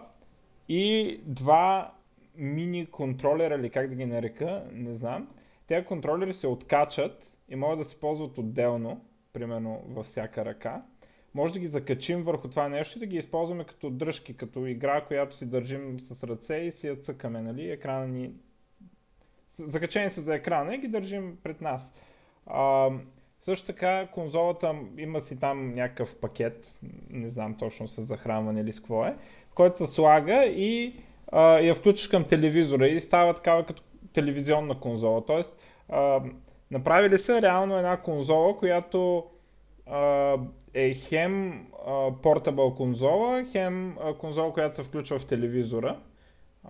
и 0.69 1.17
два 1.25 1.91
мини 2.35 2.85
контролера, 2.85 3.55
или 3.55 3.69
как 3.69 3.89
да 3.89 3.95
ги 3.95 4.05
нарека, 4.05 4.63
не 4.73 4.95
знам. 4.95 5.27
Тези 5.67 5.85
контролери 5.85 6.33
се 6.33 6.47
откачат 6.47 7.27
и 7.49 7.55
могат 7.55 7.79
да 7.79 7.85
се 7.85 7.99
ползват 7.99 8.37
отделно, 8.37 9.05
примерно 9.33 9.83
във 9.87 10.05
всяка 10.05 10.45
ръка. 10.45 10.81
Може 11.33 11.53
да 11.53 11.59
ги 11.59 11.67
закачим 11.67 12.23
върху 12.23 12.49
това 12.49 12.69
нещо 12.69 12.97
и 12.97 12.99
да 12.99 13.05
ги 13.05 13.17
използваме 13.17 13.63
като 13.63 13.89
дръжки, 13.89 14.37
като 14.37 14.65
игра, 14.65 15.05
която 15.05 15.35
си 15.35 15.45
държим 15.45 15.99
с 15.99 16.23
ръце 16.23 16.55
и 16.55 16.71
си 16.71 16.87
я 16.87 16.95
цъкаме, 16.95 17.41
нали? 17.41 17.71
Екрана 17.71 18.07
ни... 18.07 18.31
Закачени 19.59 20.09
са 20.09 20.21
за 20.21 20.35
екрана 20.35 20.75
и 20.75 20.77
ги 20.77 20.87
държим 20.87 21.37
пред 21.43 21.61
нас. 21.61 21.93
А, 22.47 22.89
също 23.41 23.67
така 23.67 24.07
конзолата 24.13 24.75
има 24.97 25.21
си 25.21 25.39
там 25.39 25.75
някакъв 25.75 26.15
пакет, 26.15 26.71
не 27.09 27.29
знам 27.29 27.57
точно 27.57 27.87
с 27.87 28.03
захранване 28.03 28.61
или 28.61 28.73
с 28.73 28.79
какво 28.79 29.05
е, 29.05 29.15
който 29.55 29.85
се 29.87 29.93
слага 29.93 30.45
и 30.45 30.95
а, 31.31 31.59
я 31.59 31.75
включиш 31.75 32.07
към 32.07 32.23
телевизора 32.23 32.87
и 32.87 33.01
става 33.01 33.33
такава 33.33 33.65
като 33.65 33.83
телевизионна 34.13 34.79
конзола. 34.79 35.25
Тоест, 35.25 35.49
а, 35.89 36.21
направили 36.71 37.19
са 37.19 37.41
реално 37.41 37.77
една 37.77 37.97
конзола, 37.97 38.57
която 38.57 39.25
а, 39.85 40.37
е 40.73 40.93
хем 40.93 41.65
портабъл 42.23 42.75
конзола, 42.75 43.45
хем 43.51 43.97
конзола, 44.19 44.53
която 44.53 44.75
се 44.75 44.83
включва 44.83 45.19
в 45.19 45.27
телевизора 45.27 45.97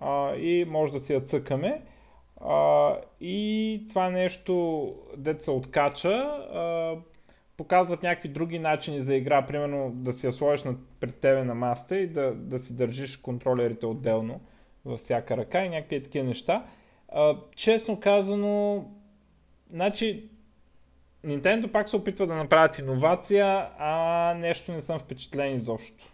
а, 0.00 0.34
и 0.34 0.64
може 0.64 0.92
да 0.92 1.00
си 1.00 1.12
я 1.12 1.20
цъкаме. 1.20 1.82
А, 2.46 2.96
и 3.20 3.86
това 3.88 4.10
нещо, 4.10 4.94
дето 5.16 5.44
се 5.44 5.50
откача, 5.50 6.08
а, 6.08 6.96
показват 7.56 8.02
някакви 8.02 8.28
други 8.28 8.58
начини 8.58 9.02
за 9.02 9.14
игра, 9.14 9.46
примерно 9.46 9.90
да 9.94 10.12
си 10.12 10.26
я 10.26 10.32
сложиш 10.32 10.64
над, 10.64 10.76
пред 11.00 11.20
тебе 11.20 11.44
на 11.44 11.54
маста 11.54 11.96
и 11.96 12.06
да, 12.06 12.34
да 12.34 12.58
си 12.58 12.76
държиш 12.76 13.16
контролерите 13.16 13.86
отделно 13.86 14.40
във 14.84 15.00
всяка 15.00 15.36
ръка 15.36 15.64
и 15.64 15.68
някакви 15.68 16.02
такива 16.02 16.24
неща. 16.24 16.64
А, 17.08 17.36
честно 17.56 18.00
казано, 18.00 18.84
значи 19.70 20.28
Nintendo 21.26 21.72
пак 21.72 21.88
се 21.88 21.96
опитва 21.96 22.26
да 22.26 22.34
направят 22.34 22.78
иновация, 22.78 23.68
а 23.78 24.34
нещо 24.38 24.72
не 24.72 24.82
съм 24.82 24.98
впечатлен 24.98 25.56
изобщо. 25.56 26.11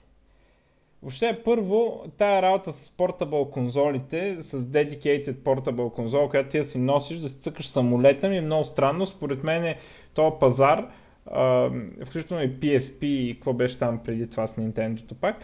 Въобще, 1.03 1.41
първо, 1.45 2.05
тая 2.19 2.43
работа 2.43 2.73
с 2.73 2.91
Portable 2.91 3.51
конзолите, 3.51 4.37
с 4.43 4.61
Dedicated 4.61 5.35
Portable 5.35 5.93
конзола, 5.93 6.29
която 6.29 6.51
ти 6.51 6.59
да 6.59 6.65
си 6.65 6.79
носиш, 6.79 7.19
да 7.19 7.29
си 7.29 7.37
цъкаш 7.37 7.69
самолета 7.69 8.29
ми 8.29 8.37
е 8.37 8.41
много 8.41 8.65
странно. 8.65 9.07
Според 9.07 9.45
мен 9.45 9.65
е 9.65 9.79
този 10.15 10.37
пазар, 10.41 10.91
а, 11.27 11.71
включително 12.07 12.43
и 12.43 12.51
PSP 12.51 13.05
и 13.05 13.35
какво 13.35 13.53
беше 13.53 13.79
там 13.79 14.01
преди 14.05 14.31
това 14.31 14.47
с 14.47 14.55
Nintendo 14.55 15.15
пак, 15.15 15.37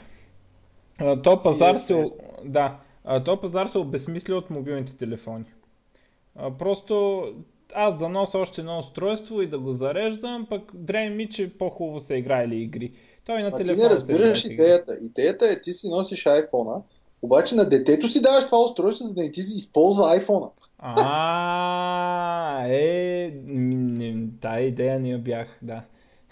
а, 0.99 1.23
този 1.23 1.43
пазар 1.43 1.75
се, 1.75 2.05
да, 2.45 2.79
а, 3.05 3.25
този 3.25 3.41
пазар 3.41 3.67
се 3.67 3.79
обезмисля 3.79 4.35
от 4.35 4.51
мобилните 4.51 4.97
телефони. 4.97 5.45
А, 6.37 6.51
просто 6.51 7.25
аз 7.75 7.99
да 7.99 8.09
нося 8.09 8.39
още 8.39 8.61
едно 8.61 8.79
устройство 8.79 9.43
и 9.43 9.47
да 9.47 9.59
го 9.59 9.73
зареждам, 9.73 10.47
пък 10.51 10.63
дрем 10.75 11.17
ми, 11.17 11.29
че 11.29 11.59
по-хубаво 11.59 12.01
се 12.01 12.15
играли 12.15 12.57
игри. 12.57 12.93
Той 13.27 13.43
на 13.43 13.49
А 13.49 13.53
ти 13.53 13.64
телефона 13.64 13.89
не 13.89 13.95
разбираш 13.95 14.45
игри. 14.45 14.55
идеята. 14.55 14.97
Идеята 15.01 15.47
е 15.47 15.61
ти 15.61 15.72
си 15.72 15.89
носиш 15.89 16.25
iPhone, 16.25 16.83
обаче 17.22 17.55
на 17.55 17.68
детето 17.68 18.09
си 18.09 18.22
даваш 18.22 18.45
това 18.45 18.59
устройство, 18.59 19.07
за 19.07 19.14
да 19.14 19.22
не 19.22 19.31
ти 19.31 19.43
си 19.43 19.59
използва 19.59 20.20
iPhone. 20.20 20.51
А, 20.79 22.66
е, 22.68 23.33
тая 24.41 24.66
идея 24.66 25.01
не 25.01 25.09
я 25.09 25.18
бях, 25.18 25.47
да. 25.62 25.83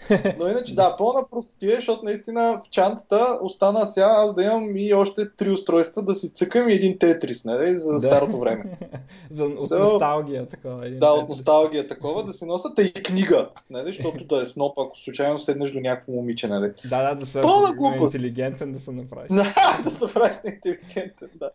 Но 0.39 0.47
иначе 0.47 0.75
да, 0.75 0.95
пълна 0.97 1.27
простотия, 1.31 1.75
защото 1.75 2.01
наистина 2.03 2.61
в 2.65 2.69
чантата 2.69 3.39
остана 3.41 3.87
сега 3.87 4.05
аз 4.09 4.35
да 4.35 4.43
имам 4.43 4.77
и 4.77 4.93
още 4.93 5.29
три 5.29 5.51
устройства 5.51 6.01
да 6.03 6.15
си 6.15 6.33
цъкам 6.33 6.69
и 6.69 6.73
един 6.73 6.99
тетрис, 6.99 7.45
нали, 7.45 7.77
за 7.77 7.93
Да. 7.93 7.99
старото 7.99 8.39
време. 8.39 8.63
За, 9.31 9.43
от 9.43 9.69
So- 9.69 9.79
носталгия 9.83 10.49
такова. 10.49 10.85
Един 10.87 10.99
Да, 10.99 11.07
от 11.07 11.19
тетрис. 11.19 11.29
носталгия 11.29 11.87
такова, 11.87 12.23
да 12.23 12.33
си 12.33 12.45
носят 12.45 12.79
и 12.79 12.93
книга, 12.93 13.49
нали, 13.69 13.87
защото 13.87 14.23
да 14.25 14.41
е 14.41 14.45
сноп, 14.45 14.79
ако 14.79 14.99
случайно 14.99 15.39
седнеш 15.39 15.71
до 15.71 15.79
някакво 15.79 16.11
момиче, 16.11 16.47
нали. 16.47 16.71
Да, 16.85 17.09
да, 17.09 17.15
да 17.15 17.25
се 17.25 17.41
Пълна 17.41 17.73
глупост. 17.73 18.15
интелигентен 18.15 18.73
да 18.73 18.79
се 18.79 18.91
направи. 18.91 19.27
да 19.83 19.91
се 19.91 20.13
правиш 20.13 20.35
на 20.45 20.51
интелигентен, 20.51 21.29
да. 21.35 21.49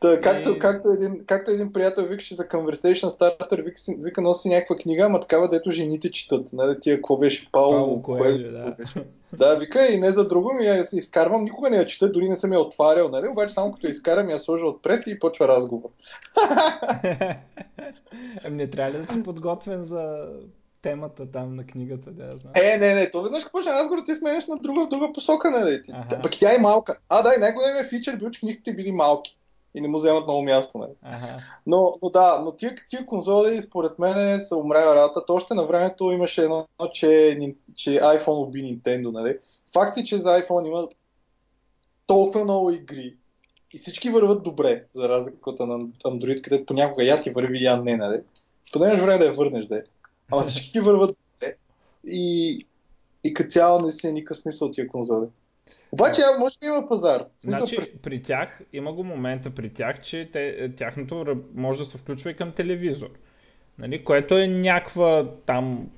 Та, 0.00 0.20
както, 0.20 0.50
И- 0.50 0.58
както, 0.58 0.88
един, 0.88 1.24
както 1.26 1.50
един 1.50 1.72
приятел 1.72 2.04
викаше 2.04 2.34
за 2.34 2.44
Conversation 2.44 3.08
Starter, 3.08 3.64
вика, 3.64 3.80
вика 3.98 4.20
носи 4.20 4.48
някаква 4.48 4.76
книга, 4.76 5.04
ама 5.04 5.20
такава, 5.20 5.48
дето 5.48 5.70
жените 5.70 6.10
четат. 6.10 6.52
Нали, 6.52 6.80
тия, 6.80 6.96
какво 6.96 7.16
беше, 7.16 7.48
Пауло, 7.52 7.70
Пауло 7.72 8.02
кое- 8.02 8.20
Коелho, 8.20 8.50
да. 8.52 8.76
Да, 9.32 9.56
вика 9.56 9.86
и 9.86 9.98
не 9.98 10.10
за 10.10 10.28
друго 10.28 10.54
ми 10.54 10.64
я 10.66 10.84
си 10.84 10.96
изкарвам, 10.96 11.44
никога 11.44 11.70
не 11.70 11.76
я 11.76 11.86
чета, 11.86 12.12
дори 12.12 12.28
не 12.28 12.36
съм 12.36 12.52
я 12.52 12.60
отварял, 12.60 13.08
нали? 13.08 13.28
Обаче 13.28 13.54
само 13.54 13.72
като 13.72 13.86
я 13.86 13.90
изкарам 13.90 14.30
я 14.30 14.40
сложа 14.40 14.66
отпред 14.66 15.06
и 15.06 15.18
почва 15.18 15.48
разговор. 15.48 15.88
Ами 18.44 18.56
не 18.56 18.70
трябва 18.70 18.92
ли 18.92 18.96
да 18.96 19.06
си 19.06 19.22
подготвен 19.22 19.86
за 19.86 20.26
темата 20.82 21.30
там 21.32 21.56
на 21.56 21.66
книгата, 21.66 22.10
да 22.10 22.24
я 22.24 22.30
знам. 22.30 22.52
Е, 22.54 22.78
не, 22.78 22.94
не, 22.94 23.10
то 23.10 23.22
веднъж 23.22 23.42
като 23.42 23.52
почне 23.52 23.72
разговор, 23.72 24.02
ти 24.06 24.14
сменяш 24.14 24.46
на 24.46 24.56
друга, 24.56 24.86
в 24.86 24.88
друга 24.88 25.12
посока, 25.12 25.50
нали? 25.50 25.82
Ти. 25.82 25.92
Пък 26.22 26.32
тя 26.38 26.54
е 26.54 26.58
малка. 26.58 26.98
А, 27.08 27.22
да, 27.22 27.34
и 27.36 27.40
най-големият 27.40 27.88
фичър 27.88 28.16
бил, 28.16 28.30
че 28.30 28.40
книгите 28.40 28.74
били 28.74 28.92
малки 28.92 29.37
и 29.74 29.80
не 29.80 29.88
му 29.88 29.98
вземат 29.98 30.26
много 30.26 30.42
място, 30.42 30.78
нали? 30.78 30.92
Ага. 31.02 31.38
Но, 31.66 31.94
но 32.02 32.10
да, 32.10 32.42
но 32.44 32.52
тия, 32.52 32.74
тия 32.90 33.06
конзоли 33.06 33.62
според 33.62 33.98
мен 33.98 34.40
са 34.40 34.56
умрява 34.56 34.96
работата. 34.96 35.32
Още 35.32 35.54
на 35.54 35.66
времето 35.66 36.10
имаше 36.10 36.42
едно, 36.42 36.66
че, 36.92 37.38
че 37.74 37.90
iPhone 37.90 38.46
уби 38.46 38.62
Nintendo, 38.62 39.12
нали? 39.12 39.38
Факт 39.72 39.98
е, 39.98 40.04
че 40.04 40.18
за 40.18 40.42
iPhone 40.42 40.66
има 40.66 40.88
толкова 42.06 42.44
много 42.44 42.70
игри 42.70 43.16
и 43.74 43.78
всички 43.78 44.10
върват 44.10 44.42
добре, 44.42 44.84
за 44.94 45.08
разлика 45.08 45.50
от 45.50 45.60
на 45.60 45.78
Android, 46.04 46.40
където 46.40 46.66
понякога 46.66 47.04
я 47.04 47.20
ти 47.20 47.30
върви, 47.30 47.64
я 47.64 47.76
не, 47.76 47.96
нали? 47.96 48.20
Подемеш 48.72 49.00
време 49.00 49.18
да 49.18 49.24
я 49.24 49.32
върнеш, 49.32 49.66
да 49.66 49.78
е. 49.78 49.82
Ама 50.32 50.42
всички 50.42 50.80
върват 50.80 51.16
добре 51.32 51.54
и, 52.06 52.58
и 53.24 53.34
като 53.34 53.50
цяло 53.50 53.80
не 53.82 53.92
си 53.92 54.06
е 54.06 54.12
никакъв 54.12 54.38
смисъл 54.38 54.70
тия 54.70 54.88
конзоли. 54.88 55.26
Обаче, 55.92 56.20
а, 56.20 56.38
може 56.38 56.58
би 56.58 56.66
има 56.66 56.88
пазар. 56.88 57.24
Значи, 57.44 57.76
през- 57.76 58.02
при 58.02 58.22
тях, 58.22 58.60
има 58.72 58.92
го 58.92 59.04
момента 59.04 59.50
при 59.50 59.70
тях, 59.70 60.02
че 60.02 60.30
те, 60.32 60.72
тяхното 60.78 61.14
ръ- 61.14 61.42
може 61.54 61.78
да 61.78 61.86
се 61.86 61.98
включва 61.98 62.30
и 62.30 62.36
към 62.36 62.52
телевизор. 62.52 63.08
Нали? 63.78 64.04
Което 64.04 64.38
е 64.38 64.46
някаква 64.46 65.30
там... 65.46 65.88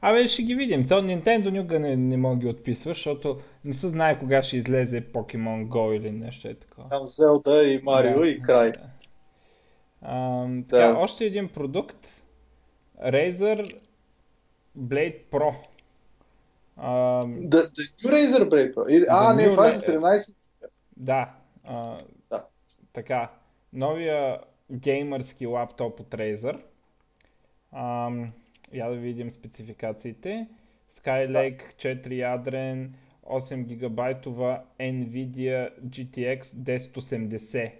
Абе, 0.00 0.28
ще 0.28 0.42
ги 0.42 0.54
видим. 0.54 0.88
Цял 0.88 0.98
Nintendo 0.98 1.50
никога 1.50 1.78
не, 1.78 1.96
не 1.96 2.16
мога 2.16 2.36
ги 2.36 2.46
отписва, 2.46 2.90
защото 2.90 3.40
не 3.64 3.74
се 3.74 3.88
знае 3.88 4.18
кога 4.18 4.42
ще 4.42 4.56
излезе 4.56 5.02
Pokemon 5.02 5.66
Go 5.66 5.96
или 5.96 6.10
нещо 6.10 6.48
е 6.48 6.54
такова. 6.54 6.88
там 6.88 7.00
Zelda 7.00 7.62
и 7.62 7.82
Марио 7.82 8.20
Да. 8.20 8.28
и 8.28 8.42
край. 8.42 8.72
А, 10.02 10.46
така, 10.70 10.86
Да. 10.86 10.98
още 10.98 11.24
един 11.24 11.48
продукт. 11.48 11.96
Razer 13.04 13.76
Blade 14.78 15.16
Pro. 15.32 15.54
А, 16.76 17.24
the 17.24 17.66
New 17.66 18.10
Razer 18.10 18.48
Pro. 18.48 18.88
И, 18.88 19.06
а, 19.10 19.34
не, 19.34 19.50
това 19.50 19.68
е 19.68 19.72
Ra- 19.72 19.76
за 19.76 19.92
17. 19.92 20.36
Да, 20.96 21.34
а, 21.64 21.98
Да. 22.30 22.44
така. 22.92 23.30
Новия 23.72 24.40
геймърски 24.72 25.46
лаптоп 25.46 26.00
от 26.00 26.10
Razer. 26.10 26.60
Ам, 27.72 28.32
я 28.72 28.88
да 28.90 28.96
видим 28.96 29.30
спецификациите. 29.30 30.48
Skylake 31.00 31.74
4 31.74 32.10
ядрен, 32.12 32.94
8 33.22 33.62
гигабайтова 33.64 34.62
Nvidia 34.80 35.70
GTX 35.80 36.44
1080. 36.44 37.72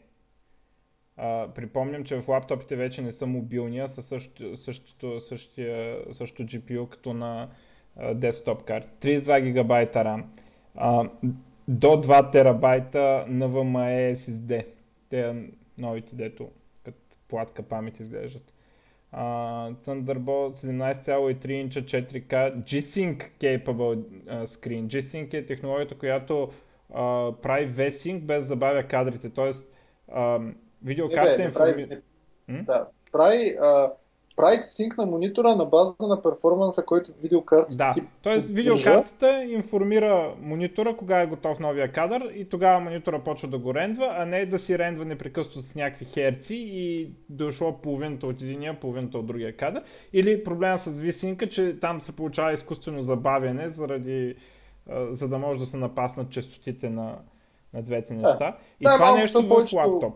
А, 1.17 1.49
припомням, 1.55 2.05
че 2.05 2.21
в 2.21 2.29
лаптопите 2.29 2.77
вече 2.77 3.03
не 3.03 3.13
са 3.13 3.27
мобилни, 3.27 3.79
а 3.79 3.89
са 3.89 4.03
същото, 4.03 4.57
същото, 4.57 5.21
същия, 5.21 5.99
същото 6.13 6.43
GPU 6.43 6.89
като 6.89 7.13
на 7.13 7.43
а, 7.43 7.49
десктоп 8.15 8.65
карта. 8.65 8.89
32 9.01 9.41
гигабайта 9.41 9.99
RAM. 9.99 10.23
А, 10.75 11.09
до 11.69 11.89
2 11.89 12.33
терабайта 12.33 13.25
NVMe 13.29 14.15
SSD. 14.15 14.67
Те 15.11 15.35
новите, 15.79 16.17
дето 16.17 16.49
като 16.85 16.99
платка 17.29 17.63
памет 17.63 18.01
изглеждат. 18.01 18.53
Uh, 19.15 19.75
Thunderbolt 19.75 20.57
17,3 20.57 21.51
инча 21.51 21.83
4K 21.83 22.57
G-Sync 22.57 23.25
capable 23.41 23.97
uh, 23.97 24.47
screen. 24.47 24.87
G-Sync 24.87 25.35
е 25.35 25.47
технологията, 25.47 25.99
която 25.99 26.53
uh, 26.95 27.41
прави 27.41 27.69
V-Sync 27.69 28.21
без 28.21 28.47
забавя 28.47 28.83
кадрите. 28.83 29.31
Тоест, 29.31 29.65
uh, 30.13 30.53
видеокартата 30.83 31.39
не, 31.39 31.45
бе, 31.45 31.45
не 31.45 31.53
прави, 31.53 31.89
не, 32.49 32.63
да, 32.63 32.89
прави, 33.13 33.57
uh, 33.63 33.93
прави 34.37 34.57
синк 34.57 34.99
на 34.99 35.07
монитора 35.07 35.55
на 35.55 35.65
база 35.65 35.95
на 36.01 36.23
перформанса, 36.23 36.85
който 36.85 37.11
видеокартата 37.23 37.77
да, 37.77 37.95
т.е. 38.23 38.39
видеокартата 38.39 39.45
информира 39.45 40.35
монитора 40.41 40.97
кога 40.97 41.21
е 41.21 41.27
готов 41.27 41.59
новия 41.59 41.93
кадър 41.93 42.31
и 42.35 42.49
тогава 42.49 42.81
монитора 42.81 43.25
почва 43.25 43.49
да 43.49 43.59
го 43.59 43.75
рендва, 43.75 44.15
а 44.19 44.25
не 44.25 44.47
да 44.47 44.59
си 44.59 44.79
рендва 44.79 45.05
непрекъснато 45.05 45.61
с 45.61 45.75
някакви 45.75 46.05
херци 46.05 46.55
и 46.55 47.11
дошло 47.29 47.73
половината 47.83 48.27
от 48.27 48.43
единия, 48.43 48.81
половината 48.81 49.19
от 49.19 49.27
другия 49.27 49.57
кадър. 49.57 49.83
Или 50.13 50.45
проблема 50.45 50.79
с 50.79 50.99
висинка, 50.99 51.49
че 51.49 51.81
там 51.81 52.01
се 52.01 52.13
получава 52.13 52.53
изкуствено 52.53 53.03
забавяне, 53.03 53.71
заради, 53.71 54.35
за 55.13 55.29
да 55.29 55.39
може 55.39 55.61
да 55.61 55.67
се 55.67 55.77
напаснат 55.77 56.31
частотите 56.31 56.91
на, 56.91 57.19
на 57.75 57.83
двете 57.83 58.15
неща. 58.15 58.57
И 58.81 58.85
да, 58.85 58.93
това 58.95 59.11
е 59.11 59.21
нещо 59.21 59.43
в 59.43 59.49
повечето... 59.49 59.77
лаптоп. 59.77 60.15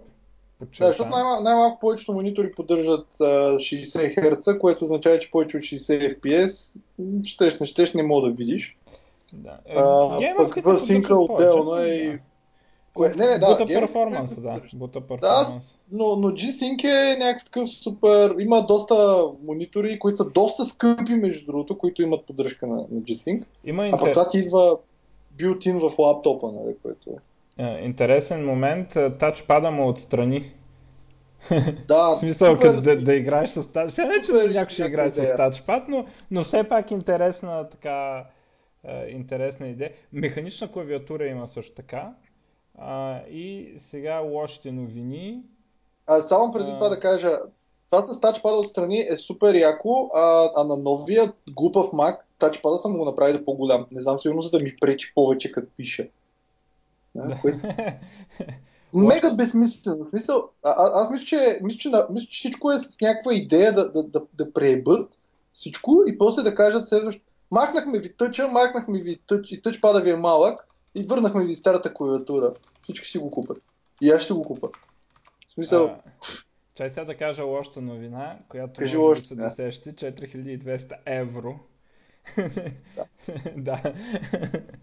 Да, 0.78 0.86
защото 0.86 1.10
най- 1.10 1.42
най-малко 1.42 1.80
повечето 1.80 2.12
монитори 2.12 2.52
поддържат 2.52 3.06
uh, 3.20 3.84
60 3.84 4.16
Hz, 4.16 4.58
което 4.58 4.84
означава, 4.84 5.18
че 5.18 5.30
повече 5.30 5.56
от 5.56 5.62
60 5.62 6.20
FPS 6.20 6.76
щеш, 7.24 7.60
не 7.60 7.66
щеш, 7.66 7.94
не 7.94 8.02
мога 8.02 8.28
да 8.28 8.34
видиш. 8.34 8.78
Да. 9.32 9.58
Uh, 9.76 10.36
пък 10.36 10.64
в 10.64 10.78
синка 10.78 11.16
отделно 11.16 11.76
е 11.76 11.88
и... 11.88 12.18
Кое... 12.94 13.08
Не, 13.08 13.26
не, 13.26 13.38
да. 13.38 13.46
Бута 13.46 13.66
перформанс, 13.66 14.30
да. 14.40 14.60
Бута 14.74 15.00
перформанс. 15.00 15.48
Да, 15.48 15.60
но, 15.92 16.16
но 16.16 16.28
G-Sync 16.30 16.84
е 16.84 17.18
някакъв 17.18 17.44
такъв 17.44 17.68
супер... 17.70 18.34
Има 18.38 18.66
доста 18.66 19.24
монитори, 19.42 19.98
които 19.98 20.16
са 20.16 20.30
доста 20.30 20.64
скъпи, 20.64 21.14
между 21.14 21.46
другото, 21.46 21.78
които 21.78 22.02
имат 22.02 22.26
поддръжка 22.26 22.66
на, 22.66 22.76
на 22.76 23.00
G-Sync. 23.00 23.44
Има 23.64 23.86
интер... 23.86 23.98
А 23.98 24.00
пък 24.00 24.12
това 24.12 24.28
ти 24.28 24.38
идва 24.38 24.78
билтин 25.32 25.78
в 25.78 25.98
лаптопа, 25.98 26.52
нали, 26.52 26.74
което... 26.82 27.10
Интересен 27.58 28.46
момент, 28.46 28.88
тачпада 29.18 29.70
му 29.70 29.88
отстрани. 29.88 30.52
Да, 31.88 32.08
в 32.16 32.18
смисъл, 32.18 32.52
супер, 32.52 32.66
като 32.66 32.80
да, 32.80 33.00
да 33.00 33.14
играеш 33.14 33.50
с 33.50 33.72
тач. 33.72 33.92
Сега 33.92 34.08
не, 34.08 34.22
че 34.22 34.32
някой 34.32 34.72
ще 34.72 34.82
играе 34.82 35.10
с 35.10 35.36
тачпад, 35.36 35.88
но, 35.88 36.06
но 36.30 36.44
все 36.44 36.68
пак 36.68 36.90
интересна 36.90 37.68
така 37.70 38.24
е, 38.84 39.06
интересна 39.08 39.68
идея. 39.68 39.92
Механична 40.12 40.72
клавиатура 40.72 41.26
има 41.26 41.48
също 41.54 41.74
така. 41.74 42.12
А, 42.78 43.18
и 43.30 43.74
сега 43.90 44.18
лошите 44.18 44.72
новини. 44.72 45.42
А, 46.06 46.20
само 46.22 46.52
преди 46.52 46.70
а... 46.70 46.74
това 46.74 46.88
да 46.88 47.00
кажа, 47.00 47.38
това 47.90 48.02
с 48.02 48.20
тачпада 48.20 48.56
отстрани 48.56 49.00
е 49.00 49.16
супер 49.16 49.54
яко, 49.54 50.10
а, 50.14 50.50
а 50.56 50.64
на 50.64 50.76
новия 50.76 51.32
глупав 51.50 51.86
Mac 51.86 52.18
тачпада 52.38 52.78
съм 52.78 52.98
го 52.98 53.04
направили 53.04 53.44
по-голям. 53.44 53.86
Не 53.92 54.00
знам 54.00 54.18
сигурно 54.18 54.42
за 54.42 54.50
да 54.50 54.64
ми 54.64 54.70
пречи 54.80 55.14
повече 55.14 55.52
като 55.52 55.68
пише. 55.76 56.10
Да, 57.14 57.38
което... 57.40 57.58
Мега 58.94 59.34
безсмислено. 59.34 60.04
В 60.04 60.08
смисъл, 60.08 60.50
а, 60.62 60.70
а, 60.70 61.02
аз 61.02 61.10
мисля, 61.10 61.26
че, 61.26 61.58
мисля, 61.62 61.78
че, 61.78 61.90
мисля, 62.10 62.26
че 62.30 62.38
всичко 62.38 62.72
е 62.72 62.78
с 62.78 63.00
някаква 63.00 63.34
идея 63.34 63.74
да, 63.74 63.92
да, 63.92 64.02
да, 64.02 64.22
да 64.34 64.52
преебат 64.52 65.18
всичко 65.52 66.02
и 66.06 66.18
после 66.18 66.42
да 66.42 66.54
кажат 66.54 66.88
следващо. 66.88 67.22
Махнахме 67.50 67.98
ви 67.98 68.12
тъча, 68.12 68.48
махнахме 68.48 69.00
ви 69.00 69.18
тъч 69.26 69.52
и 69.52 69.62
тъч 69.62 69.80
пада 69.80 70.00
ви 70.00 70.10
е 70.10 70.16
малък 70.16 70.66
и 70.94 71.02
върнахме 71.02 71.44
ви 71.44 71.56
старата 71.56 71.94
клавиатура. 71.94 72.54
Всички 72.82 73.08
си 73.08 73.18
го 73.18 73.30
купат. 73.30 73.58
И 74.00 74.10
аз 74.10 74.22
ще 74.22 74.32
го 74.32 74.42
купа. 74.42 74.68
В 75.48 75.52
смисъл... 75.52 75.84
А, 75.84 76.00
чай 76.74 76.90
сега 76.90 77.04
да 77.04 77.16
кажа 77.16 77.44
лошата 77.44 77.80
новина, 77.80 78.38
която 78.48 78.78
Кажи 78.78 78.96
може 78.96 79.20
да 79.20 79.26
се 79.26 79.34
досещи. 79.34 79.90
4200 79.90 80.96
евро 81.06 81.58
да. 83.56 83.82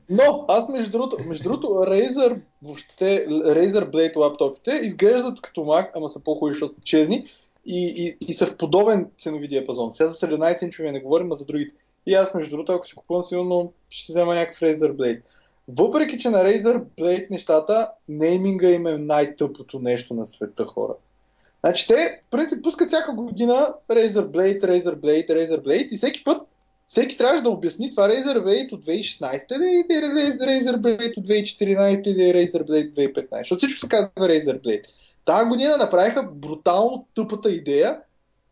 Но, 0.10 0.46
аз 0.48 0.70
между 0.70 0.92
другото, 0.92 1.24
между 1.24 1.44
другото, 1.44 1.68
Razer, 1.68 2.42
въобще, 2.64 3.28
Razer 3.28 3.90
Blade 3.90 4.16
лаптопите 4.16 4.80
изглеждат 4.84 5.42
като 5.42 5.62
Mac, 5.62 5.90
ама 5.96 6.10
са 6.10 6.24
по-хубави, 6.24 6.54
защото 6.54 6.82
черни 6.84 7.28
и, 7.66 7.94
и, 7.98 8.28
и 8.28 8.34
са 8.34 8.46
в 8.46 8.58
подобен 8.58 9.12
ценови 9.18 9.48
диапазон. 9.48 9.94
Сега 9.94 10.10
за 10.10 10.28
17 10.28 10.64
инчови 10.64 10.92
не 10.92 11.00
говорим, 11.00 11.32
а 11.32 11.36
за 11.36 11.46
другите. 11.46 11.76
И 12.06 12.14
аз, 12.14 12.34
между 12.34 12.50
другото, 12.50 12.72
ако 12.72 12.88
си 12.88 12.96
купувам, 12.96 13.24
сигурно 13.24 13.74
ще 13.90 14.12
взема 14.12 14.36
някакъв 14.36 14.62
Razer 14.62 14.92
Blade. 14.92 15.22
Въпреки, 15.68 16.20
че 16.20 16.30
на 16.30 16.38
Razer 16.38 16.84
Blade 17.00 17.32
нещата, 17.32 17.92
нейминга 18.10 18.70
им 18.70 18.88
е 18.88 18.98
най-тъпото 18.98 19.80
нещо 19.80 20.14
на 20.14 20.26
света, 20.26 20.66
хора. 20.66 20.94
Значи 21.60 21.88
те, 21.88 22.22
в 22.28 22.32
принцип, 22.32 22.64
пускат 22.64 22.88
всяка 22.88 23.14
година 23.14 23.74
Razer 23.90 24.28
Blade, 24.28 24.62
Razer 24.62 24.96
Blade, 24.96 25.30
Razer 25.30 25.62
Blade 25.62 25.90
и 25.90 25.98
всеки 25.98 26.24
път 26.24 26.42
всеки 26.88 27.18
трябваше 27.18 27.44
да 27.44 27.50
обясни 27.50 27.90
това 27.90 28.10
Razer 28.10 28.38
Blade 28.38 28.74
от 28.74 28.86
2016 28.86 29.60
ли 29.60 29.86
или 29.90 30.06
Razer 30.06 30.78
Blade 30.78 31.18
от 31.18 31.28
2014 31.28 32.08
или 32.08 32.34
Razer 32.34 32.64
Blade 32.64 33.14
2015. 33.14 33.38
Защото 33.38 33.58
всичко 33.58 33.80
се 33.80 33.90
казва 33.90 34.12
Razer 34.12 34.62
Blade. 34.62 34.84
Тая 35.26 35.46
година 35.46 35.78
направиха 35.78 36.24
брутално 36.24 37.08
тъпата 37.16 37.52
идея, 37.52 38.00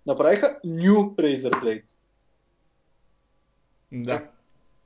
направиха 0.06 0.60
New 0.66 1.16
Razer 1.16 1.52
Blade. 1.52 1.84
Да. 3.92 4.28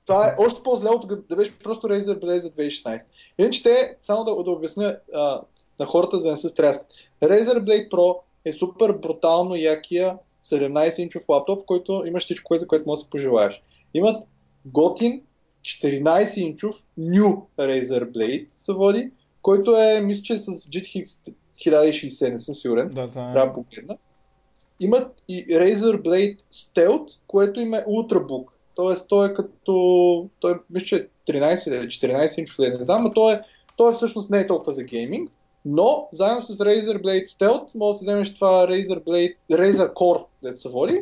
Това 0.06 0.28
е 0.28 0.36
още 0.38 0.64
по-зле 0.64 0.89
от 0.89 1.08
да 1.30 1.36
беше 1.36 1.60
просто 1.60 1.88
Razer 1.88 2.20
Blade 2.20 2.41
за 2.41 2.52
2016. 2.52 3.02
Иначе 3.38 3.64
те, 3.64 3.97
само 4.02 4.24
да, 4.24 4.43
да 4.43 4.52
обясня 4.52 4.97
а, 5.14 5.41
на 5.80 5.86
хората, 5.86 6.18
за 6.18 6.24
да 6.24 6.32
не 6.32 6.38
се 6.38 6.50
стряскат. 6.50 6.88
Razer 7.24 7.64
Blade 7.64 7.89
Pro 7.89 8.20
е 8.45 8.54
супер 8.54 8.91
брутално 8.91 9.56
якия 9.56 10.18
17-инчов 10.44 11.30
лаптоп, 11.30 11.62
в 11.62 11.66
който 11.66 12.04
имаш 12.06 12.24
всичко, 12.24 12.56
за 12.56 12.68
което 12.68 12.90
можеш 12.90 13.02
да 13.02 13.06
се 13.06 13.10
пожелаеш. 13.10 13.62
Имат 13.94 14.24
готин 14.66 15.22
14-инчов 15.62 16.76
New 17.00 17.42
Razer 17.58 18.12
Blade 18.12 18.46
се 18.50 18.74
води, 18.74 19.12
който 19.42 19.76
е, 19.76 20.02
мисля, 20.02 20.24
че 20.24 20.34
е 20.34 20.40
с 20.40 20.52
GTX 20.52 21.34
1060, 21.66 22.32
не 22.32 22.40
съм 22.40 22.56
сигурен. 22.56 22.90
Да, 22.90 23.08
да. 23.08 23.14
Трябва 23.14 23.46
да 23.46 23.54
погледна. 23.54 23.98
Имат 24.80 25.22
и 25.28 25.48
Razer 25.48 26.02
Blade 26.02 26.42
Stealth, 26.54 27.18
което 27.28 27.60
има 27.60 27.78
е 27.78 27.86
Ultrabook. 27.86 28.46
Тоест, 28.76 29.06
той 29.10 29.30
е 29.30 29.34
като... 29.34 30.30
Той 30.40 30.54
мисля, 30.70 30.86
че 30.86 30.96
е 30.96 31.08
13 31.34 31.68
или 31.70 31.88
14 31.88 32.40
инчов, 32.40 32.60
не 32.60 32.84
знам, 32.84 33.04
но 33.04 33.14
той, 33.14 33.34
е, 33.34 33.42
той 33.78 33.92
е 33.92 33.96
всъщност 33.96 34.30
не 34.30 34.40
е 34.40 34.48
толкова 34.48 34.72
за 34.72 34.84
гейминг. 34.84 35.32
Но, 35.66 36.10
заедно 36.12 36.41
с 36.41 36.57
Razer 36.57 37.01
Blade 37.03 37.28
Stealth, 37.28 37.76
може 37.76 37.93
да 37.93 37.99
си 37.99 38.05
вземеш 38.05 38.34
това 38.34 38.68
Razer, 38.68 39.03
Blade, 39.03 39.36
Razer 39.51 39.93
Core, 39.93 40.26
да 40.43 40.57
се 40.57 40.70
води, 40.70 41.01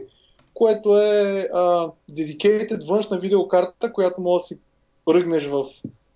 което 0.53 0.97
е 0.97 1.49
а, 1.53 1.91
dedicated 2.11 2.87
външна 2.87 3.19
видеокарта, 3.19 3.93
която 3.93 4.21
може 4.21 4.41
да 4.41 4.47
си 4.47 4.57
ръгнеш 5.09 5.45
в 5.45 5.65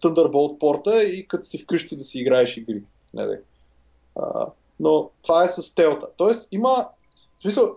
Thunderbolt 0.04 0.58
порта 0.58 1.04
и 1.04 1.28
като 1.28 1.46
си 1.46 1.58
вкъщи 1.58 1.96
да 1.96 2.04
си 2.04 2.20
играеш 2.20 2.58
игри. 2.58 2.84
Не. 3.14 3.40
А, 4.16 4.48
но 4.80 5.10
това 5.22 5.44
е 5.44 5.50
с 5.50 5.62
стелта. 5.62 6.08
Тоест 6.18 6.48
има, 6.52 6.88
в 7.38 7.42
смисъл, 7.42 7.76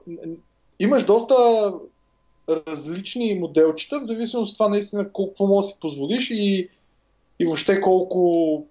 имаш 0.79 1.05
доста 1.05 1.35
различни 2.49 3.35
моделчета, 3.35 4.01
в 4.01 4.05
зависимост 4.05 4.51
от 4.51 4.59
това 4.59 4.69
наистина 4.69 5.13
колко 5.13 5.47
може 5.47 5.67
да 5.67 5.73
си 5.73 5.79
позволиш 5.81 6.31
и, 6.31 6.69
и 7.39 7.45
въобще 7.45 7.81
колко 7.81 8.67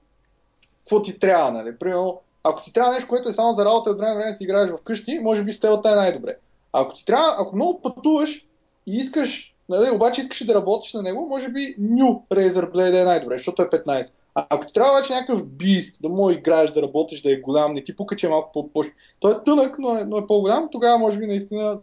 какво 0.83 1.01
ти 1.01 1.19
трябва, 1.19 1.51
нали? 1.51 1.77
Примерно, 1.77 2.21
ако 2.43 2.63
ти 2.63 2.73
трябва 2.73 2.93
нещо, 2.93 3.09
което 3.09 3.29
е 3.29 3.33
само 3.33 3.53
за 3.53 3.65
работа 3.65 3.89
от 3.89 3.97
време 3.97 4.15
време 4.15 4.33
си 4.33 4.43
играеш 4.43 4.69
вкъщи, 4.79 5.19
може 5.19 5.43
би 5.43 5.53
стелата 5.53 5.91
е 5.91 5.95
най-добре. 5.95 6.37
А 6.73 6.81
ако 6.81 6.93
ти 6.93 7.05
трябва, 7.05 7.35
ако 7.39 7.55
много 7.55 7.81
пътуваш 7.81 8.47
и 8.87 8.97
искаш, 8.97 9.55
нали, 9.69 9.89
обаче 9.89 10.21
искаш 10.21 10.45
да 10.45 10.55
работиш 10.55 10.93
на 10.93 11.01
него, 11.01 11.27
може 11.29 11.49
би 11.49 11.75
New 11.79 12.21
Razer 12.31 12.73
Blade 12.73 13.01
е 13.01 13.05
най-добре, 13.05 13.37
защото 13.37 13.61
е 13.61 13.69
15. 13.69 14.11
А 14.35 14.45
ако 14.49 14.65
ти 14.65 14.73
трябва 14.73 14.91
обаче 14.91 15.13
някакъв 15.13 15.45
бист, 15.45 16.01
да 16.01 16.09
му 16.09 16.29
играеш, 16.29 16.71
да 16.71 16.81
работиш, 16.81 17.21
да 17.21 17.31
е 17.31 17.35
голям, 17.35 17.73
не 17.73 17.83
ти 17.83 17.95
пука, 17.95 18.15
че 18.15 18.25
е 18.25 18.29
малко 18.29 18.51
по-пуш. 18.51 18.87
Той 19.19 19.31
е 19.31 19.43
тънък, 19.45 19.79
но 19.79 19.97
е, 19.97 20.03
но 20.05 20.17
е 20.17 20.27
по-голям, 20.27 20.69
тогава 20.71 20.97
може 20.97 21.19
би 21.19 21.27
наистина 21.27 21.79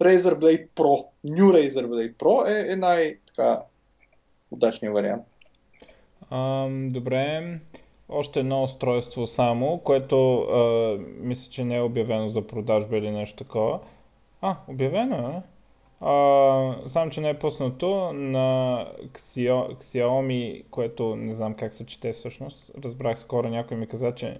Razer 0.00 0.34
Blade 0.34 0.68
Pro, 0.76 1.04
New 1.26 1.50
Razer 1.52 1.86
Blade 1.86 2.14
Pro 2.14 2.48
е, 2.48 2.72
е 2.72 2.76
най-така 2.76 3.60
удачният 4.50 4.94
вариант. 4.94 5.24
Um, 6.32 6.92
добре 6.92 7.60
още 8.10 8.40
едно 8.40 8.62
устройство 8.62 9.26
само, 9.26 9.78
което 9.78 10.38
а, 10.40 10.98
мисля, 11.20 11.50
че 11.50 11.64
не 11.64 11.76
е 11.76 11.82
обявено 11.82 12.28
за 12.28 12.46
продажба 12.46 12.98
или 12.98 13.10
нещо 13.10 13.36
такова. 13.36 13.78
А, 14.40 14.56
обявено 14.68 15.16
е. 15.16 15.42
А, 16.00 16.74
само, 16.88 17.10
че 17.10 17.20
не 17.20 17.28
е 17.28 17.38
пуснато 17.38 18.12
на 18.12 18.86
Xiaomi, 19.34 20.64
което 20.70 21.16
не 21.16 21.34
знам 21.34 21.54
как 21.54 21.74
се 21.74 21.86
чете 21.86 22.12
всъщност. 22.12 22.70
Разбрах 22.84 23.20
скоро, 23.20 23.48
някой 23.48 23.76
ми 23.76 23.86
каза, 23.86 24.14
че 24.14 24.38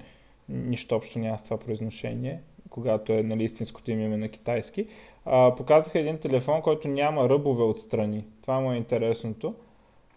нищо 0.48 0.96
общо 0.96 1.18
няма 1.18 1.38
с 1.38 1.42
това 1.42 1.56
произношение, 1.56 2.40
когато 2.70 3.12
е 3.12 3.22
нали, 3.22 3.44
истинското 3.44 3.90
им 3.90 4.00
име 4.00 4.16
на 4.16 4.28
китайски. 4.28 4.86
А, 5.24 5.54
показаха 5.56 5.98
един 5.98 6.18
телефон, 6.18 6.62
който 6.62 6.88
няма 6.88 7.28
ръбове 7.28 7.62
отстрани. 7.62 8.24
Това 8.42 8.60
му 8.60 8.72
е 8.72 8.76
интересното. 8.76 9.54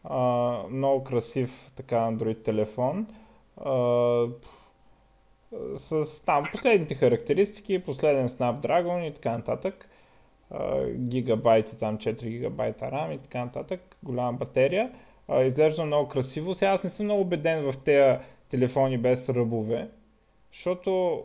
А, 0.04 0.58
много 0.70 1.04
красив 1.04 1.72
така 1.76 1.96
Android 1.96 2.44
телефон. 2.44 3.08
А, 3.58 4.28
с 5.78 6.06
там 6.26 6.44
последните 6.52 6.96
характеристики, 6.96 7.84
последен 7.86 8.30
Snapdragon 8.30 9.10
и 9.10 9.14
така 9.14 9.32
нататък. 9.32 9.90
гигабайти, 10.96 11.76
там 11.76 11.98
4 11.98 12.30
гигабайта 12.30 12.86
RAM 12.86 13.16
и 13.16 13.18
така 13.18 13.46
нататък. 13.46 13.98
Голяма 14.04 14.34
батерия. 14.34 14.92
изглежда 15.46 15.86
много 15.86 16.10
красиво. 16.10 16.56
Сега 16.56 16.72
аз 16.72 16.84
не 16.84 16.90
съм 16.90 17.06
много 17.06 17.22
убеден 17.22 17.72
в 17.72 17.78
тези 17.78 18.20
телефони 18.50 18.98
без 18.98 19.30
ръбове, 19.30 19.90
защото 20.54 21.24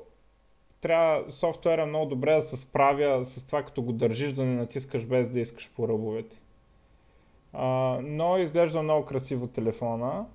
трябва 0.81 1.33
софтуера 1.33 1.87
много 1.87 2.07
добре 2.07 2.35
да 2.35 2.43
се 2.43 2.57
справя 2.57 3.25
с 3.25 3.47
това, 3.47 3.63
като 3.63 3.83
го 3.83 3.93
държиш 3.93 4.33
да 4.33 4.45
не 4.45 4.55
натискаш 4.55 5.05
без 5.05 5.31
да 5.31 5.41
искаш 5.41 5.71
по 5.77 5.89
ръбовете. 5.89 6.37
А, 7.53 7.99
но 8.03 8.39
изглежда 8.39 8.83
много 8.83 9.07
красиво 9.07 9.47
телефона 9.47 10.27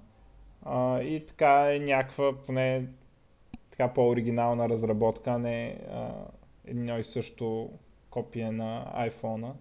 а, 0.66 1.02
и 1.02 1.26
така 1.28 1.76
е 1.76 1.80
някаква 1.80 2.34
поне 2.46 2.86
така 3.72 3.94
по-оригинална 3.94 4.70
разработка, 4.70 5.38
не 5.38 5.78
а, 5.92 6.10
едно 6.68 7.00
и 7.00 7.04
също 7.04 7.70
копие 8.10 8.52
на 8.52 8.86
iPhone, 8.98 9.52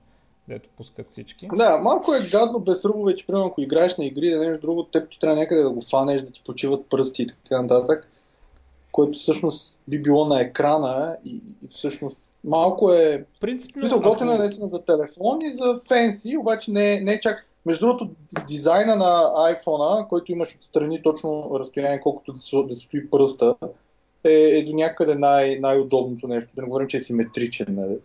дето 0.48 0.68
пускат 0.76 1.10
всички. 1.12 1.48
Да, 1.52 1.78
малко 1.78 2.14
е 2.14 2.30
гадно 2.32 2.58
без 2.58 2.84
ръбове, 2.84 3.16
че 3.16 3.26
примерно 3.26 3.46
ако 3.46 3.60
играеш 3.60 3.96
на 3.96 4.04
игри, 4.04 4.30
да 4.30 4.38
нещо 4.38 4.60
друго, 4.60 4.84
теб 4.84 5.10
ти 5.10 5.20
трябва 5.20 5.36
някъде 5.36 5.62
да 5.62 5.70
го 5.70 5.80
фанеш, 5.80 6.22
да 6.22 6.30
ти 6.30 6.42
почиват 6.46 6.88
пръсти 6.88 7.22
и 7.22 7.26
така 7.26 7.62
нататък, 7.62 8.08
което 8.92 9.18
всъщност 9.18 9.76
би 9.88 10.02
било 10.02 10.24
на 10.24 10.40
екрана 10.40 11.16
и, 11.24 11.42
и 11.62 11.68
всъщност 11.68 12.30
малко 12.44 12.92
е... 12.92 13.24
Принципно, 13.40 13.82
Мисъл, 13.82 14.00
готино 14.00 14.32
е 14.32 14.38
наистина 14.38 14.68
за 14.68 14.84
телефон 14.84 15.38
и 15.44 15.52
за 15.52 15.80
фенси, 15.88 16.36
обаче 16.36 16.70
не, 16.70 17.00
не 17.00 17.20
чак... 17.20 17.46
Между 17.66 17.86
другото, 17.86 18.10
дизайна 18.48 18.96
на 18.96 19.30
iPhone, 19.54 20.08
който 20.08 20.32
имаш 20.32 20.56
отстрани 20.56 21.02
точно 21.02 21.50
разстояние, 21.54 22.00
колкото 22.00 22.32
да, 22.32 22.62
да 22.62 22.74
стои 22.74 23.10
пръста, 23.10 23.54
е, 24.24 24.32
е 24.32 24.64
до 24.64 24.72
някъде 24.72 25.14
най- 25.14 25.58
най-удобното 25.60 26.28
нещо. 26.28 26.50
Да 26.56 26.62
не 26.62 26.68
говорим, 26.68 26.88
че 26.88 26.96
е 26.96 27.00
симетричен. 27.00 27.66
Нали? 27.70 27.98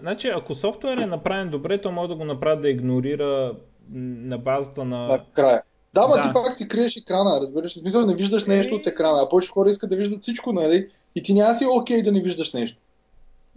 Значи, 0.00 0.28
ако 0.28 0.54
софтуер 0.54 0.96
е 0.96 1.06
направен 1.06 1.50
добре, 1.50 1.80
то 1.80 1.92
може 1.92 2.08
да 2.08 2.14
го 2.14 2.24
направи 2.24 2.62
да 2.62 2.68
игнорира 2.68 3.54
на 3.92 4.38
базата 4.38 4.84
на... 4.84 5.06
На 5.06 5.24
края. 5.32 5.62
Да, 5.94 6.08
ма 6.08 6.16
да. 6.16 6.22
ти 6.22 6.28
пак 6.34 6.54
си 6.54 6.68
криеш 6.68 6.96
екрана, 6.96 7.40
разбираш. 7.40 7.74
В 7.74 7.78
смисъл 7.78 8.06
не 8.06 8.14
виждаш 8.14 8.46
нещо 8.46 8.74
от 8.74 8.86
екрана, 8.86 9.22
а 9.22 9.28
повече 9.28 9.50
хора 9.50 9.70
искат 9.70 9.90
да 9.90 9.96
виждат 9.96 10.22
всичко, 10.22 10.52
нали? 10.52 10.88
И 11.14 11.22
ти 11.22 11.34
няма 11.34 11.54
си 11.54 11.66
окей 11.66 12.02
да 12.02 12.12
не 12.12 12.20
виждаш 12.20 12.52
нещо. 12.52 12.78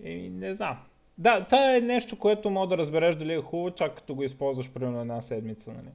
Еми, 0.03 0.29
не 0.29 0.55
знам. 0.55 0.77
Да, 1.17 1.45
това 1.45 1.75
е 1.75 1.81
нещо, 1.81 2.19
което 2.19 2.49
мога 2.49 2.67
да 2.67 2.77
разбереш 2.77 3.15
дали 3.15 3.33
е 3.33 3.41
хубаво, 3.41 3.75
чак 3.75 3.95
като 3.95 4.15
го 4.15 4.23
използваш 4.23 4.69
примерно 4.73 5.01
една 5.01 5.21
седмица, 5.21 5.69
нали? 5.69 5.89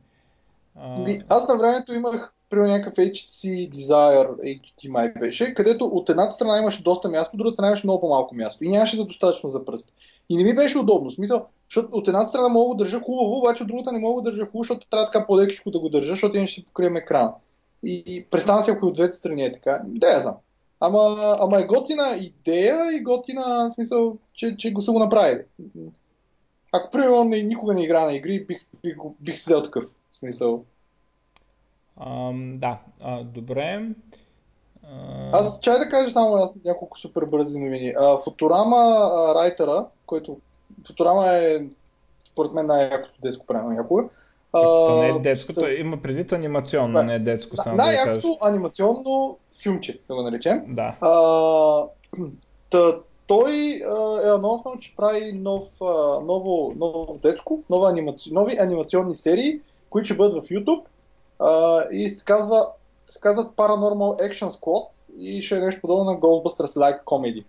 А... 0.77 1.25
Аз 1.29 1.49
на 1.49 1.57
времето 1.57 1.95
имах 1.95 2.33
при 2.51 2.61
някакъв 2.61 2.95
HTC 2.95 3.71
Desire, 3.71 4.61
HTC 4.61 4.89
май 4.89 5.13
беше, 5.13 5.55
където 5.55 5.85
от 5.85 6.11
едната 6.11 6.33
страна 6.33 6.59
имаше 6.59 6.83
доста 6.83 7.09
място, 7.09 7.31
от 7.33 7.39
другата 7.39 7.55
страна 7.55 7.69
имаше 7.69 7.87
много 7.87 8.01
по-малко 8.01 8.35
място 8.35 8.65
и 8.65 8.69
нямаше 8.69 8.97
за 8.97 9.05
достатъчно 9.05 9.51
за 9.51 9.65
пръст. 9.65 9.93
И 10.29 10.37
не 10.37 10.45
ми 10.45 10.55
беше 10.55 10.79
удобно. 10.79 11.11
Смисъл, 11.11 11.47
защото 11.69 11.89
от 11.93 12.09
едната 12.09 12.29
страна 12.29 12.49
мога 12.49 12.75
да 12.75 12.85
държа 12.85 13.01
хубаво, 13.01 13.39
обаче 13.39 13.63
от 13.63 13.69
другата 13.69 13.93
не 13.93 13.99
мога 13.99 14.23
да 14.23 14.31
държа 14.31 14.47
хубаво, 14.47 14.63
защото 14.63 14.87
трябва 14.91 15.07
така 15.07 15.27
по-лекичко 15.27 15.71
да 15.71 15.81
го 15.81 15.89
държа, 15.89 16.11
защото 16.11 16.37
иначе 16.37 16.55
си 16.55 16.65
покрием 16.65 16.97
екран. 16.97 17.33
И, 17.85 18.03
и 18.07 18.25
представям 18.25 18.65
си, 18.65 18.71
ако 18.71 18.87
от 18.87 18.95
двете 18.95 19.17
страни 19.17 19.45
е 19.45 19.53
така. 19.53 19.83
Да, 19.85 20.09
я 20.09 20.21
знам. 20.21 20.35
Ама, 20.81 21.37
ама 21.41 21.61
е 21.61 21.67
готина 21.67 22.17
идея 22.21 22.93
и 22.93 23.03
готина 23.03 23.71
смисъл, 23.71 24.17
че, 24.33 24.57
че 24.57 24.73
го 24.73 24.81
са 24.81 24.93
го 24.93 24.99
направили. 24.99 25.43
Ако 26.73 26.91
примерно 26.91 27.25
никога 27.25 27.75
не 27.75 27.85
игра 27.85 28.05
на 28.05 28.13
игри, 28.13 28.47
бих, 28.47 28.59
бих, 28.83 28.97
бих 29.21 29.37
взел 29.37 29.63
такъв. 29.63 29.85
В 30.13 30.17
смисъл, 30.17 30.65
Ам, 32.07 32.59
да, 32.59 32.79
а, 33.01 33.25
добре. 33.25 33.89
А... 34.83 35.31
Аз 35.33 35.61
чай 35.61 35.79
да 35.79 35.89
кажа 35.89 36.11
само 36.11 36.37
аз 36.37 36.55
няколко 36.65 36.99
супер 36.99 37.25
бързи 37.25 37.59
новини. 37.59 37.95
А, 37.99 38.19
Футурама 38.19 39.11
райтера, 39.35 39.87
който 40.07 40.37
Футурама 40.87 41.29
е 41.29 41.65
според 42.31 42.53
мен 42.53 42.67
най-якото 42.67 43.21
детско 43.23 43.47
правило 43.47 43.71
някога. 43.71 44.05
А, 44.53 44.95
не 45.01 45.09
е 45.09 45.19
детското, 45.19 45.67
има 45.67 46.03
предвид 46.03 46.33
анимационно, 46.33 46.99
да. 46.99 47.03
не 47.03 47.15
е 47.15 47.19
детско. 47.19 47.57
Само 47.57 47.77
най-якото 47.77 48.39
да 48.43 48.49
анимационно 48.49 49.39
филмче, 49.63 50.01
да 50.09 50.15
го 50.15 50.23
наречем. 50.23 50.65
Да. 50.69 50.97
А, 51.01 51.85
та, 52.71 52.97
той 53.27 53.83
а, 53.91 54.21
е 54.27 54.35
анонснал, 54.35 54.77
че 54.81 54.97
прави 54.97 55.33
нов, 55.33 55.65
а, 55.81 56.21
ново, 56.21 56.73
ново 56.77 57.19
детско, 57.23 57.63
нова 57.71 57.91
анимаци... 57.91 58.33
нови 58.33 58.59
анимационни 58.59 59.17
серии, 59.17 59.61
които 59.91 60.07
ще 60.07 60.17
бъдат 60.17 60.45
в 60.45 60.49
YouTube 60.49 60.83
а, 61.39 61.85
и 61.91 62.11
се 62.11 62.25
казва 62.25 62.69
се 63.11 63.21
казват 63.21 63.57
Paranormal 63.57 64.31
Action 64.31 64.51
Squad 64.51 64.89
и 65.19 65.43
ще 65.43 65.57
е 65.57 65.61
нещо 65.61 65.81
подобно 65.81 66.05
на 66.05 66.17
Ghostbusters 66.17 66.77
Like 66.77 67.05
Comedy. 67.05 67.45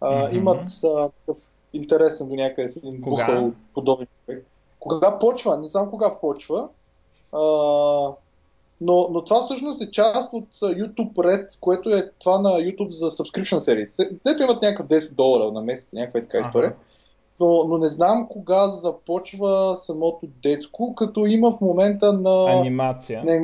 А, 0.00 0.10
mm-hmm. 0.10 0.36
Имат 0.36 0.68
а, 0.84 1.08
такъв 1.08 1.38
интересен 1.72 2.28
до 2.28 2.34
някъде 2.34 2.68
си 2.68 2.78
един 2.78 3.00
бухал 3.00 3.52
подобен 3.74 4.06
човек. 4.20 4.46
Кога 4.78 5.18
почва? 5.18 5.58
Не 5.58 5.66
знам 5.66 5.90
кога 5.90 6.18
почва. 6.20 6.68
А, 7.32 7.42
но, 8.82 9.08
но 9.12 9.24
това 9.24 9.42
всъщност 9.42 9.82
е 9.82 9.90
част 9.90 10.32
от 10.32 10.48
YouTube 10.54 11.12
Red, 11.12 11.60
което 11.60 11.90
е 11.90 12.10
това 12.18 12.38
на 12.38 12.50
YouTube 12.50 12.90
за 12.90 13.10
subscription 13.10 13.58
серии. 13.58 13.86
Дето 14.26 14.42
имат 14.42 14.62
някакъв 14.62 14.86
10 14.86 15.14
долара 15.14 15.52
на 15.52 15.62
месец, 15.62 15.92
някаква 15.92 16.20
е 16.20 16.22
така 16.22 16.38
история 16.38 16.74
но, 17.42 17.64
но 17.64 17.78
не 17.78 17.88
знам 17.88 18.26
кога 18.28 18.68
започва 18.68 19.76
самото 19.76 20.26
детско, 20.42 20.94
като 20.94 21.26
има 21.26 21.52
в 21.52 21.60
момента 21.60 22.12
на... 22.12 22.52
Анимация. 22.52 23.24
На, 23.24 23.34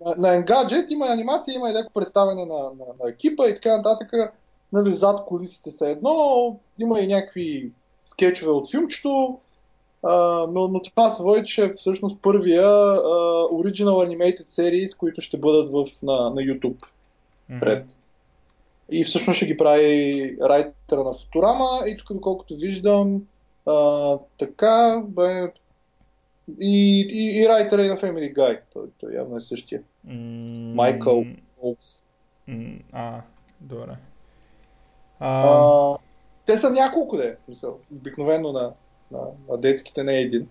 на, 0.00 0.14
на 0.18 0.44
Engadget 0.44 0.92
има 0.92 1.06
анимация, 1.06 1.54
има 1.54 1.70
и 1.70 1.72
леко 1.72 1.92
представяне 1.94 2.46
на, 2.46 2.54
на, 2.54 2.84
на 3.04 3.10
екипа 3.10 3.48
и 3.48 3.54
така 3.54 3.76
нататък. 3.76 4.34
Нали, 4.72 4.92
зад 4.92 5.24
колисите 5.26 5.70
са 5.70 5.88
едно, 5.88 6.56
има 6.78 7.00
и 7.00 7.06
някакви 7.06 7.72
скетчове 8.04 8.50
от 8.50 8.70
филмчето, 8.70 9.38
но, 10.52 10.68
но 10.68 10.82
това 10.82 11.10
се 11.10 11.22
води, 11.22 11.46
че 11.46 11.64
е 11.64 11.74
всъщност 11.74 12.22
първия 12.22 12.66
а, 12.66 12.98
Original 13.52 13.84
Animated 13.84 14.46
Series, 14.46 14.96
които 14.96 15.20
ще 15.20 15.36
бъдат 15.36 15.72
в, 15.72 16.02
на, 16.02 16.12
на 16.12 16.40
YouTube 16.42 16.84
пред. 17.60 17.90
Mm-hmm. 17.90 17.96
И 18.90 19.04
всъщност 19.04 19.36
ще 19.36 19.46
ги 19.46 19.56
прави 19.56 20.36
райтера 20.42 21.04
на 21.04 21.12
Футурама 21.12 21.68
и 21.86 21.96
тук 21.96 22.12
доколкото 22.12 22.56
виждам 22.56 23.22
а, 23.66 24.18
така 24.38 25.02
бе, 25.06 25.52
и, 26.60 27.00
и, 27.10 27.42
и 27.42 27.48
райтера 27.48 27.84
и 27.84 27.88
на 27.88 27.96
Family 27.96 28.34
Guy. 28.34 28.60
Той, 28.72 28.86
той 29.00 29.12
явно 29.12 29.36
е 29.36 29.40
същия. 29.40 29.82
Майкъл 30.74 31.24
mm, 31.24 32.00
mm, 32.48 32.82
А, 32.92 33.20
добре. 33.60 33.96
А... 35.20 35.48
А, 35.48 35.96
те 36.46 36.58
са 36.58 36.70
няколко 36.70 37.16
де, 37.16 37.36
смисъл. 37.44 37.78
Обикновено 37.92 38.52
на, 38.52 38.72
на, 39.10 39.20
на 39.48 39.58
детските 39.58 40.04
не 40.04 40.16
е 40.16 40.20
един. 40.20 40.48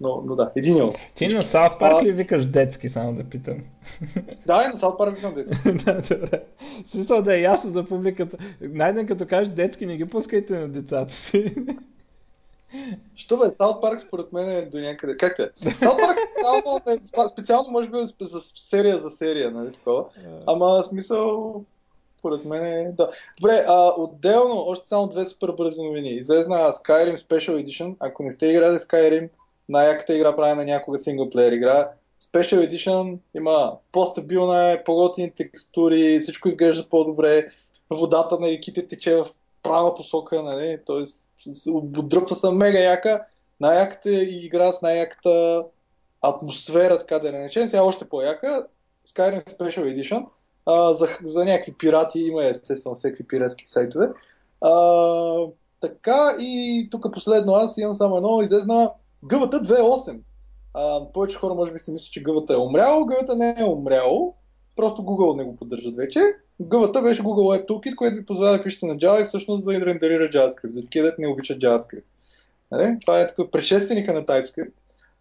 Но, 0.00 0.22
но 0.26 0.36
да, 0.36 0.52
един 0.56 0.82
от. 0.82 0.96
Ти 1.14 1.28
на 1.28 1.42
Саут 1.42 1.78
Парк 1.78 1.96
а... 2.00 2.04
ли 2.04 2.12
викаш 2.12 2.46
детски, 2.46 2.88
само 2.88 3.14
да 3.14 3.24
питам? 3.24 3.58
Да, 4.46 4.64
и 4.64 4.74
на 4.74 4.80
Саут 4.80 4.98
Парк 4.98 5.16
викам 5.16 5.34
детски. 5.34 5.56
да, 5.84 5.94
добре. 5.94 6.42
В 6.86 6.90
смисъл 6.90 7.22
да 7.22 7.36
е 7.36 7.40
ясно 7.40 7.72
за 7.72 7.84
публиката. 7.84 8.36
Най-ден 8.60 9.06
като 9.06 9.26
кажеш 9.26 9.54
детски, 9.54 9.86
не 9.86 9.96
ги 9.96 10.04
пускайте 10.04 10.58
на 10.58 10.68
децата 10.68 11.14
си. 11.14 11.54
Що 13.16 13.36
бе, 13.36 13.48
Саут 13.48 13.82
Парк 13.82 14.00
според 14.00 14.32
мен 14.32 14.48
е 14.48 14.62
до 14.62 14.78
някъде. 14.78 15.16
Как 15.16 15.38
е? 15.38 15.50
Саут 15.78 15.98
Парк 15.98 16.18
специално, 16.32 16.80
е, 16.88 17.28
специално 17.32 17.70
може 17.70 17.88
би 17.88 17.98
е 17.98 18.06
за 18.20 18.40
серия 18.54 18.98
за 18.98 19.10
серия, 19.10 19.50
нали 19.50 19.72
такова. 19.72 20.04
Ама 20.46 20.82
смисъл, 20.82 21.64
според 22.24 22.44
мен 22.44 22.64
е... 22.64 22.92
Да. 22.92 23.10
Добре, 23.40 23.64
а, 23.68 23.92
отделно, 23.96 24.64
още 24.66 24.88
само 24.88 25.06
две 25.06 25.24
супер 25.24 25.52
бързи 25.52 25.82
новини. 25.82 26.08
Излезна 26.08 26.72
Skyrim 26.72 27.16
Special 27.16 27.64
Edition. 27.64 27.96
Ако 28.00 28.22
не 28.22 28.32
сте 28.32 28.46
играли 28.46 28.78
Skyrim, 28.78 29.28
най-яката 29.68 30.14
игра 30.14 30.36
прави 30.36 30.56
на 30.56 30.64
някога 30.64 30.98
синглплеер 30.98 31.52
игра. 31.52 31.90
Special 32.22 32.70
Edition 32.70 33.18
има 33.34 33.72
по-стабилна 33.92 34.70
е, 34.70 34.84
по-готини 34.84 35.30
текстури, 35.30 36.18
всичко 36.20 36.48
изглежда 36.48 36.88
по-добре, 36.88 37.46
водата 37.90 38.38
на 38.40 38.48
реките 38.48 38.88
тече 38.88 39.16
в 39.16 39.26
права 39.62 39.94
посока, 39.94 40.42
нали? 40.42 40.78
т.е. 40.86 41.70
отдръпва 41.70 42.36
се 42.36 42.50
мега 42.50 42.78
яка, 42.78 43.24
най-яката 43.60 44.22
игра 44.22 44.72
с 44.72 44.82
най-яката 44.82 45.64
атмосфера, 46.22 46.98
така 46.98 47.18
да 47.18 47.32
не 47.32 47.38
наречем, 47.38 47.68
сега 47.68 47.82
още 47.82 48.08
по-яка, 48.08 48.66
Skyrim 49.08 49.58
Special 49.58 49.82
Edition, 49.82 50.26
а, 50.66 50.94
за, 50.94 51.08
за 51.24 51.44
някакви 51.44 51.72
пирати, 51.72 52.18
има 52.18 52.44
естествено 52.44 52.94
всеки 52.94 53.26
пиратски 53.26 53.64
сайтове. 53.66 54.08
А, 54.60 54.72
така 55.80 56.36
и 56.38 56.88
тук 56.90 57.12
последно 57.12 57.52
аз 57.54 57.78
имам 57.78 57.94
само 57.94 58.16
едно, 58.16 58.42
излезна 58.42 58.90
Гъвата 59.24 59.56
2.8. 59.56 60.18
А, 60.74 61.12
повече 61.12 61.36
хора 61.36 61.54
може 61.54 61.72
би 61.72 61.78
си 61.78 61.92
мислят, 61.92 62.12
че 62.12 62.22
гъвата 62.22 62.54
е 62.54 62.56
умряло. 62.56 63.06
Гъвата 63.06 63.36
не 63.36 63.56
е 63.58 63.64
умряло. 63.64 64.34
просто 64.76 65.02
Google 65.02 65.36
не 65.36 65.44
го 65.44 65.56
поддържат 65.56 65.96
вече. 65.96 66.20
Гъвата 66.60 67.02
беше 67.02 67.22
Google 67.22 67.58
Web 67.58 67.68
Toolkit, 67.68 67.94
което 67.94 68.16
ви 68.16 68.26
позволява 68.26 68.56
да 68.56 68.62
пишете 68.62 68.86
на 68.86 68.94
Java 68.94 69.20
и 69.20 69.24
всъщност 69.24 69.64
да 69.64 69.86
рендерира 69.86 70.28
JavaScript. 70.28 70.70
За 70.70 70.82
такива 70.82 71.06
дете 71.06 71.22
не 71.22 71.28
обичат 71.28 71.58
JavaScript. 71.58 72.04
Нали? 72.70 72.96
Това 73.00 73.20
е 73.20 73.26
такъв 73.26 73.50
предшественика 73.50 74.14
на 74.14 74.24
TypeScript. 74.24 74.72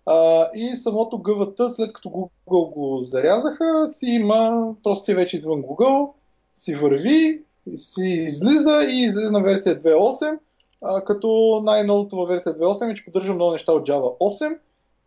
А, 0.05 0.49
и 0.55 0.75
самото 0.75 1.17
гъвата, 1.17 1.69
след 1.69 1.93
като 1.93 2.09
Google 2.09 2.73
го 2.73 2.99
зарязаха, 3.03 3.87
си 3.89 4.05
има, 4.05 4.73
просто 4.83 5.05
си 5.05 5.11
е 5.11 5.15
вече 5.15 5.37
извън 5.37 5.63
Google, 5.63 6.11
си 6.53 6.75
върви, 6.75 7.41
си 7.75 8.09
излиза 8.09 8.79
и 8.89 9.03
излиза 9.03 9.31
на 9.31 9.41
версия 9.41 9.81
2.8, 9.81 10.39
а, 10.83 11.03
като 11.03 11.61
най-новото 11.63 12.15
във 12.15 12.29
версия 12.29 12.53
2.8 12.53 12.91
е, 12.91 12.95
че 12.95 13.05
поддържа 13.05 13.33
много 13.33 13.51
неща 13.51 13.73
от 13.73 13.87
Java 13.87 14.17
8, 14.17 14.57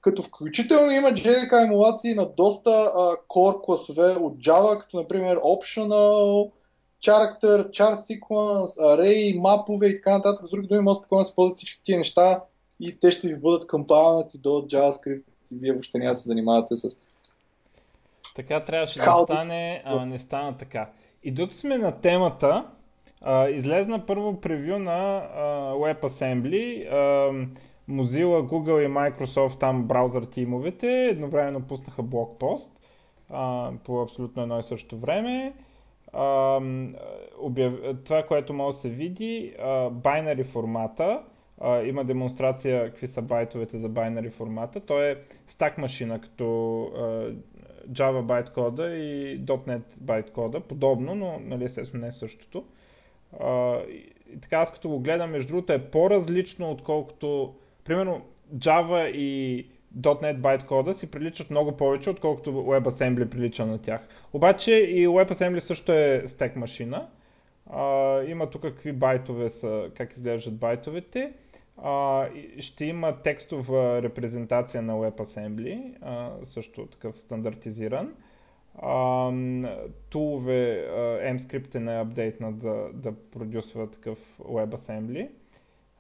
като 0.01 0.22
включително 0.22 0.90
има 0.90 1.09
JDK 1.09 1.64
емулации 1.64 2.14
на 2.14 2.28
доста 2.36 2.70
а, 2.70 3.16
core 3.28 3.64
класове 3.64 4.12
от 4.12 4.38
Java, 4.38 4.78
като 4.78 4.97
например 4.97 5.36
optional, 5.36 6.51
character, 7.03 7.70
char 7.70 7.94
sequence, 7.94 8.80
array, 8.80 9.40
мапове 9.40 9.86
и 9.86 9.97
така 9.97 10.11
нататък. 10.11 10.47
С 10.47 10.51
други 10.51 10.66
думи, 10.66 10.80
може 10.80 10.99
спокойно 10.99 11.22
да 11.22 11.28
се 11.28 11.34
ползват 11.34 11.57
всички 11.57 11.82
тия 11.84 11.99
неща 11.99 12.40
и 12.81 13.01
те 13.01 13.11
ще 13.11 13.29
ви 13.29 13.41
бъдат 13.41 13.66
компайлнати 13.66 14.39
до 14.39 14.49
JavaScript 14.49 15.24
и 15.53 15.59
вие 15.59 15.72
въобще 15.72 15.99
няма 15.99 16.11
да 16.11 16.16
се 16.16 16.29
занимавате 16.29 16.77
с... 16.77 16.99
Така 18.37 18.62
трябваше 18.62 18.99
да 18.99 19.24
стане, 19.24 19.83
ама 19.85 20.07
не 20.07 20.14
стана 20.14 20.59
така. 20.59 20.91
И 21.24 21.31
докато 21.31 21.61
сме 21.61 21.79
на 21.79 22.01
темата, 22.01 22.66
а, 23.20 23.49
излезна 23.49 24.07
първо 24.07 24.41
превю 24.41 24.79
на 24.79 25.16
а, 25.16 25.72
WebAssembly. 25.74 26.93
А, 26.93 27.33
Mozilla, 27.89 28.43
Google 28.43 28.81
и 28.81 28.89
Microsoft, 28.89 29.61
там 29.61 29.85
браузър 29.85 30.24
тимовете, 30.24 30.87
едновременно 30.87 31.62
пуснаха 31.62 32.03
блокпост 32.03 32.70
а, 33.31 33.70
по 33.85 34.03
абсолютно 34.03 34.43
едно 34.43 34.61
и 34.61 34.62
също 34.62 34.99
време. 34.99 35.55
А, 36.12 36.61
обяв... 37.41 37.72
Това, 38.05 38.22
което 38.22 38.53
може 38.53 38.74
да 38.74 38.81
се 38.81 38.89
види, 38.89 39.55
байнари 39.91 40.45
формата, 40.45 41.22
а, 41.61 41.83
има 41.83 42.05
демонстрация 42.05 42.85
какви 42.85 43.09
са 43.09 43.23
байтовете 43.23 43.79
за 43.79 43.89
байнари 43.89 44.31
формата. 44.31 44.81
Той 44.81 45.11
е 45.11 45.17
стак 45.49 45.79
машина, 45.79 46.21
като 46.21 46.83
а, 46.85 47.33
Java 47.91 48.23
байткода 48.23 48.97
и 48.97 49.41
.NET 49.41 49.83
байткода, 49.97 50.61
подобно, 50.61 51.15
но 51.15 51.41
нали, 51.45 51.65
естествено 51.65 52.03
не 52.03 52.09
е 52.09 52.13
същото. 52.13 52.65
А, 53.41 53.79
и 53.81 54.41
така 54.43 54.57
аз 54.57 54.73
като 54.73 54.89
го 54.89 55.01
гледам, 55.01 55.31
между 55.31 55.49
другото 55.49 55.73
е 55.73 55.91
по-различно, 55.91 56.71
отколкото 56.71 57.55
примерно 57.85 58.23
Java 58.55 59.11
и 59.11 59.67
.NET 60.01 60.37
байткода 60.37 60.95
си 60.95 61.11
приличат 61.11 61.51
много 61.51 61.77
повече, 61.77 62.11
отколкото 62.11 62.51
WebAssembly 62.51 63.29
прилича 63.29 63.67
на 63.67 63.79
тях. 63.79 64.09
Обаче 64.33 64.73
и 64.73 65.09
WebAssembly 65.09 65.59
също 65.59 65.93
е 65.93 66.25
стек 66.29 66.57
машина. 66.57 67.09
А, 67.71 68.23
има 68.23 68.51
тук 68.51 68.63
какви 68.63 68.93
байтове 68.93 69.51
са, 69.51 69.91
как 69.97 70.13
изглеждат 70.13 70.57
байтовете. 70.57 71.33
А, 71.83 72.27
ще 72.61 72.85
има 72.85 73.16
текстова 73.22 74.03
репрезентация 74.03 74.83
на 74.83 74.93
WebAssembly, 74.93 75.95
а, 76.03 76.31
също 76.45 76.87
такъв 76.87 77.18
стандартизиран. 77.18 78.14
А, 78.79 79.31
тулове, 80.11 80.89
MScript 81.22 81.74
е 81.74 81.81
не 81.81 82.01
апдейтнат 82.01 82.59
да, 82.59 82.89
да 82.95 83.12
продюсва 83.33 83.91
такъв 83.91 84.18
WebAssembly. 84.39 85.29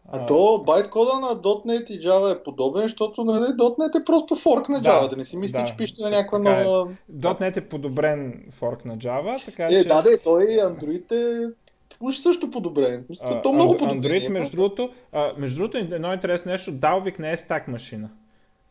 А, 0.08 0.26
то 0.26 0.62
байткода 0.66 1.20
на 1.20 1.26
.NET 1.26 1.90
и 1.90 2.00
Java 2.00 2.40
е 2.40 2.42
подобен, 2.42 2.82
защото 2.82 3.24
нали, 3.24 3.44
.NET 3.44 4.00
е 4.00 4.04
просто 4.04 4.36
форк 4.36 4.68
на 4.68 4.82
Java, 4.82 5.02
да, 5.02 5.08
да 5.08 5.16
не 5.16 5.24
си 5.24 5.36
мисли, 5.36 5.58
да, 5.58 5.64
че 5.64 5.76
пишете 5.76 6.02
на 6.02 6.10
някаква 6.10 6.38
е. 6.38 6.64
нова... 6.64 6.90
Е. 6.90 7.12
.NET 7.16 7.56
е 7.56 7.68
подобрен 7.68 8.44
форк 8.52 8.84
на 8.84 8.98
Java, 8.98 9.44
така 9.44 9.64
е, 9.64 9.70
че... 9.70 9.84
да, 9.84 10.02
да, 10.02 10.18
той 10.18 10.44
Android 10.44 11.12
е 11.12 11.52
уж 12.00 12.16
също 12.16 12.50
подобрен. 12.50 13.06
А, 13.20 13.42
то 13.42 13.52
много 13.52 13.76
подобрен. 13.76 14.02
Android, 14.02 14.28
между 14.28 14.56
другото, 14.56 14.92
а, 15.12 15.32
между 15.36 15.56
другото, 15.56 15.78
едно 15.78 16.12
интересно 16.12 16.52
нещо, 16.52 16.72
Dalvik 16.72 17.18
не 17.18 17.32
е 17.32 17.36
стак 17.36 17.68
машина. 17.68 18.10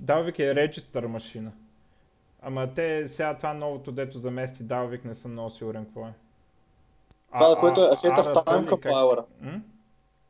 Dalvik 0.04 0.40
е 0.40 0.54
register 0.54 1.06
машина. 1.06 1.52
Ама 2.42 2.68
те 2.76 3.08
сега 3.08 3.38
това 3.38 3.54
новото, 3.54 3.92
дето 3.92 4.20
замести 4.20 4.64
Dalvik, 4.64 5.06
не 5.06 5.16
съм 5.16 5.32
много 5.32 5.50
сигурен 5.50 5.86
какво 5.86 6.02
е. 6.02 6.14
Това, 7.34 7.54
а, 7.58 7.60
което 7.60 7.82
е 7.82 7.84
Ahead 7.84 8.24
of 8.24 8.34
Time 8.34 8.70
Compiler. 8.70 9.24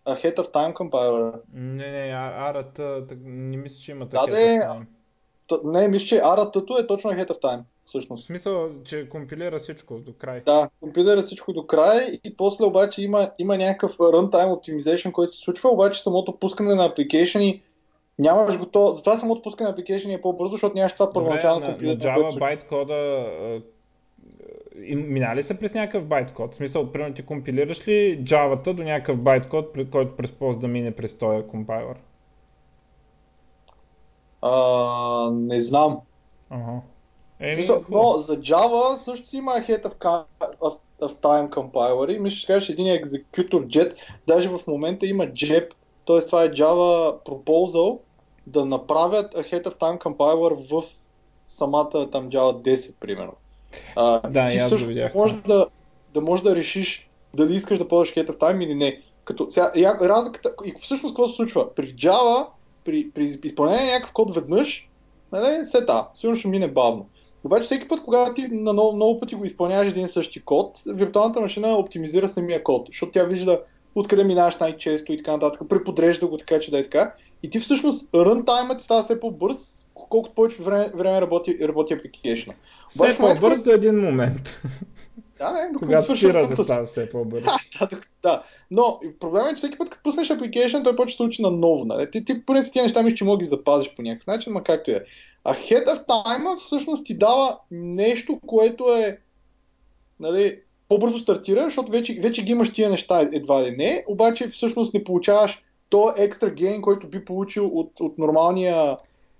Ahead 0.06 0.36
of 0.36 0.52
Time 0.54 0.74
Compiler. 0.74 1.40
Не, 1.54 1.92
не, 1.92 2.14
арата, 2.14 3.04
не 3.24 3.58
мисля, 3.58 3.78
че 3.86 3.92
има 3.92 4.10
такива. 4.10 4.28
Да, 4.28 4.86
де, 5.58 5.62
не, 5.64 5.88
мисля, 5.88 6.06
че 6.06 6.22
арата 6.24 6.60
е 6.80 6.88
точно 6.88 7.12
Ahead 7.12 7.28
of 7.28 7.42
Time 7.42 7.62
всъщност. 7.86 8.24
В 8.24 8.28
смисъл, 8.28 8.70
че 8.86 9.10
компилира 9.10 9.60
всичко 9.60 10.00
до 10.00 10.14
край. 10.14 10.42
Да, 10.46 10.70
компилира 10.80 11.22
всичко 11.22 11.54
до 11.54 11.66
край 11.68 12.20
и 12.24 12.38
после 12.38 12.66
обаче 12.66 13.02
има, 13.02 13.32
има 13.40 13.58
някакъв 13.58 13.98
runtime 13.98 14.54
optimization, 14.54 15.12
който 15.12 15.34
се 15.34 15.42
случва, 15.42 15.70
обаче 15.70 16.04
самото 16.04 16.40
пускане 16.40 16.76
на 16.76 16.90
application 16.90 17.62
нямаш 18.20 18.60
го 18.60 18.66
то. 18.66 18.94
Затова 18.94 19.18
самото 19.18 19.42
пускане 19.42 19.70
на 19.70 19.76
application 19.76 20.16
е 20.16 20.22
по-бързо, 20.22 20.52
защото 20.52 20.76
нямаш 20.76 20.94
това 20.94 21.14
първоначално 21.14 21.66
компилиране. 21.66 22.06
На, 22.06 22.12
на 22.12 22.18
Java 22.18 22.40
байткода 22.40 23.26
минали 24.96 25.44
се 25.44 25.54
през 25.54 25.74
някакъв 25.74 26.06
байткод? 26.06 26.54
В 26.54 26.58
смисъл, 26.58 26.92
примерно 26.92 27.16
ти 27.16 27.26
компилираш 27.26 27.88
ли 27.88 28.24
Java-та 28.24 28.74
до 28.74 28.84
някакъв 28.84 29.24
байткод, 29.24 29.78
който 29.92 30.16
предполага 30.16 30.60
да 30.60 30.68
мине 30.68 30.96
през 30.96 31.18
този 31.18 31.48
компайлър? 31.48 31.96
А, 34.42 35.30
не 35.32 35.62
знам. 35.62 36.00
Ага. 36.50 36.82
Еми, 37.40 37.68
но 37.90 38.18
за 38.18 38.38
Java 38.40 38.96
също 38.96 39.28
си 39.28 39.38
има 39.38 39.52
Ahead 39.52 39.84
of, 39.84 40.26
of, 40.40 40.78
of 41.02 41.14
Time 41.14 41.50
Compiler 41.50 42.16
и 42.16 42.20
мисля, 42.20 42.38
че 42.38 42.48
кажеш 42.48 42.70
един 42.70 42.88
екзекутор 42.88 43.66
JET, 43.66 43.96
даже 44.28 44.50
в 44.50 44.60
момента 44.68 45.06
има 45.06 45.24
JEP, 45.24 45.70
т.е. 46.08 46.20
това 46.20 46.44
е 46.44 46.50
Java 46.50 47.24
Proposal 47.26 48.00
да 48.48 48.66
направят 48.66 49.34
Ahead 49.34 49.64
of 49.64 49.80
Time 49.80 50.00
Compiler 50.00 50.70
в 50.70 50.84
самата 51.48 52.12
там 52.12 52.30
Java 52.30 52.76
10, 52.76 52.96
примерно. 53.00 53.34
А, 53.96 54.30
да, 54.30 54.50
ти 54.50 54.60
също 54.60 54.88
може 55.16 55.36
да, 55.36 55.68
да 56.14 56.22
можеш 56.22 56.44
да 56.44 56.56
решиш 56.56 57.10
дали 57.34 57.56
искаш 57.56 57.78
да 57.78 57.88
ползваш 57.88 58.14
Ahead 58.14 58.30
of 58.30 58.38
Time 58.38 58.64
или 58.64 58.76
не. 58.76 59.02
Като, 59.24 59.48
сега, 59.50 59.72
разликата, 60.02 60.54
и 60.66 60.74
всъщност 60.82 61.16
какво 61.16 61.28
се 61.28 61.36
случва? 61.36 61.76
При 61.76 61.96
Java, 61.96 62.48
при, 62.86 63.12
при 63.12 63.38
изпълнение 63.44 63.86
на 63.86 63.92
някакъв 63.92 64.14
код 64.14 64.36
веднъж, 64.36 64.90
нали, 65.32 65.66
сета, 65.66 66.08
сигурно 66.14 66.40
ще 66.40 66.48
мине 66.48 66.68
бавно. 66.68 67.10
Обаче 67.46 67.64
всеки 67.64 67.88
път, 67.88 68.04
когато 68.04 68.34
ти 68.34 68.48
на 68.48 68.74
много, 68.74 68.96
много 68.96 69.20
пъти 69.20 69.36
го 69.36 69.46
изпълняваш 69.46 69.88
един 69.88 70.08
същи 70.08 70.42
код, 70.42 70.82
виртуалната 70.88 71.42
машина 71.42 71.68
оптимизира 71.68 72.28
самия 72.28 72.64
код, 72.64 72.88
защото 72.88 73.12
тя 73.12 73.24
вижда 73.24 73.62
откъде 73.96 74.24
минаваш 74.24 74.58
най-често 74.58 75.14
и 75.14 75.18
така 75.18 75.32
нататък, 75.32 75.62
преподрежда 75.70 76.28
го 76.28 76.38
така, 76.38 76.60
че 76.60 76.72
да 76.72 76.80
е 76.80 76.84
така. 76.84 77.14
И 77.44 77.50
ти 77.50 77.60
всъщност 77.60 78.16
рънтаймът 78.16 78.82
става 78.82 79.04
все 79.04 79.20
по-бърз, 79.20 79.86
колкото 79.94 80.36
повече 80.36 80.64
време, 80.64 80.92
време 80.96 81.22
работи, 81.22 81.58
работи 81.62 81.94
application. 81.94 82.54
Все 82.90 83.18
по-бърз 83.18 83.64
до 83.64 83.72
един 83.72 84.00
момент. 84.00 84.42
Да, 85.38 85.52
не, 85.52 85.68
докато 85.74 85.86
Когато 85.86 86.16
спира 86.16 86.48
да 86.48 86.64
става 86.64 86.86
все 86.86 87.10
по-бързо. 87.10 87.46
да, 87.80 87.90
да, 88.22 88.44
но 88.72 89.00
проблемът 89.20 89.52
е, 89.52 89.56
че 89.56 89.58
всеки 89.58 89.78
път, 89.78 89.90
като 89.90 90.04
пуснеш 90.04 90.28
application, 90.30 90.84
той 90.84 90.96
почва 90.96 91.14
да 91.14 91.18
се 91.18 91.24
учи 91.24 91.42
на 91.42 91.52
ново. 91.52 91.86
Нали? 91.86 92.12
Ти, 92.12 92.26
ти 92.26 92.46
поне 92.46 92.64
си 92.64 92.72
тия 92.72 92.84
неща 92.84 93.04
мисля, 93.04 93.16
че 93.16 93.24
мога 93.24 93.38
ги 93.38 93.46
запазиш 93.46 93.96
по 93.96 94.02
някакъв 94.02 94.28
начин, 94.28 94.54
ма 94.54 94.64
както 94.64 94.92
е. 94.92 95.06
А 95.44 95.54
Head 95.54 95.86
of 95.86 96.06
Time 96.06 96.60
всъщност 96.66 97.06
ти 97.06 97.18
дава 97.18 97.58
нещо, 97.72 98.40
което 98.48 98.84
е 98.84 99.20
нали, 100.20 100.60
по-бързо 100.90 101.20
стартира, 101.20 101.64
защото 101.64 101.92
вече, 101.92 102.20
вече 102.22 102.44
ги 102.44 102.52
имаш 102.52 102.74
тия 102.74 102.90
неща 102.90 103.22
едва 103.22 103.64
ли 103.64 103.72
не, 103.72 104.06
обаче 104.08 104.48
всъщност 104.48 104.94
не 104.94 105.04
получаваш 105.04 105.62
то 105.90 106.14
екстра 106.18 106.50
гейн, 106.50 106.82
който 106.82 107.08
би 107.08 107.26
получил 107.26 107.68
от, 107.68 108.00
от 108.00 108.18
нормалния 108.18 108.98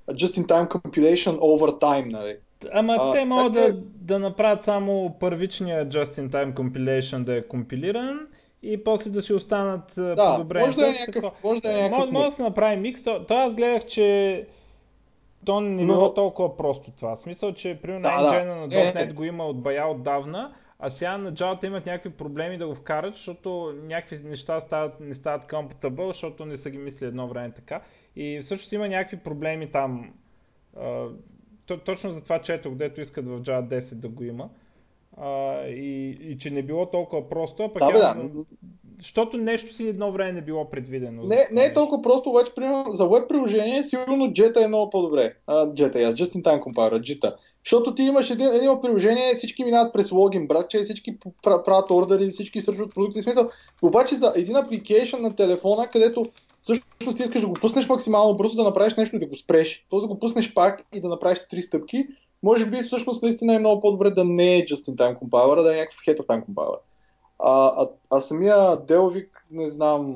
just-in-time 0.10 0.68
compilation 0.68 1.40
over 1.40 1.82
time. 1.82 2.12
Нали. 2.12 2.38
Ама 2.74 2.98
а, 3.00 3.14
те 3.14 3.26
могат 3.26 3.54
да, 3.54 3.74
да 3.96 4.20
направят 4.20 4.64
само 4.64 5.18
първичния 5.20 5.90
just-in-time 5.90 6.54
compilation 6.54 7.24
да 7.24 7.38
е 7.38 7.42
компилиран 7.42 8.20
и 8.64 8.84
после 8.84 9.10
да 9.10 9.22
си 9.22 9.34
останат 9.34 9.94
да, 9.96 10.36
подобрени. 10.36 10.66
Може 10.66 10.78
да 10.78 10.88
е 10.88 10.92
някакъв, 10.92 11.44
може 11.44 11.62
да 11.62 11.72
е 11.72 11.82
някакъв 11.82 12.00
може, 12.00 12.12
може 12.12 12.30
да 12.30 12.36
се 12.36 12.44
направи 12.44 12.76
микс. 12.76 13.04
То, 13.04 13.26
то 13.28 13.34
аз 13.34 13.56
гледах, 13.56 13.86
че 13.86 14.48
то 15.46 15.62
не 15.62 15.84
е 15.84 15.86
било 15.86 16.14
толкова 16.14 16.58
просто 16.58 16.92
това. 16.92 17.16
В 17.16 17.22
смисъл, 17.22 17.54
че 17.54 17.80
примерно 17.82 18.02
да, 18.02 18.10
engine 18.10 18.60
на 18.60 18.68
.NET 18.68 19.14
го 19.14 19.24
има 19.24 19.46
от 19.46 19.62
бая 19.62 19.88
отдавна, 19.88 20.54
а 20.80 20.90
сега 20.90 21.18
на 21.18 21.34
Java 21.34 21.66
имат 21.66 21.86
някакви 21.86 22.10
проблеми 22.10 22.58
да 22.58 22.68
го 22.68 22.76
вкарат, 22.76 23.14
защото 23.14 23.74
някакви 23.84 24.20
неща 24.24 24.62
стават, 24.62 25.00
не 25.00 25.16
стават 25.16 25.48
compatible, 25.48 26.08
защото 26.08 26.46
не 26.46 26.58
са 26.58 26.70
ги 26.70 26.78
мисли 26.78 27.06
едно 27.06 27.28
време 27.28 27.52
така. 27.52 27.82
И 28.16 28.42
всъщност 28.46 28.72
има 28.72 28.88
някакви 28.88 29.18
проблеми 29.18 29.72
там. 29.72 30.14
Точно 31.86 32.12
за 32.12 32.22
това 32.22 32.42
четох, 32.42 32.76
дето 32.76 33.02
искат 33.02 33.26
в 33.26 33.42
Java 33.42 33.82
10 33.82 33.94
да 33.94 34.08
го 34.10 34.24
има. 34.24 34.50
А, 35.18 35.62
и, 35.68 36.10
и 36.10 36.38
че 36.38 36.50
не 36.50 36.64
било 36.64 36.86
толкова 36.86 37.30
просто, 37.30 37.64
а 37.64 37.74
пък 37.74 37.94
да, 37.94 38.00
да. 38.00 38.30
защото 39.00 39.38
нещо 39.38 39.74
си 39.74 39.88
едно 39.88 40.12
време 40.12 40.32
не 40.32 40.42
било 40.42 40.70
предвидено. 40.70 41.24
Не, 41.24 41.48
не 41.52 41.66
е 41.66 41.74
толкова 41.74 42.02
просто, 42.02 42.30
обаче, 42.30 42.56
примерно, 42.56 42.92
за 42.92 43.08
веб 43.08 43.30
приложение 43.30 43.84
сигурно 43.84 44.26
Jetta 44.26 44.66
е 44.66 44.68
много 44.68 44.90
по-добре. 44.90 45.34
Uh, 45.48 45.74
Jetta, 45.74 45.96
yes, 45.96 46.14
Just 46.14 46.36
in 46.36 46.42
Time 46.42 46.64
Compiler, 46.64 47.00
Jita. 47.00 47.36
Защото 47.66 47.96
ти 47.96 48.04
имаш 48.04 48.30
един, 48.30 48.48
едно 48.48 48.82
приложение, 48.82 49.34
всички 49.36 49.64
минават 49.64 49.94
през 49.94 50.12
логин, 50.12 50.48
братче, 50.48 50.80
всички 50.80 51.18
правят 51.44 51.92
ордери, 51.92 52.30
всички 52.30 52.62
свършват 52.62 52.94
продукти. 52.94 53.22
Смисъл. 53.22 53.50
Обаче 53.82 54.16
за 54.16 54.34
един 54.36 54.56
апликейшн 54.56 55.22
на 55.22 55.36
телефона, 55.36 55.88
където 55.88 56.26
всъщност 56.66 57.18
ти 57.18 57.24
искаш 57.24 57.42
да 57.42 57.48
го 57.48 57.54
пуснеш 57.54 57.88
максимално 57.88 58.38
бързо, 58.38 58.58
да 58.58 58.64
направиш 58.64 58.96
нещо 58.96 59.16
и 59.16 59.20
да 59.20 59.26
го 59.26 59.36
спреш. 59.36 59.86
Тоест 59.90 60.04
да 60.04 60.08
го 60.08 60.20
пуснеш 60.20 60.54
пак 60.54 60.86
и 60.94 61.02
да 61.02 61.10
направиш 61.10 61.40
три 61.50 61.62
стъпки, 61.62 62.08
може 62.44 62.66
би 62.66 62.78
всъщност 62.78 63.24
наистина 63.24 63.56
е 63.56 63.60
много 63.60 63.82
по-добре 63.82 64.10
да 64.10 64.26
не 64.26 64.56
е 64.56 64.66
just 64.66 64.92
in 64.92 64.96
time 64.96 65.20
compiler, 65.20 65.64
да 65.64 65.76
е 65.76 65.80
някакъв 65.80 66.00
of 66.00 66.26
time 66.26 66.46
compiler. 66.46 66.78
А, 67.40 67.68
а, 67.68 67.90
а 68.12 68.20
самия 68.20 68.56
Delvik, 68.58 69.30
не 69.52 69.70
знам... 69.70 70.16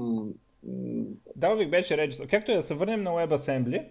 Delvik 1.40 1.70
беше 1.70 1.98
регистър. 1.98 2.28
Както 2.28 2.52
и 2.52 2.56
да 2.56 2.64
се 2.64 2.74
върнем 2.74 3.04
на 3.04 3.12
WebAssembly, 3.12 3.84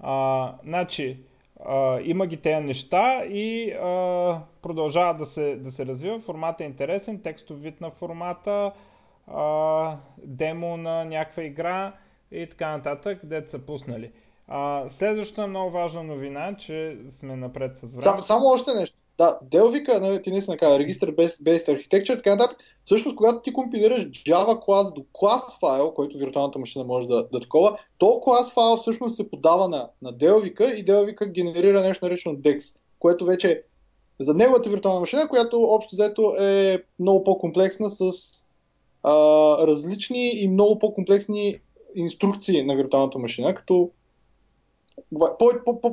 а, 0.00 0.52
значи, 0.64 1.18
а, 1.66 2.00
има 2.00 2.26
ги 2.26 2.36
тези 2.36 2.66
неща 2.66 3.24
и 3.24 3.70
а, 3.72 4.38
продължава 4.62 5.18
да 5.18 5.26
се, 5.26 5.56
да 5.56 5.72
се 5.72 5.86
развива. 5.86 6.20
Формата 6.20 6.64
е 6.64 6.66
интересен, 6.66 7.22
текстов 7.22 7.60
вид 7.60 7.80
на 7.80 7.90
формата, 7.90 8.72
а, 9.26 9.96
демо 10.18 10.76
на 10.76 11.04
някаква 11.04 11.42
игра 11.42 11.92
и 12.34 12.48
така 12.50 12.76
нататък, 12.76 13.20
където 13.20 13.50
са 13.50 13.58
пуснали. 13.58 14.10
А, 14.48 14.90
следващата 14.90 15.46
много 15.46 15.70
важна 15.70 16.02
новина, 16.02 16.56
че 16.56 16.98
сме 17.18 17.36
напред 17.36 17.72
с 17.78 17.86
време. 17.86 18.02
Само, 18.02 18.22
само 18.22 18.46
още 18.46 18.74
нещо. 18.74 18.96
Да, 19.18 19.38
Delvika, 19.44 20.00
нали, 20.00 20.22
ти 20.22 20.30
наистина 20.30 20.56
каза, 20.56 20.78
Register 20.78 21.14
Based, 21.14 21.68
Architecture, 21.68 22.16
така 22.16 22.30
нататък. 22.30 22.58
Всъщност, 22.84 23.16
когато 23.16 23.40
ти 23.40 23.52
компилираш 23.52 24.04
Java 24.04 24.64
клас 24.64 24.92
до 24.92 25.04
клас 25.12 25.58
файл, 25.60 25.94
който 25.94 26.18
виртуалната 26.18 26.58
машина 26.58 26.84
може 26.84 27.08
да, 27.08 27.28
да 27.32 27.40
такова, 27.40 27.78
то 27.98 28.20
клас 28.20 28.52
файл 28.52 28.76
всъщност 28.76 29.16
се 29.16 29.30
подава 29.30 29.68
на, 29.68 29.88
на 30.02 30.12
Delvika 30.12 30.74
и 30.74 30.84
Delvika 30.84 31.26
генерира 31.26 31.80
нещо 31.80 32.04
наречено 32.04 32.34
DEX, 32.34 32.76
което 32.98 33.24
вече 33.24 33.50
е 33.50 33.62
за 34.20 34.34
неговата 34.34 34.70
виртуална 34.70 35.00
машина, 35.00 35.28
която 35.28 35.62
общо 35.62 35.96
взето 35.96 36.34
е 36.38 36.82
много 36.98 37.24
по-комплексна 37.24 37.90
с 37.90 38.10
а, 39.02 39.12
различни 39.66 40.30
и 40.34 40.48
много 40.48 40.78
по-комплексни 40.78 41.60
инструкции 41.94 42.64
на 42.64 42.76
виртуалната 42.76 43.18
машина, 43.18 43.54
като 43.54 43.90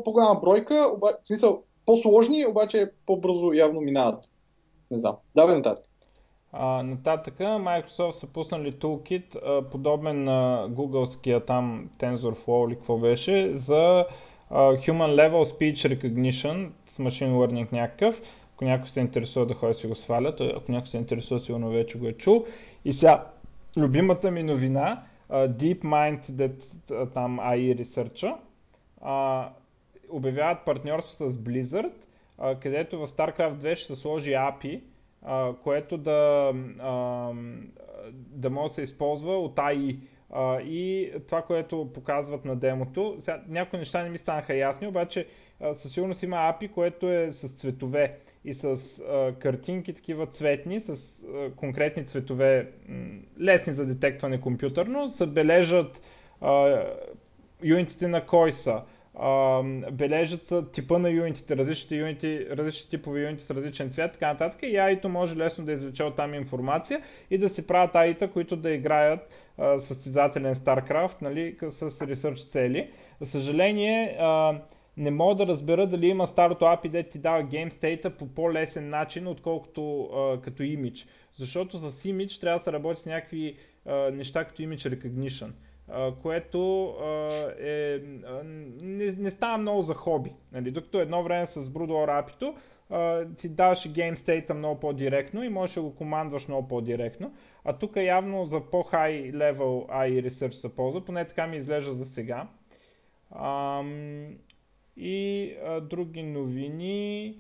по-голяма 0.04 0.40
бройка, 0.40 0.92
в 1.02 1.14
смисъл 1.24 1.64
по-сложни, 1.86 2.46
обаче 2.46 2.92
по-бързо 3.06 3.54
явно 3.54 3.82
минават. 3.82 4.30
Не 4.92 4.98
знам. 4.98 5.16
Давай 5.36 5.56
нататък. 5.56 5.86
А, 6.52 6.84
нататъка 6.84 7.44
Microsoft 7.44 8.20
са 8.20 8.28
пуснали 8.28 8.74
Toolkit, 8.74 9.62
подобен 9.70 10.24
на 10.24 10.68
Googleския 10.70 11.46
там 11.46 11.90
TensorFlow 12.00 12.68
или 12.68 12.76
какво 12.76 12.98
беше, 12.98 13.54
за 13.58 14.06
Human 14.52 15.16
Level 15.16 15.54
Speech 15.54 15.74
Recognition 15.74 16.70
с 16.88 16.98
Machine 16.98 17.32
Learning 17.32 17.74
някакъв. 17.74 18.22
Ако 18.56 18.66
някой 18.66 18.90
се 18.90 19.00
интересува 19.00 19.46
да 19.46 19.54
ходи 19.54 19.74
си 19.80 19.88
го 19.88 19.96
свалят, 19.96 20.42
ако 20.42 20.72
някой 20.72 20.88
се 20.88 20.98
интересува, 20.98 21.40
сигурно 21.40 21.70
вече 21.70 21.98
го 21.98 22.08
е 22.08 22.14
чул. 22.14 22.46
И 22.86 22.94
сега, 22.94 23.28
любимата 23.78 24.32
ми 24.32 24.44
новина, 24.44 25.04
DeepMind, 25.32 26.20
that, 26.30 26.54
там 27.14 27.40
AI 27.40 27.76
Research, 27.78 28.36
обявяват 30.10 30.66
партньорство 30.66 31.30
с 31.30 31.34
Blizzard, 31.34 31.92
където 32.62 33.00
в 33.00 33.08
StarCraft 33.08 33.54
2 33.54 33.76
ще 33.76 33.96
се 33.96 34.02
сложи 34.02 34.32
API, 34.32 34.82
което 35.64 35.98
да, 35.98 36.52
да 38.12 38.50
може 38.50 38.70
да 38.70 38.76
се 38.76 38.82
използва 38.82 39.40
от 39.40 39.56
AI. 39.56 39.98
И 40.62 41.12
това, 41.28 41.42
което 41.42 41.90
показват 41.94 42.46
на 42.46 42.56
демото, 42.56 43.18
сега, 43.20 43.42
някои 43.48 43.80
неща 43.80 44.04
не 44.04 44.10
ми 44.10 44.18
станаха 44.18 44.56
ясни, 44.56 44.88
обаче 44.88 45.28
със 45.76 45.92
сигурност 45.94 46.24
има 46.24 46.36
API, 46.36 46.72
което 46.72 47.12
е 47.12 47.32
с 47.32 47.48
цветове 47.48 48.18
и 48.46 48.54
с 48.54 48.66
а, 48.66 49.34
картинки 49.40 49.94
такива 49.94 50.28
цветни, 50.28 50.82
с 50.82 50.90
а, 50.90 51.52
конкретни 51.56 52.06
цветове, 52.06 52.68
лесни 53.42 53.74
за 53.74 53.86
детектване 53.86 54.42
компютърно, 54.42 55.10
се 55.10 55.26
а, 56.42 56.84
юнитите 57.64 58.08
на 58.08 58.26
кой 58.26 58.52
са, 58.52 58.82
бележат 59.92 60.48
са 60.48 60.72
типа 60.72 61.00
на 61.00 61.10
юнитите, 61.10 61.58
различните, 61.58 61.96
юнити, 61.96 62.48
различни 62.52 62.90
типове 62.90 63.22
юнити 63.22 63.44
с 63.44 63.52
различен 63.52 63.90
цвят, 63.90 64.12
така 64.12 64.28
нататък. 64.28 64.64
И 64.64 64.66
AI-то 64.66 65.10
може 65.10 65.36
лесно 65.36 65.66
да 65.66 65.72
извлече 65.72 66.04
от 66.04 66.16
там 66.16 66.34
информация 66.34 67.02
и 67.32 67.38
да 67.38 67.50
си 67.50 67.68
правят 67.68 67.94
AI-та, 67.94 68.28
които 68.28 68.56
да 68.56 68.72
играят 68.72 69.30
а, 69.58 69.80
състезателен 69.80 70.56
StarCraft 70.56 71.22
нали, 71.22 71.58
с 71.72 72.02
ресърч 72.02 72.40
цели. 72.40 72.90
За 73.20 73.28
съжаление, 73.28 74.18
а, 74.20 74.56
не 74.98 75.12
мога 75.12 75.36
да 75.36 75.48
разбера 75.48 75.88
дали 75.88 76.08
има 76.08 76.28
старото 76.28 76.66
API, 76.66 76.90
де 76.90 77.04
ти 77.04 77.20
дава 77.20 77.44
Game 77.44 77.74
State 77.74 78.10
по 78.10 78.28
по-лесен 78.28 78.90
начин, 78.90 79.28
отколкото 79.28 80.04
а, 80.04 80.42
като 80.42 80.64
имидж. 80.64 81.08
Защото 81.34 81.92
с 81.92 82.06
имидж 82.06 82.40
трябва 82.40 82.60
да 82.60 82.64
се 82.64 82.72
работи 82.72 83.02
с 83.02 83.06
някакви 83.06 83.58
а, 83.86 83.94
неща 84.12 84.46
като 84.46 84.62
Image 84.62 84.96
Recognition 84.96 85.52
което 86.22 86.94
е, 87.60 88.00
не, 88.82 89.12
не 89.12 89.32
става 89.32 89.58
много 89.58 89.82
за 89.82 89.94
хоби. 89.94 90.32
Нали? 90.52 90.72
Докато 90.72 91.00
едно 91.00 91.24
време 91.24 91.48
с 91.48 91.56
Broodwar 91.56 92.26
API-то 92.26 92.56
ти 93.38 93.50
даваше 93.50 93.94
Game 93.94 94.16
State 94.16 94.54
много 94.54 94.80
по-директно 94.80 95.44
и 95.44 95.50
можеш 95.50 95.74
да 95.76 95.82
го 95.82 95.96
командваш 95.96 96.48
много 96.48 96.68
по-директно. 96.68 97.34
А 97.66 97.74
тук 97.74 97.96
явно 97.96 98.46
за 98.46 98.60
по-high 98.60 99.34
level 99.34 99.90
AI 99.90 100.30
Research 100.30 100.52
се 100.52 100.76
ползва, 100.76 101.06
поне 101.06 101.28
така 101.28 101.48
ми 101.48 101.58
изглежда 101.58 101.94
за 101.94 102.06
сега. 102.06 102.48
Ам, 103.36 104.28
и 105.02 105.54
а, 105.66 105.82
други 105.82 106.24
новини. 106.24 107.36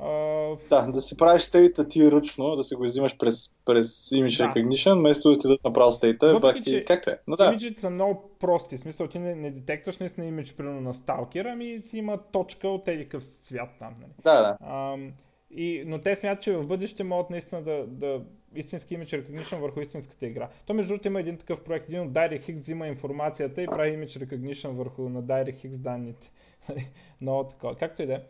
Uh, 0.00 0.58
да, 0.70 0.92
да 0.92 1.00
си 1.00 1.16
правиш 1.16 1.42
стейта 1.42 1.88
ти 1.88 2.10
ръчно, 2.10 2.56
да 2.56 2.64
си 2.64 2.74
го 2.74 2.84
взимаш 2.84 3.18
през, 3.18 3.50
през 3.64 4.10
Image 4.10 4.38
да. 4.38 4.44
Recognition, 4.44 4.98
вместо 4.98 5.30
да 5.30 5.38
ти 5.38 5.48
дадат 5.48 5.64
направо 5.64 5.92
стейта, 5.92 6.38
бах 6.40 6.56
ти, 6.62 6.84
както 6.86 7.10
е. 7.10 7.18
Но 7.26 7.36
да. 7.36 7.46
Имиджите 7.46 7.80
са 7.80 7.90
много 7.90 8.30
прости, 8.40 8.76
в 8.76 8.80
смисъл 8.80 9.08
ти 9.08 9.18
не, 9.18 9.34
не 9.34 9.50
детектваш 9.50 9.98
наистина 9.98 10.26
имидж 10.26 10.54
примерно 10.54 10.80
на 10.80 10.94
сталкера, 10.94 11.50
ами 11.52 11.82
си 11.90 11.98
има 11.98 12.18
точка 12.32 12.68
от 12.68 12.88
един 12.88 13.08
къв 13.08 13.24
свят 13.44 13.68
там. 13.78 13.94
Нали? 14.00 14.12
Да, 14.24 14.42
да. 14.42 14.66
Uh, 14.66 15.10
и, 15.50 15.82
но 15.86 15.98
те 15.98 16.16
смятат, 16.16 16.42
че 16.44 16.52
в 16.52 16.66
бъдеще 16.66 17.04
могат 17.04 17.30
наистина 17.30 17.62
да, 17.62 17.86
да 17.86 18.20
истински 18.54 18.98
Image 18.98 19.22
Recognition 19.22 19.60
върху 19.60 19.80
истинската 19.80 20.26
игра. 20.26 20.48
То 20.66 20.74
между 20.74 20.88
другото 20.88 21.08
има 21.08 21.20
един 21.20 21.36
такъв 21.36 21.60
проект, 21.60 21.88
един 21.88 22.00
от 22.00 22.12
DirectX 22.12 22.62
взима 22.62 22.86
информацията 22.86 23.62
и 23.62 23.66
прави 23.66 23.90
Image 23.90 24.26
Recognition 24.26 24.68
върху 24.68 25.08
на 25.08 25.22
DirectX 25.22 25.68
данните. 25.68 26.30
Много 27.20 27.44
такова. 27.44 27.74
Както 27.76 28.02
и 28.02 28.06
да 28.06 28.14
е. 28.14 28.20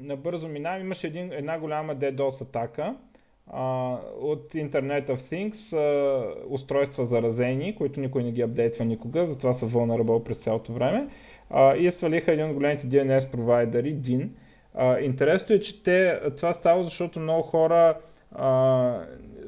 Набързо 0.00 0.48
минавам. 0.48 0.80
Имаше 0.80 1.06
един, 1.06 1.32
една 1.32 1.58
голяма 1.58 1.96
DDoS 1.96 2.42
атака 2.42 2.94
а, 3.50 3.92
от 4.20 4.52
Internet 4.52 5.06
of 5.06 5.20
Things, 5.32 5.76
а, 5.76 6.34
устройства 6.48 7.06
заразени, 7.06 7.76
които 7.76 8.00
никой 8.00 8.22
не 8.22 8.32
ги 8.32 8.42
апдейтва 8.42 8.84
никога, 8.84 9.26
затова 9.26 9.54
са 9.54 9.66
vulnerable 9.66 10.24
през 10.24 10.38
цялото 10.38 10.72
време. 10.72 11.08
А, 11.50 11.76
и 11.76 11.90
свалиха 11.90 12.32
един 12.32 12.46
от 12.46 12.54
големите 12.54 12.86
DNS 12.86 13.30
провайдери, 13.30 13.94
DIN. 13.94 14.28
А, 14.74 14.98
интересното 14.98 15.52
е, 15.52 15.60
че 15.60 15.82
те, 15.82 16.20
това 16.36 16.54
става, 16.54 16.84
защото 16.84 17.20
много 17.20 17.42
хора 17.42 17.98
а, 18.32 19.00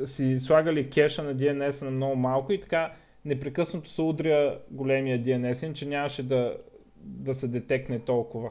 си 0.06 0.38
слагали 0.38 0.90
кеша 0.90 1.22
на 1.22 1.36
DNS 1.36 1.82
на 1.82 1.90
много 1.90 2.16
малко 2.16 2.52
и 2.52 2.60
така 2.60 2.92
непрекъснато 3.24 3.90
се 3.90 4.02
удря 4.02 4.58
големия 4.70 5.22
DNS, 5.22 5.72
че 5.72 5.86
нямаше 5.86 6.22
да, 6.22 6.56
да 7.00 7.34
се 7.34 7.46
детекне 7.46 7.98
толкова. 7.98 8.50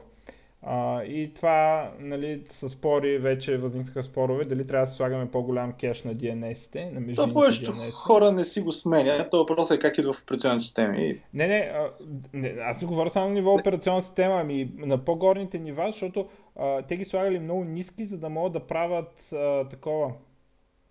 А, 0.62 1.02
и 1.02 1.34
това, 1.34 1.90
нали, 2.00 2.42
с 2.60 2.68
спори, 2.68 3.18
вече 3.18 3.56
възникнаха 3.56 4.04
спорове, 4.04 4.44
дали 4.44 4.66
трябва 4.66 4.86
да 4.86 4.92
слагаме 4.92 5.30
по-голям 5.30 5.72
кеш 5.72 6.02
на 6.04 6.14
DNS-те, 6.14 6.90
на 6.90 7.14
То 7.14 7.32
повечето 7.32 7.72
хора 7.92 8.32
не 8.32 8.44
си 8.44 8.60
го 8.60 8.72
сменят, 8.72 9.30
то 9.30 9.38
въпрос 9.38 9.70
е 9.70 9.78
как 9.78 9.98
идва 9.98 10.12
в 10.12 10.22
операционни 10.22 10.60
системи. 10.60 11.20
Не, 11.34 11.46
не, 11.46 11.72
а, 11.74 11.90
не, 12.32 12.56
аз 12.60 12.80
не 12.80 12.86
говоря 12.86 13.10
само 13.10 13.28
на 13.28 13.34
ниво 13.34 13.54
операционна 13.54 14.02
система, 14.02 14.34
ами 14.40 14.72
на 14.76 15.04
по-горните 15.04 15.58
нива, 15.58 15.90
защото 15.92 16.26
а, 16.56 16.82
те 16.82 16.96
ги 16.96 17.04
слагали 17.04 17.38
много 17.38 17.64
ниски, 17.64 18.06
за 18.06 18.18
да 18.18 18.28
могат 18.28 18.52
да 18.52 18.66
правят 18.66 19.32
а, 19.32 19.68
такова 19.68 20.12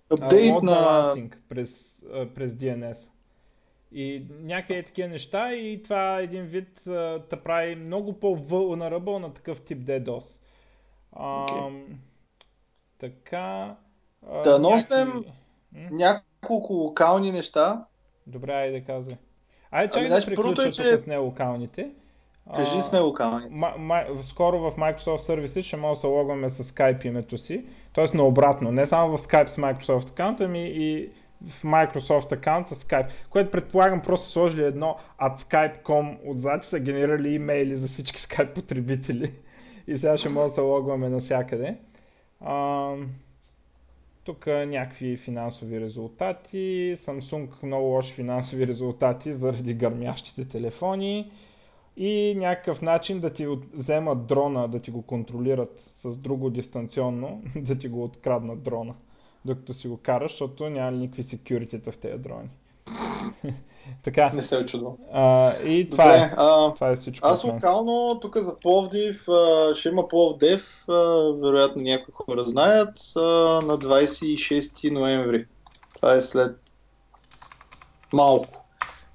Update 0.09 0.63
на... 0.63 1.13
през, 1.49 2.01
а, 2.13 2.25
през 2.25 2.53
DNS. 2.53 2.97
И 3.91 4.25
някъде 4.41 4.83
такива 4.83 5.07
неща 5.07 5.53
и 5.53 5.83
това 5.83 6.19
един 6.19 6.43
вид 6.43 6.81
те 7.29 7.43
прави 7.43 7.75
много 7.75 8.19
по-vulnerable 8.19 9.17
на 9.17 9.33
такъв 9.33 9.61
тип 9.61 9.77
DDoS. 9.77 10.23
Okay. 11.15 11.83
така. 12.99 13.75
Да 14.43 14.59
носим 14.59 14.97
някакви... 15.73 15.95
няколко 15.95 16.73
локални 16.73 17.31
неща. 17.31 17.85
Добре, 18.27 18.53
айде 18.53 18.79
да 18.79 18.85
казвай. 18.85 19.15
Айде 19.71 19.91
чакай 19.93 20.11
ами, 20.11 20.19
да 20.19 20.25
приключа 20.25 20.67
е, 20.67 20.71
че... 20.71 20.97
с 20.97 21.05
нелокалните. 21.05 21.91
Кажи 22.55 22.81
с 22.81 22.91
нелокалните. 22.91 23.53
Ма, 23.53 23.73
ма, 23.77 24.03
скоро 24.23 24.59
в 24.59 24.71
Microsoft 24.77 25.19
Services 25.19 25.61
ще 25.61 25.77
може 25.77 25.97
да 25.97 26.01
се 26.01 26.07
логваме 26.07 26.49
с 26.49 26.63
Skype 26.63 27.05
името 27.05 27.37
си. 27.37 27.65
Тоест 27.93 28.13
наобратно. 28.13 28.71
Не 28.71 28.87
само 28.87 29.17
в 29.17 29.27
Skype 29.27 29.49
с 29.49 29.55
Microsoft 29.55 30.09
аккаунт, 30.09 30.41
ами 30.41 30.67
и 30.67 31.09
в 31.47 31.63
Microsoft 31.63 32.31
аккаунт 32.31 32.67
с 32.67 32.75
Skype, 32.75 33.09
което 33.29 33.51
предполагам 33.51 34.01
просто 34.01 34.29
сложили 34.29 34.63
едно 34.63 34.97
at 35.21 35.39
Skype.com 35.39 36.17
отзад, 36.25 36.65
са 36.65 36.79
генерирали 36.79 37.33
имейли 37.33 37.77
за 37.77 37.87
всички 37.87 38.21
Skype 38.27 38.53
потребители 38.53 39.33
и 39.87 39.97
сега 39.97 40.17
ще 40.17 40.29
може 40.29 40.47
да 40.47 40.55
се 40.55 40.61
логваме 40.61 41.09
навсякъде. 41.09 41.77
А, 42.41 42.93
тук 44.23 44.47
някакви 44.47 45.17
финансови 45.17 45.81
резултати. 45.81 46.97
Samsung 47.05 47.63
много 47.63 47.85
лоши 47.85 48.13
финансови 48.13 48.67
резултати 48.67 49.33
заради 49.33 49.73
гърмящите 49.73 50.45
телефони 50.45 51.31
и 51.97 52.35
някакъв 52.37 52.81
начин 52.81 53.19
да 53.19 53.33
ти 53.33 53.47
вземат 53.73 54.25
дрона, 54.25 54.67
да 54.67 54.79
ти 54.79 54.91
го 54.91 55.01
контролират 55.01 55.91
с 56.01 56.17
друго 56.17 56.49
дистанционно, 56.49 57.41
да 57.55 57.77
ти 57.77 57.87
го 57.87 58.03
откраднат 58.03 58.63
дрона, 58.63 58.93
докато 59.45 59.73
си 59.73 59.87
го 59.87 59.97
караш, 59.97 60.31
защото 60.31 60.69
няма 60.69 60.91
никакви 60.91 61.23
секюритета 61.23 61.91
в 61.91 61.97
тези 61.97 62.17
дрони. 62.17 62.49
така. 64.03 64.31
Не 64.33 64.41
се 64.41 64.57
очудвам. 64.57 64.93
А, 65.13 65.53
и 65.61 65.89
това 65.89 66.03
Добре, 66.03 66.17
е. 66.17 66.33
А, 66.37 66.73
това 66.73 66.89
е 66.89 66.95
всичко. 66.95 67.27
Аз 67.27 67.43
локално, 67.43 68.19
тук 68.21 68.37
за 68.37 68.59
Пловдив, 68.59 69.27
а, 69.29 69.75
ще 69.75 69.89
има 69.89 70.07
Пловдев, 70.07 70.83
а, 70.87 70.93
вероятно 71.41 71.81
някои 71.81 72.13
хора 72.13 72.43
знаят, 72.45 72.99
а, 73.15 73.21
на 73.61 73.77
26 73.77 74.91
ноември. 74.91 75.45
Това 75.95 76.13
е 76.13 76.21
след 76.21 76.57
малко. 78.13 78.65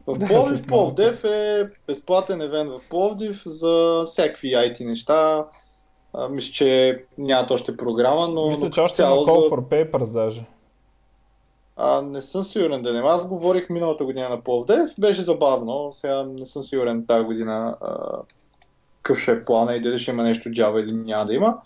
В 0.07 0.19
Пловдив, 0.27 0.67
Пловдив 0.67 1.25
е 1.25 1.71
безплатен 1.87 2.43
евент 2.43 2.71
в 2.71 2.81
Пловдив 2.91 3.43
за 3.47 4.03
всякакви 4.07 4.49
IT 4.49 4.85
неща. 4.85 5.45
А, 6.15 6.29
мисля, 6.29 6.53
че 6.53 7.03
нямат 7.19 7.51
още 7.51 7.77
програма, 7.77 8.29
но... 8.29 8.47
Мисля, 8.47 8.71
че 8.71 8.81
още 8.81 9.03
има 9.03 9.11
Call 9.11 9.51
for 9.51 9.91
Papers 9.91 10.11
даже. 10.11 10.45
А, 11.77 12.03
не 12.03 12.23
съм 12.23 12.45
сигурен 12.45 12.83
да 12.83 12.93
не. 12.93 13.01
Аз 13.01 13.29
говорих 13.29 13.71
миналата 13.71 14.05
година 14.05 14.29
на 14.29 14.41
Пловдив, 14.41 14.91
беше 14.99 15.23
забавно, 15.23 15.93
сега 15.93 16.23
не 16.23 16.47
съм 16.47 16.63
сигурен 16.63 17.07
тази 17.07 17.25
година 17.25 17.77
а, 17.81 17.97
какъв 19.03 19.23
ще 19.23 19.33
е 19.33 19.45
плана 19.45 19.75
и 19.75 19.81
дали 19.81 19.99
ще 19.99 20.11
има 20.11 20.23
нещо 20.23 20.49
Java 20.49 20.83
или 20.83 20.93
няма 20.93 21.27
да 21.27 21.35
има. 21.35 21.59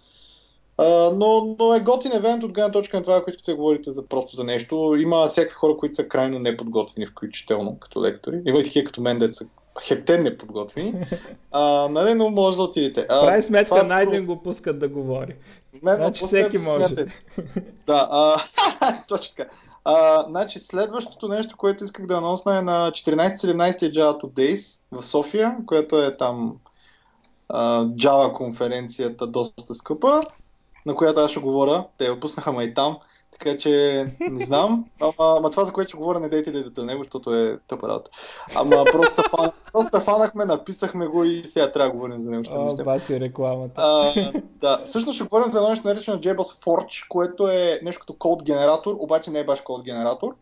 Uh, 0.78 1.10
но, 1.16 1.56
но 1.58 1.74
е 1.74 1.80
готин 1.80 2.12
евент 2.12 2.44
от 2.44 2.52
гледна 2.52 2.70
точка 2.70 2.96
на 2.96 3.02
това, 3.02 3.16
ако 3.16 3.30
искате 3.30 3.50
да 3.50 3.56
говорите 3.56 3.92
за 3.92 4.06
просто 4.06 4.36
за 4.36 4.44
нещо. 4.44 4.96
Има 4.98 5.26
всякакви 5.26 5.54
хора, 5.54 5.76
които 5.76 5.94
са 5.94 6.08
крайно 6.08 6.38
неподготвени, 6.38 7.06
включително 7.06 7.78
като 7.78 8.02
лектори. 8.02 8.42
Има 8.46 8.58
и 8.58 8.64
такива 8.64 8.86
като 8.86 9.02
мен, 9.02 9.18
деца 9.18 9.44
хептен 9.82 10.22
неподготвени. 10.22 10.94
Uh, 11.54 11.88
нали, 11.88 12.14
но 12.14 12.30
може 12.30 12.56
да 12.56 12.62
отидете. 12.62 13.00
Uh, 13.00 13.26
Прави 13.26 13.42
сметка, 13.42 13.74
това... 13.74 13.82
най 13.82 14.20
го 14.20 14.42
пускат 14.42 14.78
да 14.78 14.88
говори. 14.88 15.36
Мен 15.82 15.96
значи 15.96 16.24
всеки 16.26 16.58
може. 16.58 16.86
Смятате. 16.86 17.12
Да, 17.86 18.08
а, 18.10 18.42
точно 19.08 19.36
така. 19.36 19.50
А, 19.84 20.24
значи 20.28 20.58
следващото 20.58 21.28
нещо, 21.28 21.56
което 21.56 21.84
исках 21.84 22.06
да 22.06 22.16
анонсна 22.16 22.58
е 22.58 22.62
на 22.62 22.90
14-17 22.90 23.92
Java 23.92 24.20
Days 24.20 24.80
в 24.92 25.02
София, 25.02 25.56
което 25.66 26.02
е 26.02 26.16
там 26.16 26.58
а, 27.48 27.84
Java 27.84 28.32
конференцията 28.32 29.26
доста 29.26 29.74
скъпа 29.74 30.20
на 30.88 30.94
която 30.94 31.20
аз 31.20 31.30
ще 31.30 31.40
говоря. 31.40 31.84
Те 31.98 32.04
я 32.04 32.20
пуснаха 32.20 32.52
ма 32.52 32.64
и 32.64 32.74
там. 32.74 32.98
Така 33.38 33.58
че 33.58 34.04
не 34.20 34.44
знам. 34.44 34.84
Ама, 35.00 35.12
ама 35.18 35.50
това, 35.50 35.64
за 35.64 35.72
което 35.72 35.88
ще 35.88 35.96
говоря, 35.96 36.20
не 36.20 36.28
дейте 36.28 36.52
да 36.52 36.84
него, 36.84 37.02
защото 37.04 37.34
е 37.34 37.58
тъпа 37.68 37.88
работа. 37.88 38.10
Ама 38.54 38.84
просто 38.92 39.14
се, 39.14 39.22
фан... 39.36 39.50
просто 39.72 40.00
фанахме, 40.00 40.44
написахме 40.44 41.06
го 41.06 41.24
и 41.24 41.44
сега 41.44 41.72
трябва 41.72 41.90
да 41.90 41.94
говорим 41.94 42.20
за 42.20 42.30
него. 42.30 42.44
Ще 42.44 42.54
О, 42.54 42.76
баси 42.84 43.20
рекламата. 43.20 43.74
А, 43.76 44.32
да, 44.60 44.82
всъщност 44.84 45.16
ще 45.16 45.24
говорим 45.24 45.50
за 45.50 45.58
едно 45.58 45.70
нещо 45.70 45.88
наречено 45.88 46.18
JBoss 46.18 46.64
Forge, 46.64 47.08
което 47.08 47.48
е 47.48 47.80
нещо 47.82 48.00
като 48.00 48.12
код 48.12 48.42
генератор, 48.42 48.96
обаче 48.98 49.30
не 49.30 49.38
е 49.38 49.44
баш 49.44 49.60
код 49.60 49.84
генератор 49.84 50.34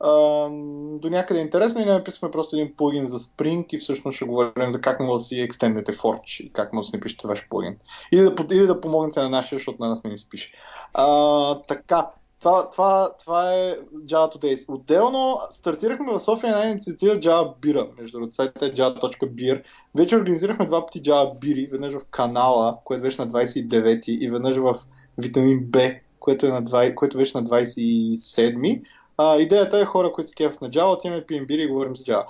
до 0.00 1.08
някъде 1.10 1.40
е 1.40 1.42
интересно 1.42 1.80
и 1.80 1.84
не 1.84 1.92
написахме 1.92 2.30
просто 2.30 2.56
един 2.56 2.76
плагин 2.76 3.06
за 3.06 3.18
Spring 3.18 3.66
и 3.70 3.78
всъщност 3.78 4.16
ще 4.16 4.24
говорим 4.24 4.72
за 4.72 4.80
как 4.80 5.00
може 5.00 5.22
да 5.22 5.24
си 5.24 5.40
екстендете 5.40 5.92
Forge 5.92 6.42
и 6.42 6.52
как 6.52 6.72
може 6.72 6.86
да 6.86 6.90
си 6.90 6.96
напишете 6.96 7.28
ваш 7.28 7.48
плагин. 7.48 7.76
Или 8.12 8.22
да, 8.22 8.54
или 8.54 8.66
да 8.66 8.80
помогнете 8.80 9.20
на 9.20 9.28
нашия, 9.28 9.58
защото 9.58 9.82
на 9.82 9.88
нас 9.88 10.04
не 10.04 10.10
ни 10.10 10.18
спише. 10.18 10.52
А, 10.94 11.60
така, 11.60 12.10
това, 12.40 12.70
това, 12.70 13.12
това 13.18 13.54
е 13.54 13.76
Java 13.94 14.36
Today. 14.36 14.64
Отделно 14.68 15.40
стартирахме 15.50 16.12
в 16.12 16.20
София 16.20 16.50
една 16.50 16.70
инициатива 16.70 17.14
Java 17.14 17.58
Бира, 17.60 17.88
между 17.98 18.18
другото, 18.18 18.34
сайта 18.34 18.66
е 18.66 18.74
java.beer. 18.74 19.62
Вече 19.94 20.16
организирахме 20.16 20.66
два 20.66 20.86
пъти 20.86 21.02
Java 21.02 21.38
Бири, 21.38 21.68
веднъж 21.72 21.94
в 21.94 22.04
канала, 22.10 22.78
което 22.84 23.02
беше 23.02 23.22
на 23.24 23.28
29 23.28 24.08
и 24.08 24.30
веднъж 24.30 24.56
в 24.56 24.74
Витамин 25.18 25.60
Б, 25.62 25.90
което, 26.20 26.46
е 26.46 26.50
на 26.50 26.64
20, 26.64 26.94
което 26.94 27.16
беше 27.16 27.38
на 27.38 27.44
27 27.44 28.82
а, 29.20 29.36
идеята 29.36 29.78
е 29.78 29.84
хора, 29.84 30.12
които 30.12 30.28
се 30.28 30.34
кефят 30.34 30.60
на 30.60 30.70
Java, 30.70 30.96
отиваме 30.96 31.26
пием 31.26 31.46
бири 31.46 31.62
и 31.62 31.66
говорим 31.66 31.96
за 31.96 32.04
Java. 32.04 32.26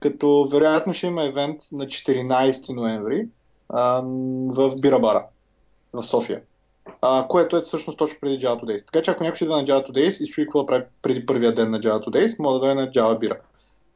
Като 0.00 0.48
вероятно 0.50 0.94
ще 0.94 1.06
има 1.06 1.24
евент 1.24 1.60
на 1.72 1.86
14 1.86 2.74
ноември 2.74 3.28
а, 3.68 4.00
в 4.46 4.74
Бирабара 4.80 5.26
в 5.92 6.02
София. 6.02 6.42
А, 7.00 7.26
което 7.28 7.56
е 7.56 7.62
всъщност 7.62 7.98
точно 7.98 8.18
преди 8.20 8.46
Java 8.46 8.64
Days. 8.64 8.86
Така 8.86 9.02
че 9.02 9.10
ако 9.10 9.22
някой 9.22 9.36
ще 9.36 9.44
идва 9.44 9.56
на 9.56 9.64
Java 9.64 9.90
Days 9.90 10.24
и 10.24 10.28
чуи 10.28 10.44
какво 10.44 10.60
да 10.60 10.66
прави 10.66 10.84
преди 11.02 11.26
първия 11.26 11.54
ден 11.54 11.70
на 11.70 11.80
Java 11.80 12.08
Days, 12.08 12.38
може 12.38 12.54
да 12.54 12.60
дойде 12.60 12.74
на 12.74 12.90
Java. 12.90 13.36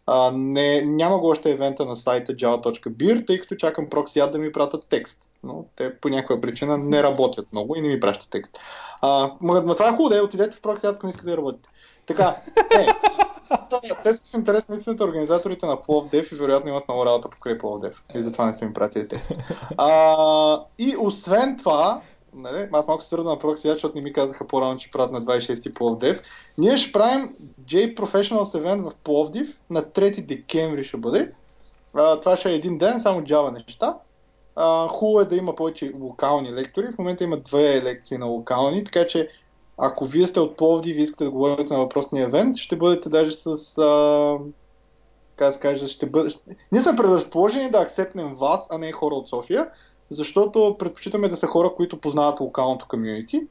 А, 0.07 0.31
не, 0.35 0.83
няма 0.83 1.19
го 1.19 1.29
още 1.29 1.51
евента 1.51 1.85
на 1.85 1.97
сайта 1.97 2.33
java.beer, 2.33 3.27
тъй 3.27 3.41
като 3.41 3.55
чакам 3.55 3.91
прокси 3.91 4.21
да 4.33 4.39
ми 4.39 4.53
пратят 4.53 4.87
текст. 4.89 5.19
Но 5.43 5.65
те 5.77 5.97
по 5.97 6.09
някаква 6.09 6.41
причина 6.41 6.79
не 6.79 7.03
работят 7.03 7.53
много 7.53 7.77
и 7.77 7.81
не 7.81 7.89
ми 7.89 8.01
пращат 8.01 8.31
текст. 8.31 8.59
А, 9.03 9.33
но 9.43 9.75
това 9.75 9.89
е 9.89 9.93
хубаво, 9.93 10.09
да 10.09 10.23
отидете 10.23 10.57
в 10.57 10.61
прокси 10.61 10.87
ако 10.87 11.07
не 11.07 11.11
искате 11.11 11.31
да 11.31 11.37
работите. 11.37 11.69
Така, 12.07 12.37
е, 12.79 12.87
те 14.03 14.15
са 14.15 14.31
в 14.31 14.35
интерес 14.35 14.69
на 14.69 14.77
истината 14.77 15.05
организаторите 15.05 15.67
на 15.67 15.83
Пловдев 15.83 16.33
и 16.33 16.35
вероятно 16.35 16.71
имат 16.71 16.89
много 16.89 17.07
работа 17.07 17.29
покрай 17.29 17.59
Пловдев. 17.59 18.03
И 18.15 18.21
затова 18.21 18.47
не 18.47 18.53
са 18.53 18.65
ми 18.65 18.73
пратили 18.73 19.09
текст. 19.09 19.33
А, 19.77 20.65
и 20.79 20.97
освен 20.99 21.57
това, 21.57 22.01
нали, 22.35 22.69
аз 22.73 22.87
малко 22.87 23.03
се 23.03 23.09
свързвам 23.09 23.33
на 23.33 23.39
прокси, 23.39 23.69
защото 23.69 23.97
не 23.97 24.03
ми 24.03 24.13
казаха 24.13 24.47
по-рано, 24.47 24.77
че 24.77 24.91
правят 24.91 25.13
на 25.13 25.23
26 25.23 25.75
Пловдив. 25.75 26.23
Ние 26.59 26.77
ще 26.77 26.93
правим 26.93 27.37
J 27.65 27.97
Professionals 27.97 28.63
Event 28.63 28.91
в 28.91 28.95
Пловдив 29.05 29.59
на 29.71 29.83
3 29.83 30.27
декември 30.27 30.85
ще 30.85 30.97
бъде. 30.97 31.33
А, 31.95 32.21
това 32.21 32.37
ще 32.37 32.51
е 32.51 32.55
един 32.55 32.79
ден, 32.79 33.01
само 33.01 33.21
Java 33.21 33.53
неща. 33.53 33.97
А, 34.57 34.89
хубаво 34.89 35.21
е 35.21 35.25
да 35.25 35.37
има 35.37 35.55
повече 35.55 35.93
локални 36.01 36.53
лектори. 36.53 36.93
В 36.93 36.99
момента 36.99 37.25
има 37.25 37.37
две 37.37 37.83
лекции 37.83 38.19
на 38.19 38.27
локални, 38.27 38.85
така 38.85 39.07
че 39.07 39.29
ако 39.79 40.05
вие 40.05 40.27
сте 40.27 40.41
от 40.41 40.57
Пловдив 40.57 40.97
и 40.97 41.01
искате 41.01 41.25
да 41.25 41.31
говорите 41.31 41.73
на 41.73 41.79
въпросния 41.79 42.25
евент, 42.25 42.57
ще 42.57 42.77
бъдете 42.77 43.09
даже 43.09 43.37
с... 43.37 43.79
А, 43.79 44.39
как 45.37 45.53
да 45.53 45.61
кажа, 45.61 45.89
ще 45.89 46.07
бъде... 46.07 46.35
Ние 46.73 46.83
сме 46.83 46.97
предразположени 46.97 47.71
да 47.71 47.79
акцептнем 47.79 48.35
вас, 48.35 48.67
а 48.71 48.79
не 48.79 48.93
хора 48.93 49.15
от 49.15 49.29
София, 49.29 49.69
защото 50.11 50.77
предпочитаме 50.79 51.29
да 51.29 51.37
са 51.37 51.47
хора, 51.47 51.73
които 51.77 52.01
познават 52.01 52.41
локалното 52.41 52.87
комьюнити. 52.89 53.49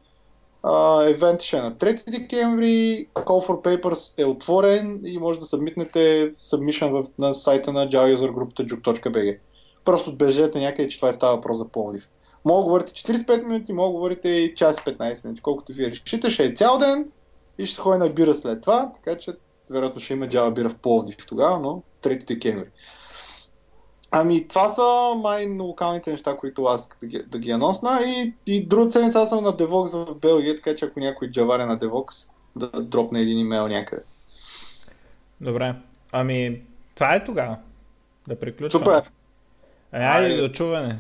евент 1.04 1.42
ще 1.42 1.58
е 1.58 1.62
на 1.62 1.76
3 1.76 2.12
декември, 2.12 3.08
Call 3.14 3.48
for 3.48 3.82
Papers 3.82 4.22
е 4.22 4.26
отворен 4.26 5.02
и 5.04 5.18
може 5.18 5.40
да 5.40 5.46
събмитнете 5.46 6.34
submission 6.40 7.10
на 7.20 7.34
сайта 7.34 7.74
на 7.74 7.88
Java 7.88 8.16
User 8.16 8.34
групата 8.34 8.64
juke.bg. 8.64 9.38
Просто 9.86 10.10
отбежете 10.10 10.60
някъде, 10.60 10.90
че 10.90 10.98
това 10.98 11.10
е 11.10 11.14
става 11.14 11.36
въпрос 11.36 11.58
за 11.58 11.68
Пловдив. 11.68 12.10
Мога 12.46 12.60
да 12.60 12.64
говорите 12.64 12.94
45 12.94 13.44
минути, 13.44 13.74
мога 13.74 13.88
да 13.88 13.94
говорите 13.94 14.30
и 14.30 14.56
час 14.56 14.78
15 14.78 15.26
минути, 15.26 15.42
колкото 15.42 15.74
вие 15.74 15.92
решите. 15.92 16.30
Ще 16.30 16.46
е 16.46 16.54
цял 16.56 16.78
ден 16.78 17.12
и 17.58 17.66
ще 17.66 17.76
се 17.76 17.82
ходи 17.82 17.98
на 17.98 18.10
бира 18.10 18.34
след 18.34 18.62
това, 18.62 18.92
така 18.96 19.18
че 19.18 19.32
вероятно 19.70 20.02
ще 20.02 20.14
има 20.14 20.30
джава 20.30 20.52
бира 20.52 20.70
в 20.70 20.76
Пловдив 20.76 21.18
тогава, 21.28 21.60
но 21.60 21.82
3 22.04 22.28
декември. 22.28 22.68
Ами, 24.12 24.48
това 24.48 24.70
са 24.70 25.16
май 25.22 25.58
локалните 25.60 26.12
неща, 26.12 26.38
които 26.38 26.64
аз 26.64 26.90
да 27.02 27.08
ги, 27.08 27.24
да 27.28 27.40
ги 27.40 27.52
анонсна. 27.52 28.00
И, 28.06 28.34
и 28.46 28.66
друга 28.66 28.92
седмица 28.92 29.28
съм 29.28 29.44
на 29.44 29.54
Devox 29.54 30.06
в 30.06 30.20
Белгия, 30.20 30.56
така 30.56 30.76
че 30.76 30.86
ако 30.86 31.00
някой 31.00 31.32
джаваря 31.32 31.66
на 31.66 31.80
Devox, 31.80 32.30
да 32.56 32.68
дропне 32.68 33.22
един 33.22 33.40
имейл 33.40 33.68
някъде. 33.68 34.02
Добре. 35.42 35.76
Ами, 36.12 36.62
това 36.96 37.16
е 37.16 37.26
тогава. 37.26 37.58
Да 38.28 38.40
приключваме. 38.40 38.86
Супер. 38.86 39.12
Айде, 39.92 40.42
до 40.42 40.50
чуване. 40.50 41.00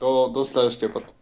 До, 0.00 0.28
до 0.28 0.44
следващия 0.44 0.92
път. 0.92 1.14